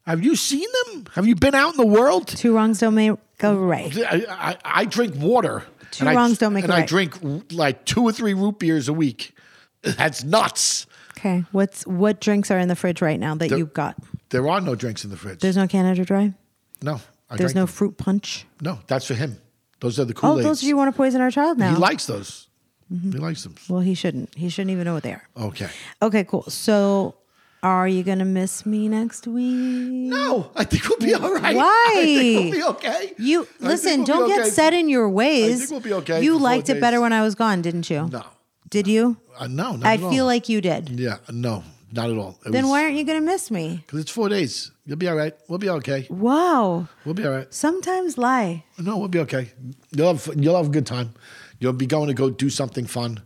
Have 0.08 0.24
you 0.24 0.36
seen 0.36 0.68
them? 0.86 1.06
Have 1.14 1.28
you 1.28 1.36
been 1.36 1.54
out 1.54 1.74
in 1.74 1.78
the 1.78 1.86
world? 1.86 2.28
Two 2.28 2.56
wrongs 2.56 2.80
don't 2.80 2.96
make 2.96 3.12
a 3.42 3.56
right. 3.56 3.96
I, 3.98 4.26
I, 4.30 4.58
I 4.64 4.86
drink 4.86 5.16
water. 5.18 5.64
Two 5.92 6.04
and 6.04 6.10
I- 6.10 6.16
wrongs 6.16 6.38
don't 6.38 6.54
make 6.54 6.64
And 6.64 6.72
a 6.72 6.78
I 6.78 6.80
right. 6.80 6.88
drink 6.88 7.16
like 7.52 7.86
two 7.86 8.04
or 8.04 8.12
three 8.12 8.34
root 8.34 8.58
beers 8.58 8.88
a 8.88 8.94
week. 8.94 9.36
That's 9.84 10.24
nuts. 10.24 10.88
Okay. 11.18 11.44
What's 11.52 11.86
what 11.86 12.22
drinks 12.22 12.50
are 12.52 12.58
in 12.58 12.68
the 12.68 12.76
fridge 12.76 13.02
right 13.02 13.20
now 13.20 13.36
that 13.36 13.50
There- 13.50 13.58
you 13.58 13.66
got? 13.68 13.96
There 14.30 14.48
are 14.50 14.60
no 14.62 14.76
drinks 14.76 15.04
in 15.04 15.10
the 15.10 15.18
fridge. 15.18 15.40
There's 15.40 15.56
no 15.58 15.68
Canada 15.68 16.04
Dry. 16.04 16.34
no. 16.82 17.00
I 17.30 17.36
There's 17.36 17.56
no 17.56 17.68
fruit 17.68 17.98
punch. 17.98 18.46
No, 18.62 18.80
that's 18.88 19.06
for 19.06 19.14
him. 19.14 19.42
Those 19.82 20.00
are 20.00 20.06
the 20.06 20.14
Oh, 20.14 20.22
Kool-Aids. 20.22 20.46
those 20.48 20.62
of 20.64 20.68
you 20.70 20.78
want 20.78 20.94
to 20.94 20.96
poison 20.96 21.20
our 21.20 21.30
child 21.30 21.58
now? 21.58 21.72
He 21.72 21.76
likes 21.76 22.06
those. 22.06 22.48
He 22.90 22.96
mm-hmm. 22.96 23.20
likes 23.20 23.44
them. 23.44 23.56
well, 23.68 23.82
he 23.82 23.96
shouldn't. 23.96 24.34
He 24.34 24.48
shouldn't 24.48 24.72
even 24.72 24.86
know 24.86 24.94
what 24.94 25.04
they 25.04 25.12
are. 25.12 25.28
Okay. 25.36 25.68
Okay, 26.02 26.24
cool. 26.24 26.44
So, 26.44 27.16
are 27.64 27.88
you 27.88 28.04
gonna 28.04 28.26
miss 28.26 28.66
me 28.66 28.88
next 28.88 29.28
week? 29.28 29.54
No, 29.56 30.52
I 30.56 30.64
think 30.64 30.88
we'll 30.90 31.00
be 31.00 31.14
all 31.14 31.34
right. 31.34 31.56
Why? 31.56 31.86
I 31.90 32.04
think 32.04 32.44
we'll 32.44 32.52
be 32.52 32.64
okay. 32.78 33.14
You 33.18 33.48
I 33.62 33.68
listen. 33.68 33.98
we'll 33.98 34.06
Don't 34.06 34.28
get 34.30 34.42
okay. 34.42 34.50
set 34.50 34.74
in 34.74 34.90
your 34.90 35.10
ways. 35.10 35.56
I 35.56 35.58
think 35.60 35.72
we'll 35.72 35.80
be 35.82 35.94
okay 35.94 36.24
You 36.24 36.38
liked 36.38 36.70
it 36.70 36.80
better 36.80 37.02
when 37.02 37.14
I 37.14 37.22
was 37.22 37.36
gone, 37.36 37.62
didn't 37.62 37.90
you? 37.90 38.08
No. 38.12 38.24
Did 38.70 38.88
you? 38.88 39.18
Uh, 39.40 39.48
no, 39.48 39.76
not 39.78 39.86
I 39.86 39.94
at 39.94 40.04
all. 40.04 40.12
feel 40.12 40.26
like 40.26 40.50
you 40.50 40.60
did. 40.62 40.90
Yeah, 40.90 41.18
no, 41.32 41.64
not 41.92 42.10
at 42.10 42.18
all. 42.18 42.38
It 42.46 42.52
Then 42.52 42.66
was- 42.66 42.72
why 42.72 42.84
aren't 42.84 42.96
you 42.96 43.04
gonna 43.06 43.22
miss 43.22 43.50
me? 43.50 43.84
Because 43.86 44.02
it's 44.02 44.12
four 44.12 44.30
days. 44.30 44.72
You'll 44.86 44.98
be 44.98 45.08
all 45.08 45.16
right. 45.16 45.34
We'll 45.50 45.60
be 45.60 45.70
okay. 45.70 46.08
Wow. 46.10 46.88
We'll 47.06 47.14
be 47.16 47.26
all 47.26 47.32
right. 47.32 47.54
Sometimes 47.54 48.18
lie. 48.18 48.64
No, 48.78 48.98
we'll 48.98 49.08
be 49.10 49.20
okay. 49.20 49.52
You'll 49.92 50.14
have 50.16 50.30
you'll 50.38 50.56
have 50.58 50.68
a 50.68 50.70
good 50.70 50.86
time. 50.86 51.14
You'll 51.60 51.74
be 51.74 51.88
going 51.88 52.08
to 52.08 52.14
go 52.14 52.30
do 52.30 52.50
something 52.50 52.86
fun, 52.86 53.20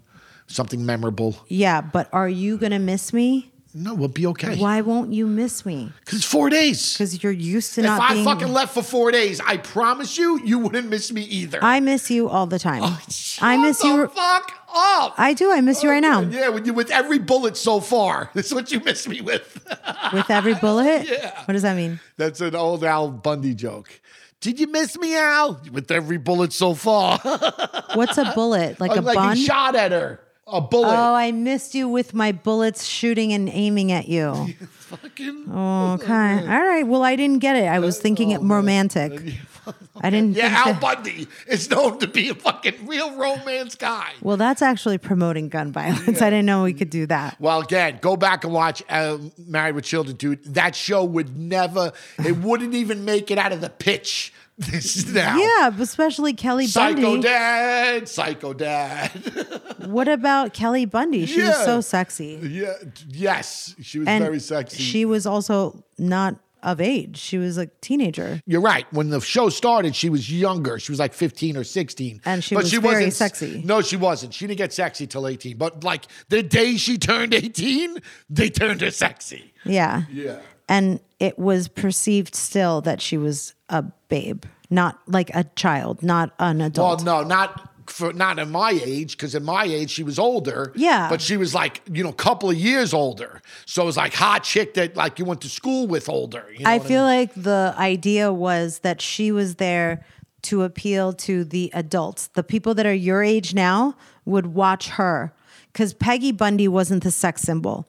something 0.48 0.86
memorable. 0.86 1.36
Yeah, 1.50 1.82
but 1.82 2.08
are 2.14 2.30
you 2.30 2.58
gonna 2.58 2.80
miss 2.80 3.12
me? 3.14 3.51
No, 3.74 3.94
we'll 3.94 4.10
be 4.10 4.28
okay. 4.28 4.58
Why 4.58 4.82
won't 4.82 5.14
you 5.14 5.26
miss 5.26 5.66
me? 5.66 5.92
Because 6.02 6.20
it's 6.20 6.28
four 6.28 6.50
days. 6.50 6.94
Because 6.94 7.24
you're 7.24 7.32
used 7.32 7.74
to 7.76 7.82
If 7.82 7.86
not 7.86 8.00
If 8.00 8.10
I 8.10 8.14
being. 8.16 8.26
fucking 8.26 8.52
left 8.54 8.74
for 8.74 8.84
four 8.84 9.12
days, 9.12 9.40
I 9.40 9.58
promise 9.58 10.18
you, 10.18 10.42
you 10.44 10.60
wouldn't 10.60 10.90
miss 10.90 11.12
me 11.12 11.22
either. 11.22 11.60
I 11.62 11.80
miss 11.80 12.12
you 12.12 12.28
all 12.28 12.48
the 12.48 12.60
time. 12.60 12.82
Oh, 12.84 13.02
I 13.08 13.12
Shut 13.12 13.60
miss 13.60 13.80
the 13.82 13.88
you. 13.88 14.08
Fuck 14.08 14.54
up. 14.74 15.14
I 15.18 15.34
do. 15.34 15.52
I 15.52 15.62
miss 15.62 15.84
you 15.84 15.90
right 15.90 16.02
now. 16.02 16.20
Oh, 16.22 16.30
yeah, 16.30 16.50
with 16.50 16.66
you 16.66 16.74
with 16.74 16.92
every 16.92 17.20
bullet 17.20 17.56
so 17.56 17.80
far. 17.80 18.30
That's 18.36 18.54
what 18.54 18.72
you 18.74 18.82
miss 18.82 19.08
me 19.08 19.22
with. 19.22 19.66
With 20.14 20.30
every 20.30 20.56
bullet. 20.56 21.08
Yeah. 21.08 21.32
What 21.46 21.54
does 21.54 21.62
that 21.62 21.76
mean? 21.78 22.00
That's 22.18 22.42
an 22.42 22.56
old 22.56 22.84
Al 22.84 23.10
Bundy 23.10 23.54
joke. 23.56 24.02
Did 24.42 24.60
you 24.60 24.68
miss 24.68 24.98
me, 24.98 25.16
Al? 25.16 25.62
With 25.72 25.90
every 25.92 26.18
bullet 26.18 26.52
so 26.52 26.74
far. 26.74 27.20
What's 27.94 28.18
a 28.18 28.32
bullet? 28.36 28.80
Like 28.82 28.96
a 28.98 29.02
like 29.02 29.16
bun? 29.16 29.38
he 29.38 29.46
shot 29.46 29.76
at 29.76 29.92
her. 29.94 30.20
A 30.52 30.62
bullet. 30.62 30.90
Oh, 30.96 31.14
I 31.16 31.32
missed 31.32 31.74
you 31.76 31.88
with 31.88 32.14
my 32.14 32.32
bullets 32.32 32.84
shooting 32.86 33.34
and 33.34 33.50
aiming 33.50 33.92
at 33.92 34.08
you. 34.08 34.54
Fucking- 34.92 35.46
Okay. 35.50 36.40
All 36.40 36.46
right. 36.64 36.84
Well, 36.86 37.04
I 37.04 37.16
didn't 37.16 37.40
get 37.40 37.56
it. 37.56 37.66
I 37.68 37.80
was 37.80 38.00
thinking 38.00 38.32
it 38.32 38.40
romantic. 38.42 39.36
I 40.04 40.10
didn't. 40.10 40.36
yeah, 40.36 40.48
think 40.50 40.68
Al 40.68 40.74
that- 40.74 40.82
Bundy 41.04 41.28
is 41.48 41.70
known 41.70 42.00
to 42.00 42.08
be 42.08 42.30
a 42.30 42.36
fucking 42.36 42.88
real 42.88 43.16
romance 43.16 43.76
guy. 43.76 44.12
well, 44.22 44.36
that's 44.38 44.62
actually 44.64 44.98
promoting 44.98 45.50
gun 45.50 45.72
violence. 45.72 46.22
I 46.22 46.30
didn't 46.32 46.48
know 46.48 46.64
we 46.64 46.74
could 46.74 46.90
do 46.90 47.06
that. 47.06 47.40
Well, 47.40 47.62
again, 47.62 48.00
go 48.02 48.18
back 48.18 48.44
and 48.44 48.52
watch 48.54 48.82
uh, 48.90 49.20
Married 49.38 49.76
with 49.76 49.86
Children, 49.86 50.18
dude. 50.18 50.44
That 50.56 50.76
show 50.76 51.04
would 51.06 51.38
never, 51.38 51.92
it 52.18 52.38
wouldn't 52.38 52.74
even 52.74 53.06
make 53.06 53.30
it 53.30 53.38
out 53.38 53.52
of 53.52 53.62
the 53.62 53.70
pitch. 53.70 54.34
This 54.70 55.08
now. 55.08 55.38
Yeah, 55.38 55.72
especially 55.80 56.34
Kelly 56.34 56.68
Psycho 56.68 57.02
Bundy. 57.02 57.22
Dad, 57.22 58.08
Psycho 58.08 58.54
Dad. 58.54 59.12
What 59.82 60.08
about 60.08 60.54
Kelly 60.54 60.86
Bundy? 60.86 61.26
She 61.26 61.42
was 61.42 61.50
Yeah. 61.50 61.66
so 61.66 61.82
sexy. 61.82 62.40
yeah, 62.44 62.74
yes, 63.10 63.74
she 63.82 63.98
was 64.00 64.06
very 64.08 64.40
sexy. 64.40 64.78
she 64.82 65.06
was 65.06 65.26
also 65.26 65.84
not 65.98 66.36
of 66.62 66.80
age. 66.80 67.18
She 67.18 67.40
was 67.40 67.58
a 67.58 67.66
teenager. 67.82 68.40
You're 68.46 68.62
right. 68.62 68.86
When 68.94 69.10
the 69.10 69.20
show 69.20 69.50
started, 69.50 69.96
she 69.96 70.10
was 70.12 70.32
younger. 70.32 70.78
She 70.78 70.92
was 70.92 71.00
like 71.00 71.14
15 71.16 71.58
or 71.58 71.64
16. 71.64 72.22
And 72.26 72.44
she 72.44 72.56
was 72.56 72.72
very 72.72 72.84
wasn't- 73.06 73.14
sexy. 73.14 73.64
No, 73.66 73.82
she 73.82 73.98
wasn't. 73.98 74.36
She 74.36 74.46
didn't 74.46 74.60
get 74.60 74.72
sexy 74.72 75.08
till 75.08 75.28
18. 75.28 75.58
But 75.58 75.84
like 75.84 76.06
the 76.30 76.44
day 76.44 76.78
she 76.78 77.00
turned 77.00 77.34
18, 77.34 77.98
they 78.30 78.52
turned 78.52 78.82
her 78.82 78.92
sexy. 78.92 79.52
Yeah. 79.66 80.04
Yeah. 80.12 80.38
And 80.72 81.02
it 81.20 81.38
was 81.38 81.68
perceived 81.68 82.34
still 82.34 82.80
that 82.82 83.02
she 83.02 83.18
was 83.18 83.54
a 83.68 83.84
babe, 84.08 84.46
not 84.70 85.00
like 85.06 85.30
a 85.36 85.44
child, 85.56 86.02
not 86.02 86.34
an 86.40 86.62
adult. 86.62 87.04
Well, 87.04 87.24
no, 87.24 87.28
not 87.28 87.70
for 87.88 88.14
not 88.14 88.40
in 88.40 88.50
my 88.52 88.72
age, 88.72 89.18
because 89.18 89.36
in 89.36 89.44
my 89.44 89.66
age 89.66 89.92
she 89.92 90.04
was 90.04 90.18
older. 90.18 90.72
Yeah. 90.76 91.10
But 91.10 91.22
she 91.22 91.36
was 91.36 91.54
like, 91.54 91.82
you 91.92 92.04
know, 92.04 92.10
a 92.10 92.14
couple 92.14 92.50
of 92.50 92.56
years 92.56 92.94
older. 92.94 93.42
So 93.66 93.84
it 93.84 93.86
was 93.86 93.98
like 93.98 94.14
hot 94.14 94.44
chick 94.44 94.76
that 94.76 94.96
like 94.96 95.20
you 95.20 95.26
went 95.26 95.42
to 95.42 95.50
school 95.50 95.88
with 95.88 96.08
older. 96.08 96.48
You 96.54 96.64
know 96.64 96.70
I 96.70 96.80
feel 96.80 97.06
mean? 97.06 97.20
like 97.20 97.34
the 97.36 97.76
idea 97.78 98.32
was 98.32 98.80
that 98.80 99.02
she 99.02 99.32
was 99.32 99.56
there 99.56 100.06
to 100.44 100.64
appeal 100.64 101.12
to 101.14 101.44
the 101.44 101.70
adults. 101.74 102.28
The 102.28 102.44
people 102.44 102.74
that 102.76 102.86
are 102.86 102.94
your 102.94 103.24
age 103.24 103.54
now 103.54 103.96
would 104.26 104.48
watch 104.48 104.90
her 104.90 105.34
because 105.74 105.94
Peggy 105.94 106.32
Bundy 106.32 106.68
wasn't 106.68 107.04
the 107.04 107.12
sex 107.12 107.42
symbol. 107.42 107.88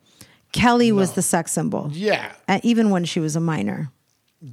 Kelly 0.53 0.93
was 0.93 1.12
the 1.12 1.23
sex 1.23 1.53
symbol. 1.53 1.88
Yeah. 1.93 2.33
Uh, 2.47 2.61
even 2.62 2.91
when 2.91 3.05
she 3.05 3.21
was 3.21 3.37
a 3.37 3.41
minor. 3.41 3.91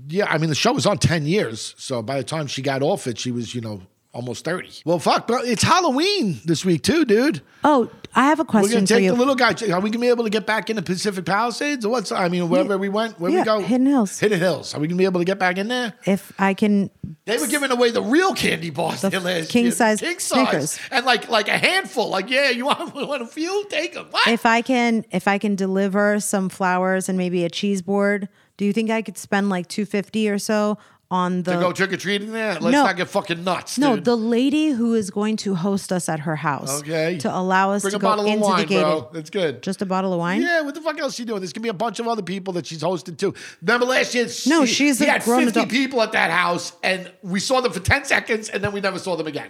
Yeah, 0.08 0.26
I 0.26 0.38
mean 0.38 0.50
the 0.50 0.56
show 0.56 0.74
was 0.74 0.86
on 0.86 0.98
ten 1.00 1.26
years, 1.26 1.74
so 1.78 2.02
by 2.04 2.18
the 2.18 2.24
time 2.24 2.48
she 2.48 2.62
got 2.62 2.84
off 2.84 3.08
it, 3.08 3.18
she 3.18 3.32
was 3.32 3.56
you 3.56 3.62
know 3.62 3.82
almost 4.14 4.46
thirty. 4.46 4.72
Well, 4.86 5.00
fuck, 5.00 5.26
bro, 5.26 5.40
it's 5.42 5.64
Halloween 5.64 6.40
this 6.46 6.64
week 6.64 6.84
too, 6.84 7.06
dude. 7.06 7.42
Oh, 7.64 7.90
I 8.16 8.26
have 8.26 8.40
a 8.40 8.46
question 8.46 8.70
We're 8.70 8.76
gonna 8.76 8.88
take 8.88 9.08
the 9.08 9.14
little 9.16 9.36
guy. 9.36 9.50
Are 9.72 9.80
we 9.80 9.90
gonna 9.90 10.00
be 10.02 10.08
able 10.10 10.24
to 10.24 10.30
get 10.30 10.46
back 10.46 10.70
into 10.70 10.82
Pacific 10.82 11.26
Palisades 11.26 11.86
or 11.86 11.90
what's? 11.90 12.12
I 12.12 12.28
mean, 12.30 12.50
wherever 12.50 12.78
we 12.78 12.90
went, 12.90 13.20
where 13.20 13.32
yeah, 13.32 13.40
we 13.42 13.46
go, 13.46 13.60
Hidden 13.60 13.86
Hills. 13.88 14.20
Hidden 14.20 14.40
Hills. 14.40 14.74
Are 14.74 14.80
we 14.80 14.88
gonna 14.88 14.98
be 14.98 15.06
able 15.06 15.22
to 15.22 15.26
get 15.26 15.38
back 15.40 15.58
in 15.58 15.68
there? 15.68 15.94
if 16.06 16.34
I 16.40 16.54
can, 16.54 16.90
They 17.26 17.38
were 17.38 17.48
giving 17.48 17.72
away 17.72 17.92
the 17.92 18.02
real 18.02 18.34
candy 18.34 18.72
bars 18.72 19.02
The 19.02 19.10
there 19.12 19.20
last 19.20 19.50
king 19.52 19.66
year. 19.66 19.72
size 19.72 20.00
king 20.00 20.18
Snickers. 20.20 20.72
size, 20.72 20.80
and 20.92 21.06
like 21.06 21.30
like 21.30 21.48
a 21.48 21.58
handful. 21.58 22.10
Like, 22.10 22.30
yeah, 22.30 22.50
you 22.50 22.66
want, 22.68 22.94
want 22.96 23.22
a 23.22 23.28
few? 23.28 23.66
Take 23.70 23.94
them. 23.94 24.08
What? 24.12 24.28
if 24.28 24.46
I 24.46 24.62
can, 24.62 25.06
if 25.12 25.28
I 25.28 25.38
can 25.38 25.56
deliver 25.56 26.20
some 26.20 26.50
flowers 26.50 27.10
and 27.10 27.18
maybe 27.18 27.46
a 27.46 27.50
cheese 27.50 27.82
board, 27.82 28.28
do 28.58 28.66
you 28.66 28.74
think 28.74 28.90
I 28.90 29.02
could 29.02 29.18
spend 29.18 29.50
like 29.50 29.68
two 29.68 29.86
fifty 29.86 30.28
or 30.30 30.40
so 30.40 30.78
on 31.12 31.44
the? 31.44 31.54
to 31.54 31.60
go 31.60 31.72
trick 31.72 31.92
or 31.94 31.98
treating 31.98 32.32
there? 32.32 32.54
Let's 32.54 32.64
No. 32.74 32.84
not 32.84 32.96
get 32.98 33.08
fucking 33.10 33.44
nuts. 33.44 33.78
no, 33.78 33.96
the 33.96 34.16
lady 34.16 34.70
who 34.70 34.94
is 34.94 35.10
going 35.10 35.38
to 35.38 35.56
host 35.56 35.92
us 35.92 36.08
at 36.10 36.22
her 36.22 36.36
house. 36.36 36.80
Okay. 36.82 37.18
To 37.20 37.36
allow 37.36 37.72
us 37.72 37.82
Bring 37.82 37.92
to 37.92 37.98
a 37.98 38.00
go 38.00 38.08
bottle 38.08 38.26
of 38.26 38.32
into 38.32 38.46
wine, 38.46 38.60
the 38.62 38.66
gated. 38.66 38.84
bro. 38.84 39.10
That's 39.14 39.30
good. 39.30 39.64
Just 39.64 39.82
a 39.82 39.86
bottle 39.86 40.14
of 40.14 40.20
wine. 40.20 40.42
Yeah, 40.42 40.62
what 40.62 40.76
the 40.76 40.82
fuck 40.82 41.00
else 41.00 41.14
is 41.14 41.18
she 41.18 41.26
doing? 41.26 41.40
There's 41.42 41.54
gonna 41.54 41.64
be 41.64 41.70
a 41.70 41.74
bunch 41.74 42.00
of 42.00 42.08
other 42.08 42.22
people 42.22 42.54
that 42.54 42.66
she's 42.68 42.82
hosting 42.82 43.16
too. 43.16 43.34
Remember 43.62 43.86
last 43.86 44.14
year? 44.14 44.26
No, 44.48 44.66
she, 44.66 44.74
she's 44.74 45.00
he 45.00 45.06
a 45.06 45.12
had 45.12 45.24
50 45.24 45.48
adult. 45.50 45.70
people 45.70 46.02
at 46.02 46.12
that 46.12 46.32
house, 46.32 46.74
and 46.84 47.12
we 47.24 47.40
saw 47.40 47.62
them 47.62 47.72
for 47.72 47.80
10 47.80 48.06
seconds, 48.06 48.50
and 48.50 48.64
then 48.64 48.72
we 48.72 48.80
never 48.82 49.00
saw 49.00 49.16
them 49.16 49.28
again. 49.28 49.50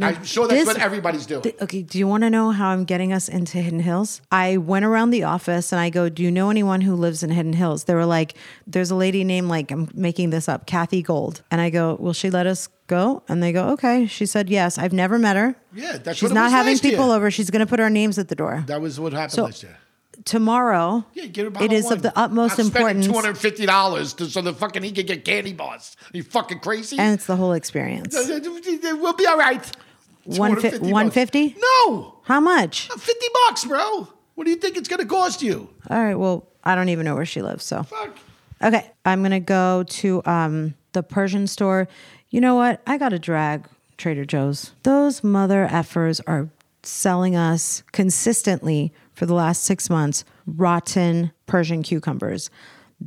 I'm 0.00 0.24
sure 0.24 0.46
that's 0.48 0.60
this- 0.60 0.66
what 0.66 0.78
everybody's 0.78 1.26
doing. 1.26 1.42
Th- 1.42 1.56
Okay, 1.60 1.82
do 1.82 1.98
you 1.98 2.06
want 2.08 2.22
to 2.22 2.30
know 2.30 2.50
how 2.50 2.68
I'm 2.70 2.84
getting 2.84 3.12
us 3.12 3.28
into 3.28 3.58
Hidden 3.58 3.80
Hills? 3.80 4.20
I 4.32 4.56
went 4.56 4.84
around 4.84 5.10
the 5.10 5.24
office 5.24 5.70
and 5.72 5.80
I 5.80 5.90
go, 5.90 6.08
Do 6.08 6.22
you 6.22 6.30
know 6.30 6.48
anyone 6.50 6.80
who 6.80 6.94
lives 6.94 7.22
in 7.22 7.30
Hidden 7.30 7.52
Hills? 7.52 7.84
They 7.84 7.94
were 7.94 8.06
like, 8.06 8.34
There's 8.66 8.90
a 8.90 8.94
lady 8.96 9.22
named, 9.24 9.48
like, 9.48 9.70
I'm 9.70 9.88
making 9.94 10.30
this 10.30 10.48
up, 10.48 10.66
Kathy 10.66 11.02
Gold. 11.02 11.42
And 11.50 11.60
I 11.60 11.68
go, 11.70 11.96
Will 12.00 12.12
she 12.14 12.30
let 12.30 12.46
us 12.46 12.68
go? 12.86 13.22
And 13.28 13.42
they 13.42 13.52
go, 13.52 13.68
Okay. 13.70 14.06
She 14.06 14.24
said, 14.26 14.48
Yes. 14.48 14.78
I've 14.78 14.92
never 14.94 15.18
met 15.18 15.36
her. 15.36 15.54
Yeah, 15.74 15.98
that's 15.98 16.18
She's 16.18 16.30
what 16.30 16.36
it 16.36 16.40
was. 16.40 16.44
She's 16.48 16.52
not 16.52 16.52
having 16.52 16.78
people 16.78 17.06
year. 17.06 17.16
over. 17.16 17.30
She's 17.30 17.50
going 17.50 17.60
to 17.60 17.66
put 17.66 17.80
our 17.80 17.90
names 17.90 18.18
at 18.18 18.28
the 18.28 18.34
door. 18.34 18.64
that 18.68 18.80
was 18.80 18.98
what 18.98 19.12
happened 19.12 19.32
So- 19.32 19.44
last 19.44 19.62
year. 19.62 19.76
Tomorrow, 20.24 21.04
Yeah, 21.14 21.26
get 21.26 21.46
a 21.46 21.50
bottle 21.50 21.66
it 21.66 21.72
is 21.74 21.84
wine. 21.84 21.94
of 21.94 22.02
the 22.02 22.16
utmost 22.16 22.58
I'm 22.60 22.66
importance. 22.66 23.08
$250 23.08 24.16
to, 24.18 24.26
so 24.26 24.40
the 24.40 24.52
fucking 24.52 24.82
he 24.84 24.92
can 24.92 25.06
get 25.06 25.24
candy 25.24 25.52
bars. 25.52 25.96
Are 26.12 26.16
you 26.16 26.22
fucking 26.22 26.60
crazy? 26.60 26.96
And 26.98 27.14
it's 27.14 27.26
the 27.26 27.34
whole 27.34 27.54
experience. 27.54 28.14
we'll 28.14 29.12
be 29.14 29.26
all 29.26 29.38
right. 29.38 29.68
One 30.24 30.54
fi- 30.60 30.70
250 30.70 30.78
bucks. 30.78 30.92
150? 30.92 31.56
No, 31.58 32.14
How 32.24 32.40
much? 32.40 32.88
50 32.88 33.26
bucks, 33.46 33.64
bro. 33.64 34.08
What 34.34 34.44
do 34.44 34.50
you 34.50 34.56
think 34.56 34.76
it's 34.76 34.88
gonna 34.88 35.04
cost 35.06 35.42
you? 35.42 35.68
All 35.90 36.02
right. 36.02 36.14
Well, 36.14 36.46
I 36.64 36.74
don't 36.74 36.88
even 36.88 37.04
know 37.04 37.14
where 37.14 37.26
she 37.26 37.42
lives. 37.42 37.64
So. 37.64 37.82
Fuck. 37.82 38.16
Okay, 38.62 38.90
I'm 39.04 39.22
gonna 39.22 39.40
go 39.40 39.82
to 39.82 40.22
um, 40.24 40.74
the 40.92 41.02
Persian 41.02 41.46
store. 41.46 41.88
You 42.30 42.40
know 42.40 42.54
what? 42.54 42.80
I 42.86 42.96
gotta 42.98 43.18
drag 43.18 43.66
Trader 43.98 44.24
Joe's. 44.24 44.72
Those 44.84 45.22
mother 45.24 45.68
effers 45.70 46.20
are 46.26 46.48
selling 46.84 47.36
us 47.36 47.82
consistently 47.92 48.92
for 49.14 49.26
the 49.26 49.34
last 49.34 49.64
six 49.64 49.90
months 49.90 50.24
rotten 50.46 51.32
Persian 51.46 51.82
cucumbers. 51.82 52.50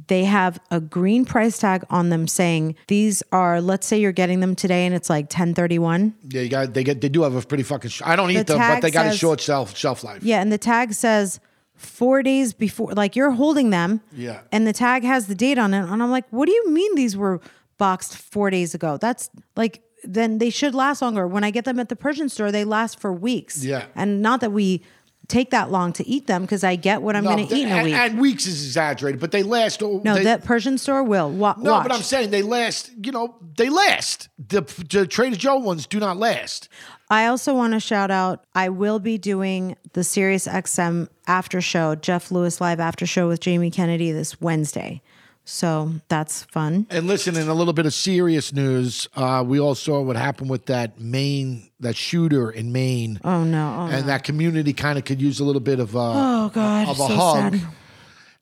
They 0.07 0.25
have 0.25 0.59
a 0.71 0.79
green 0.79 1.25
price 1.25 1.57
tag 1.57 1.83
on 1.89 2.09
them 2.09 2.27
saying 2.27 2.75
these 2.87 3.23
are. 3.31 3.61
Let's 3.61 3.87
say 3.87 3.99
you're 3.99 4.11
getting 4.11 4.39
them 4.39 4.55
today 4.55 4.85
and 4.85 4.95
it's 4.95 5.09
like 5.09 5.25
1031. 5.25 6.15
Yeah, 6.29 6.41
you 6.41 6.49
got 6.49 6.73
they 6.73 6.83
get 6.83 7.01
they 7.01 7.09
do 7.09 7.23
have 7.23 7.35
a 7.35 7.41
pretty 7.41 7.63
fucking. 7.63 7.89
Sh- 7.89 8.01
I 8.05 8.15
don't 8.15 8.31
eat 8.31 8.47
them, 8.47 8.57
but 8.57 8.81
they 8.81 8.91
got 8.91 9.07
a 9.07 9.17
short 9.17 9.39
shelf 9.39 9.75
shelf 9.75 10.03
life. 10.03 10.23
Yeah, 10.23 10.41
and 10.41 10.51
the 10.51 10.57
tag 10.57 10.93
says 10.93 11.39
four 11.75 12.23
days 12.23 12.53
before, 12.53 12.93
like 12.93 13.15
you're 13.15 13.31
holding 13.31 13.69
them. 13.69 14.01
Yeah. 14.13 14.41
And 14.51 14.65
the 14.65 14.73
tag 14.73 15.03
has 15.03 15.27
the 15.27 15.35
date 15.35 15.57
on 15.57 15.73
it. 15.73 15.79
And 15.79 16.01
I'm 16.01 16.11
like, 16.11 16.25
what 16.29 16.45
do 16.47 16.51
you 16.53 16.69
mean 16.69 16.95
these 16.95 17.15
were 17.17 17.41
boxed 17.77 18.17
four 18.17 18.49
days 18.49 18.73
ago? 18.73 18.97
That's 18.97 19.29
like, 19.55 19.81
then 20.03 20.37
they 20.37 20.49
should 20.49 20.75
last 20.75 21.01
longer. 21.01 21.27
When 21.27 21.43
I 21.43 21.51
get 21.51 21.65
them 21.65 21.79
at 21.79 21.89
the 21.89 21.95
Persian 21.95 22.29
store, 22.29 22.51
they 22.51 22.63
last 22.63 22.99
for 22.99 23.11
weeks. 23.11 23.63
Yeah. 23.63 23.85
And 23.95 24.21
not 24.21 24.41
that 24.41 24.51
we 24.51 24.83
take 25.27 25.51
that 25.51 25.71
long 25.71 25.93
to 25.93 26.07
eat 26.07 26.27
them 26.27 26.41
because 26.43 26.63
I 26.63 26.75
get 26.75 27.01
what 27.01 27.15
I'm 27.15 27.23
No, 27.23 27.35
going 27.35 27.47
to 27.47 27.55
eat 27.55 27.63
in 27.63 27.71
a 27.71 27.75
and, 27.75 27.83
week. 27.85 27.93
and 27.95 28.19
weeks 28.19 28.45
is 28.47 28.65
exaggerated, 28.65 29.19
but 29.19 29.31
they 29.31 29.43
last. 29.43 29.81
no, 29.81 29.99
they, 29.99 30.23
that 30.23 30.43
Persian 30.43 30.77
store 30.77 31.03
will. 31.03 31.29
Wa- 31.29 31.55
No, 31.57 31.71
watch. 31.73 31.83
but 31.87 31.91
I'm 31.95 32.01
saying 32.01 32.31
they 32.31 32.41
last. 32.41 32.91
You 33.03 33.11
know, 33.11 33.35
they 33.57 33.69
last. 33.69 34.29
The, 34.47 34.61
the 34.89 35.07
Trader 35.07 35.35
Joe 35.35 35.57
ones 35.57 35.87
do 35.87 35.99
not 35.99 36.17
last. 36.17 36.69
I 37.09 37.27
also 37.27 37.53
want 37.53 37.73
to 37.73 37.79
shout 37.79 38.09
out 38.09 38.45
I 38.55 38.69
will 38.69 38.97
be 38.99 39.17
doing 39.19 39.75
the 39.93 40.03
Sirius 40.03 40.47
XM 40.47 41.07
after 41.27 41.61
show, 41.61 41.93
Jeff 41.95 42.31
Lewis 42.31 42.59
live 42.59 42.79
after 42.79 43.05
show 43.05 43.27
with 43.27 43.39
Jamie 43.41 43.69
Kennedy 43.71 44.11
this 44.11 44.41
Wednesday. 44.41 45.01
So 45.47 45.91
that's 46.07 46.43
fun. 46.43 46.87
And 46.89 47.05
listen, 47.05 47.37
in 47.37 47.47
a 47.47 47.53
little 47.53 47.73
bit 47.73 47.85
of 47.85 47.93
serious 47.93 48.51
news, 48.51 49.07
uh, 49.15 49.43
we 49.45 49.59
all 49.59 49.75
saw 49.75 50.01
what 50.01 50.15
happened 50.15 50.49
with 50.49 50.65
that 50.65 50.99
Maine, 50.99 51.69
that 51.79 51.95
shooter 51.95 52.49
in 52.49 52.71
Maine. 52.71 53.19
Oh 53.23 53.43
no. 53.43 53.75
Oh, 53.79 53.85
and 53.95 54.09
that 54.09 54.23
community 54.23 54.73
kind 54.73 54.97
of 54.97 55.05
could 55.05 55.21
use 55.21 55.39
a 55.39 55.43
little 55.45 55.61
bit 55.61 55.79
of 55.79 55.95
uh, 55.95 55.99
Oh, 56.45 56.49
God, 56.49 56.87
of 56.89 56.99
a 56.99 57.07
so 57.07 57.15
hug. 57.15 57.53
sad. 57.53 57.61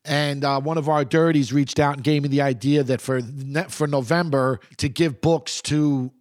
And 0.05 0.43
uh, 0.43 0.59
one 0.59 0.77
of 0.77 0.89
our 0.89 1.05
dirties 1.05 1.53
reached 1.53 1.79
out 1.79 1.95
and 1.95 2.03
gave 2.03 2.23
me 2.23 2.29
the 2.29 2.41
idea 2.41 2.83
that 2.83 3.01
for 3.01 3.21
for 3.69 3.87
November 3.87 4.59
to 4.77 4.89
give 4.89 5.21
books 5.21 5.61
to 5.63 6.11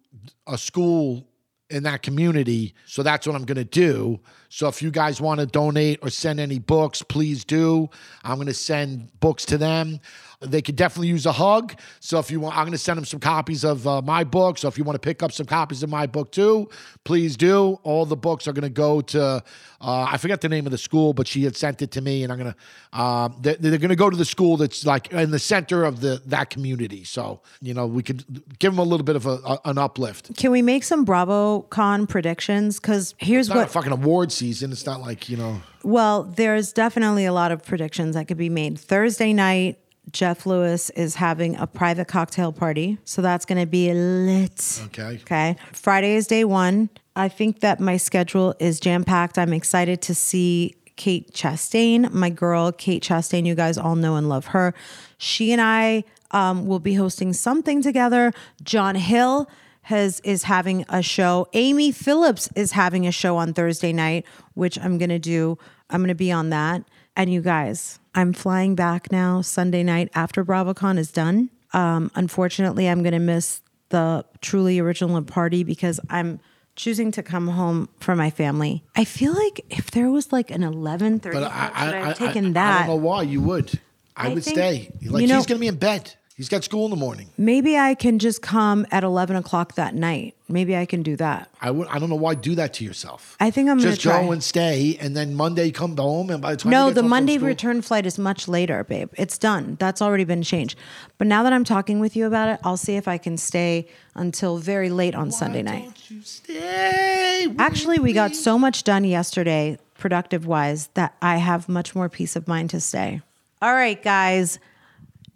a 0.47 0.57
school 0.57 1.27
in 1.69 1.83
that 1.83 2.01
community. 2.03 2.75
So 2.85 3.03
that's 3.03 3.25
what 3.25 3.35
I'm 3.35 3.45
going 3.45 3.57
to 3.57 3.63
do. 3.63 4.19
So 4.49 4.67
if 4.67 4.81
you 4.81 4.91
guys 4.91 5.19
want 5.19 5.39
to 5.39 5.45
donate 5.47 5.99
or 6.03 6.09
send 6.11 6.39
any 6.39 6.59
books, 6.59 7.01
please 7.01 7.43
do. 7.43 7.89
I'm 8.23 8.35
going 8.35 8.47
to 8.47 8.53
send 8.53 9.19
books 9.19 9.43
to 9.45 9.57
them. 9.57 9.99
They 10.45 10.61
could 10.61 10.75
definitely 10.75 11.07
use 11.09 11.25
a 11.25 11.31
hug. 11.31 11.73
So 11.99 12.19
if 12.19 12.29
you 12.31 12.39
want, 12.39 12.55
I'm 12.57 12.63
going 12.63 12.71
to 12.73 12.77
send 12.77 12.97
them 12.97 13.05
some 13.05 13.19
copies 13.19 13.63
of 13.63 13.87
uh, 13.87 14.01
my 14.01 14.23
book. 14.23 14.57
So 14.57 14.67
if 14.67 14.77
you 14.77 14.83
want 14.83 14.95
to 14.95 14.99
pick 14.99 15.23
up 15.23 15.31
some 15.31 15.45
copies 15.45 15.83
of 15.83 15.89
my 15.89 16.05
book 16.05 16.31
too, 16.31 16.69
please 17.03 17.35
do. 17.37 17.79
All 17.83 18.05
the 18.05 18.15
books 18.17 18.47
are 18.47 18.53
going 18.53 18.63
to 18.63 18.69
go 18.69 19.01
to, 19.01 19.21
uh, 19.21 19.41
I 19.81 20.17
forget 20.17 20.41
the 20.41 20.49
name 20.49 20.65
of 20.65 20.71
the 20.71 20.77
school, 20.77 21.13
but 21.13 21.27
she 21.27 21.43
had 21.43 21.55
sent 21.55 21.81
it 21.81 21.91
to 21.91 22.01
me, 22.01 22.23
and 22.23 22.31
I'm 22.31 22.37
going 22.39 22.51
to, 22.53 22.57
uh, 22.93 23.29
they're, 23.41 23.55
they're 23.55 23.77
going 23.77 23.89
to 23.89 23.95
go 23.95 24.09
to 24.09 24.17
the 24.17 24.25
school 24.25 24.57
that's 24.57 24.85
like 24.85 25.11
in 25.11 25.31
the 25.31 25.39
center 25.39 25.83
of 25.83 25.99
the 26.01 26.21
that 26.27 26.49
community. 26.49 27.03
So 27.03 27.41
you 27.61 27.73
know 27.73 27.85
we 27.87 28.03
could 28.03 28.23
give 28.59 28.71
them 28.73 28.79
a 28.79 28.83
little 28.83 29.03
bit 29.03 29.15
of 29.15 29.25
a, 29.25 29.39
a- 29.45 29.59
an 29.65 29.77
uplift. 29.77 30.35
Can 30.37 30.51
we 30.51 30.61
make 30.61 30.83
some 30.83 31.05
BravoCon 31.05 32.07
predictions? 32.07 32.79
Because 32.79 33.15
here's 33.17 33.47
It's 33.47 33.49
not 33.49 33.57
a 33.57 33.61
what. 33.61 33.71
fucking 33.71 33.91
award 33.91 34.31
season. 34.31 34.71
It's 34.71 34.85
not 34.85 35.01
like 35.01 35.29
you 35.29 35.37
know. 35.37 35.61
Well, 35.83 36.23
there's 36.23 36.71
definitely 36.71 37.25
a 37.25 37.33
lot 37.33 37.51
of 37.51 37.63
predictions 37.65 38.15
that 38.15 38.27
could 38.27 38.37
be 38.37 38.49
made. 38.49 38.79
Thursday 38.79 39.33
night, 39.33 39.79
Jeff 40.11 40.45
Lewis 40.45 40.89
is 40.91 41.15
having 41.15 41.55
a 41.55 41.65
private 41.65 42.07
cocktail 42.07 42.51
party. 42.51 42.97
So 43.03 43.21
that's 43.21 43.45
going 43.45 43.59
to 43.59 43.65
be 43.65 43.93
lit. 43.93 44.81
Okay. 44.85 45.19
Okay. 45.21 45.55
Friday 45.71 46.15
is 46.15 46.27
day 46.27 46.43
one. 46.43 46.89
I 47.15 47.29
think 47.29 47.61
that 47.61 47.79
my 47.79 47.97
schedule 47.97 48.55
is 48.59 48.79
jam 48.79 49.03
packed. 49.03 49.37
I'm 49.37 49.53
excited 49.53 50.01
to 50.03 50.15
see 50.15 50.75
Kate 50.95 51.31
Chastain, 51.33 52.11
my 52.11 52.29
girl, 52.29 52.71
Kate 52.71 53.03
Chastain. 53.03 53.45
You 53.45 53.55
guys 53.55 53.77
all 53.77 53.95
know 53.95 54.15
and 54.15 54.29
love 54.29 54.47
her. 54.47 54.73
She 55.17 55.51
and 55.51 55.61
I 55.61 56.03
um, 56.31 56.65
will 56.65 56.79
be 56.79 56.95
hosting 56.95 57.33
something 57.33 57.81
together. 57.81 58.33
John 58.63 58.95
Hill 58.95 59.49
has 59.83 60.19
is 60.21 60.43
having 60.43 60.85
a 60.89 61.01
show. 61.01 61.47
Amy 61.53 61.91
Phillips 61.91 62.49
is 62.55 62.71
having 62.71 63.05
a 63.05 63.11
show 63.11 63.37
on 63.37 63.53
Thursday 63.53 63.93
night, 63.93 64.25
which 64.53 64.79
I'm 64.79 64.97
gonna 64.97 65.19
do. 65.19 65.57
I'm 65.89 66.01
gonna 66.01 66.15
be 66.15 66.31
on 66.31 66.49
that. 66.49 66.83
And 67.15 67.31
you 67.31 67.41
guys, 67.41 67.99
I'm 68.15 68.33
flying 68.33 68.75
back 68.75 69.11
now 69.11 69.41
Sunday 69.41 69.83
night 69.83 70.09
after 70.15 70.43
BravoCon 70.43 70.97
is 70.97 71.11
done. 71.11 71.49
Um, 71.73 72.11
unfortunately, 72.15 72.87
I'm 72.87 73.03
gonna 73.03 73.19
miss 73.19 73.61
the 73.89 74.25
truly 74.41 74.79
original 74.79 75.21
party 75.21 75.63
because 75.63 75.99
I'm 76.09 76.39
choosing 76.75 77.11
to 77.11 77.21
come 77.21 77.47
home 77.49 77.87
for 77.99 78.15
my 78.15 78.29
family. 78.31 78.83
I 78.95 79.05
feel 79.05 79.33
like 79.33 79.63
if 79.69 79.91
there 79.91 80.09
was 80.09 80.31
like 80.31 80.49
an 80.49 80.61
11:30, 80.61 81.31
But 81.33 81.43
I, 81.43 81.71
I, 81.73 81.91
I 81.91 82.09
I, 82.09 82.13
taken 82.13 82.53
that? 82.53 82.75
I 82.83 82.87
don't 82.87 82.97
know 82.97 83.07
why 83.07 83.21
you 83.23 83.41
would. 83.41 83.79
I, 84.15 84.27
I 84.27 84.33
would 84.33 84.43
think- 84.43 84.55
stay. 84.55 84.91
Like 85.07 85.21
you 85.21 85.27
know- 85.27 85.37
he's 85.37 85.45
gonna 85.45 85.59
be 85.59 85.67
in 85.67 85.75
bed. 85.77 86.15
He's 86.35 86.49
got 86.49 86.63
school 86.63 86.85
in 86.85 86.89
the 86.89 86.97
morning. 86.97 87.29
Maybe 87.37 87.77
I 87.77 87.93
can 87.93 88.17
just 88.17 88.41
come 88.41 88.87
at 88.91 89.03
11 89.03 89.35
o'clock 89.35 89.75
that 89.75 89.93
night. 89.93 90.33
Maybe 90.49 90.75
I 90.75 90.87
can 90.87 91.03
do 91.03 91.15
that. 91.17 91.47
I 91.61 91.69
would. 91.69 91.87
I 91.89 91.99
don't 91.99 92.09
know 92.09 92.15
why 92.15 92.33
do 92.33 92.55
that 92.55 92.73
to 92.75 92.83
yourself. 92.83 93.37
I 93.39 93.51
think 93.51 93.69
I'm 93.69 93.77
gonna 93.77 93.91
just 93.91 94.01
try. 94.01 94.23
go 94.23 94.31
and 94.31 94.43
stay, 94.43 94.97
and 94.99 95.15
then 95.15 95.35
Monday 95.35 95.69
come 95.69 95.95
home, 95.95 96.31
and 96.31 96.41
by 96.41 96.51
the 96.51 96.57
time 96.57 96.71
No, 96.71 96.89
the 96.89 97.03
Monday 97.03 97.35
school- 97.35 97.47
return 97.47 97.81
flight 97.83 98.05
is 98.07 98.17
much 98.17 98.47
later, 98.47 98.83
babe. 98.83 99.09
It's 99.15 99.37
done. 99.37 99.77
That's 99.79 100.01
already 100.01 100.23
been 100.23 100.41
changed. 100.41 100.77
But 101.19 101.27
now 101.27 101.43
that 101.43 101.53
I'm 101.53 101.63
talking 101.63 101.99
with 101.99 102.15
you 102.15 102.25
about 102.25 102.49
it, 102.49 102.59
I'll 102.63 102.77
see 102.77 102.95
if 102.95 103.07
I 103.07 103.19
can 103.19 103.37
stay 103.37 103.87
until 104.15 104.57
very 104.57 104.89
late 104.89 105.13
on 105.15 105.31
Sunday 105.31 105.61
night. 105.61 105.83
Don't 105.83 106.11
you 106.11 106.21
stay? 106.23 107.47
Actually, 107.59 107.99
we 107.99 108.11
got 108.11 108.35
so 108.35 108.57
much 108.57 108.83
done 108.83 109.03
yesterday, 109.05 109.77
productive 109.99 110.45
wise, 110.47 110.87
that 110.95 111.15
I 111.21 111.37
have 111.37 111.69
much 111.69 111.93
more 111.95 112.09
peace 112.09 112.35
of 112.35 112.47
mind 112.47 112.71
to 112.71 112.79
stay. 112.79 113.21
All 113.61 113.73
right, 113.73 114.01
guys. 114.01 114.59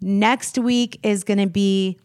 Next 0.00 0.58
week 0.58 1.00
is 1.02 1.24
going 1.24 1.38
to 1.38 1.46
be 1.48 1.98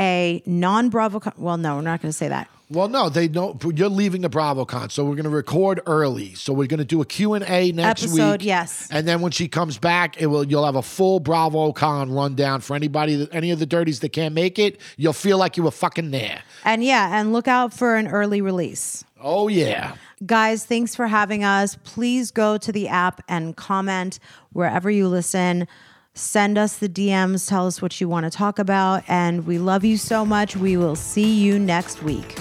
a 0.00 0.42
non 0.46 0.88
Bravo. 0.88 1.20
Well, 1.36 1.56
no, 1.56 1.76
we're 1.76 1.82
not 1.82 2.02
going 2.02 2.10
to 2.10 2.16
say 2.16 2.28
that. 2.28 2.48
Well, 2.68 2.88
no, 2.88 3.08
they 3.08 3.28
know 3.28 3.56
you're 3.62 3.88
leaving 3.88 4.22
the 4.22 4.28
BravoCon, 4.28 4.90
so 4.90 5.04
we're 5.04 5.14
going 5.14 5.22
to 5.24 5.30
record 5.30 5.80
early. 5.86 6.34
So 6.34 6.52
we're 6.52 6.66
going 6.66 6.78
to 6.78 6.84
do 6.84 7.00
a 7.00 7.04
Q 7.04 7.34
and 7.34 7.44
A 7.46 7.70
next 7.70 8.02
Episode, 8.02 8.40
week. 8.40 8.44
yes. 8.44 8.88
and 8.90 9.06
then 9.06 9.20
when 9.20 9.30
she 9.30 9.46
comes 9.46 9.78
back, 9.78 10.20
it 10.20 10.26
will 10.26 10.42
you'll 10.42 10.64
have 10.64 10.74
a 10.74 10.82
full 10.82 11.20
BravoCon 11.20 12.12
rundown 12.12 12.60
for 12.60 12.74
anybody, 12.74 13.14
that, 13.14 13.32
any 13.32 13.52
of 13.52 13.60
the 13.60 13.66
dirties 13.66 14.00
that 14.00 14.08
can't 14.08 14.34
make 14.34 14.58
it. 14.58 14.80
You'll 14.96 15.12
feel 15.12 15.38
like 15.38 15.56
you 15.56 15.62
were 15.62 15.70
fucking 15.70 16.10
there. 16.10 16.42
And 16.64 16.82
yeah, 16.82 17.20
and 17.20 17.32
look 17.32 17.46
out 17.46 17.72
for 17.72 17.94
an 17.94 18.08
early 18.08 18.40
release. 18.40 19.04
Oh 19.20 19.46
yeah. 19.46 19.94
Guys, 20.24 20.64
thanks 20.64 20.96
for 20.96 21.06
having 21.06 21.44
us. 21.44 21.76
Please 21.84 22.32
go 22.32 22.58
to 22.58 22.72
the 22.72 22.88
app 22.88 23.22
and 23.28 23.54
comment 23.54 24.18
wherever 24.52 24.90
you 24.90 25.06
listen. 25.06 25.68
Send 26.16 26.56
us 26.56 26.78
the 26.78 26.88
DMs, 26.88 27.46
tell 27.46 27.66
us 27.66 27.82
what 27.82 28.00
you 28.00 28.08
want 28.08 28.24
to 28.24 28.30
talk 28.30 28.58
about. 28.58 29.04
And 29.06 29.46
we 29.46 29.58
love 29.58 29.84
you 29.84 29.98
so 29.98 30.24
much. 30.24 30.56
We 30.56 30.78
will 30.78 30.96
see 30.96 31.34
you 31.34 31.58
next 31.58 32.02
week. 32.02 32.38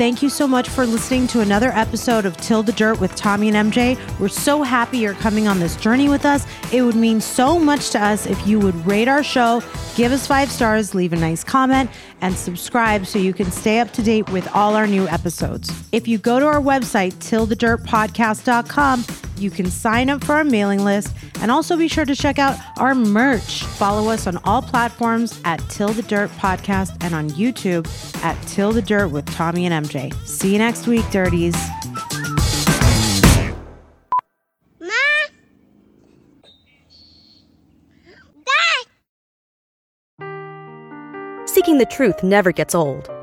Thank 0.00 0.22
you 0.22 0.30
so 0.30 0.48
much 0.48 0.68
for 0.68 0.86
listening 0.86 1.26
to 1.28 1.40
another 1.40 1.68
episode 1.72 2.24
of 2.24 2.34
Till 2.38 2.62
the 2.62 2.72
Dirt 2.72 3.00
with 3.00 3.14
Tommy 3.14 3.50
and 3.54 3.70
MJ. 3.70 3.98
We're 4.18 4.28
so 4.28 4.62
happy 4.62 4.96
you're 4.98 5.12
coming 5.12 5.46
on 5.46 5.60
this 5.60 5.76
journey 5.76 6.08
with 6.08 6.24
us. 6.24 6.46
It 6.72 6.80
would 6.82 6.96
mean 6.96 7.20
so 7.20 7.58
much 7.58 7.90
to 7.90 8.02
us 8.02 8.26
if 8.26 8.46
you 8.46 8.58
would 8.58 8.74
rate 8.86 9.08
our 9.08 9.22
show, 9.22 9.62
give 9.96 10.10
us 10.10 10.26
five 10.26 10.50
stars, 10.50 10.94
leave 10.94 11.12
a 11.12 11.16
nice 11.16 11.44
comment, 11.44 11.90
and 12.22 12.34
subscribe 12.34 13.06
so 13.06 13.18
you 13.18 13.34
can 13.34 13.50
stay 13.52 13.78
up 13.78 13.92
to 13.92 14.02
date 14.02 14.26
with 14.30 14.48
all 14.56 14.74
our 14.74 14.86
new 14.86 15.06
episodes. 15.08 15.70
If 15.92 16.08
you 16.08 16.16
go 16.16 16.40
to 16.40 16.46
our 16.46 16.62
website, 16.62 17.12
tillthedirtpodcast.com, 17.16 19.04
you 19.40 19.50
can 19.50 19.70
sign 19.70 20.10
up 20.10 20.24
for 20.24 20.34
our 20.34 20.44
mailing 20.44 20.84
list 20.84 21.14
and 21.40 21.50
also 21.50 21.76
be 21.76 21.88
sure 21.88 22.04
to 22.04 22.14
check 22.14 22.38
out 22.38 22.58
our 22.78 22.94
merch. 22.94 23.64
Follow 23.64 24.10
us 24.10 24.26
on 24.26 24.38
all 24.44 24.62
platforms 24.62 25.40
at 25.44 25.58
Till 25.68 25.88
the 25.88 26.02
Dirt 26.02 26.30
Podcast 26.32 26.96
and 27.02 27.14
on 27.14 27.30
YouTube 27.30 27.86
at 28.22 28.40
Till 28.46 28.72
the 28.72 28.82
Dirt 28.82 29.08
with 29.08 29.26
Tommy 29.26 29.66
and 29.66 29.86
MJ. 29.86 30.14
See 30.26 30.52
you 30.52 30.58
next 30.58 30.86
week, 30.86 31.04
Dirties. 31.10 31.56
Seeking 41.46 41.78
the 41.78 41.86
truth 41.90 42.22
never 42.22 42.52
gets 42.52 42.74
old. 42.74 43.10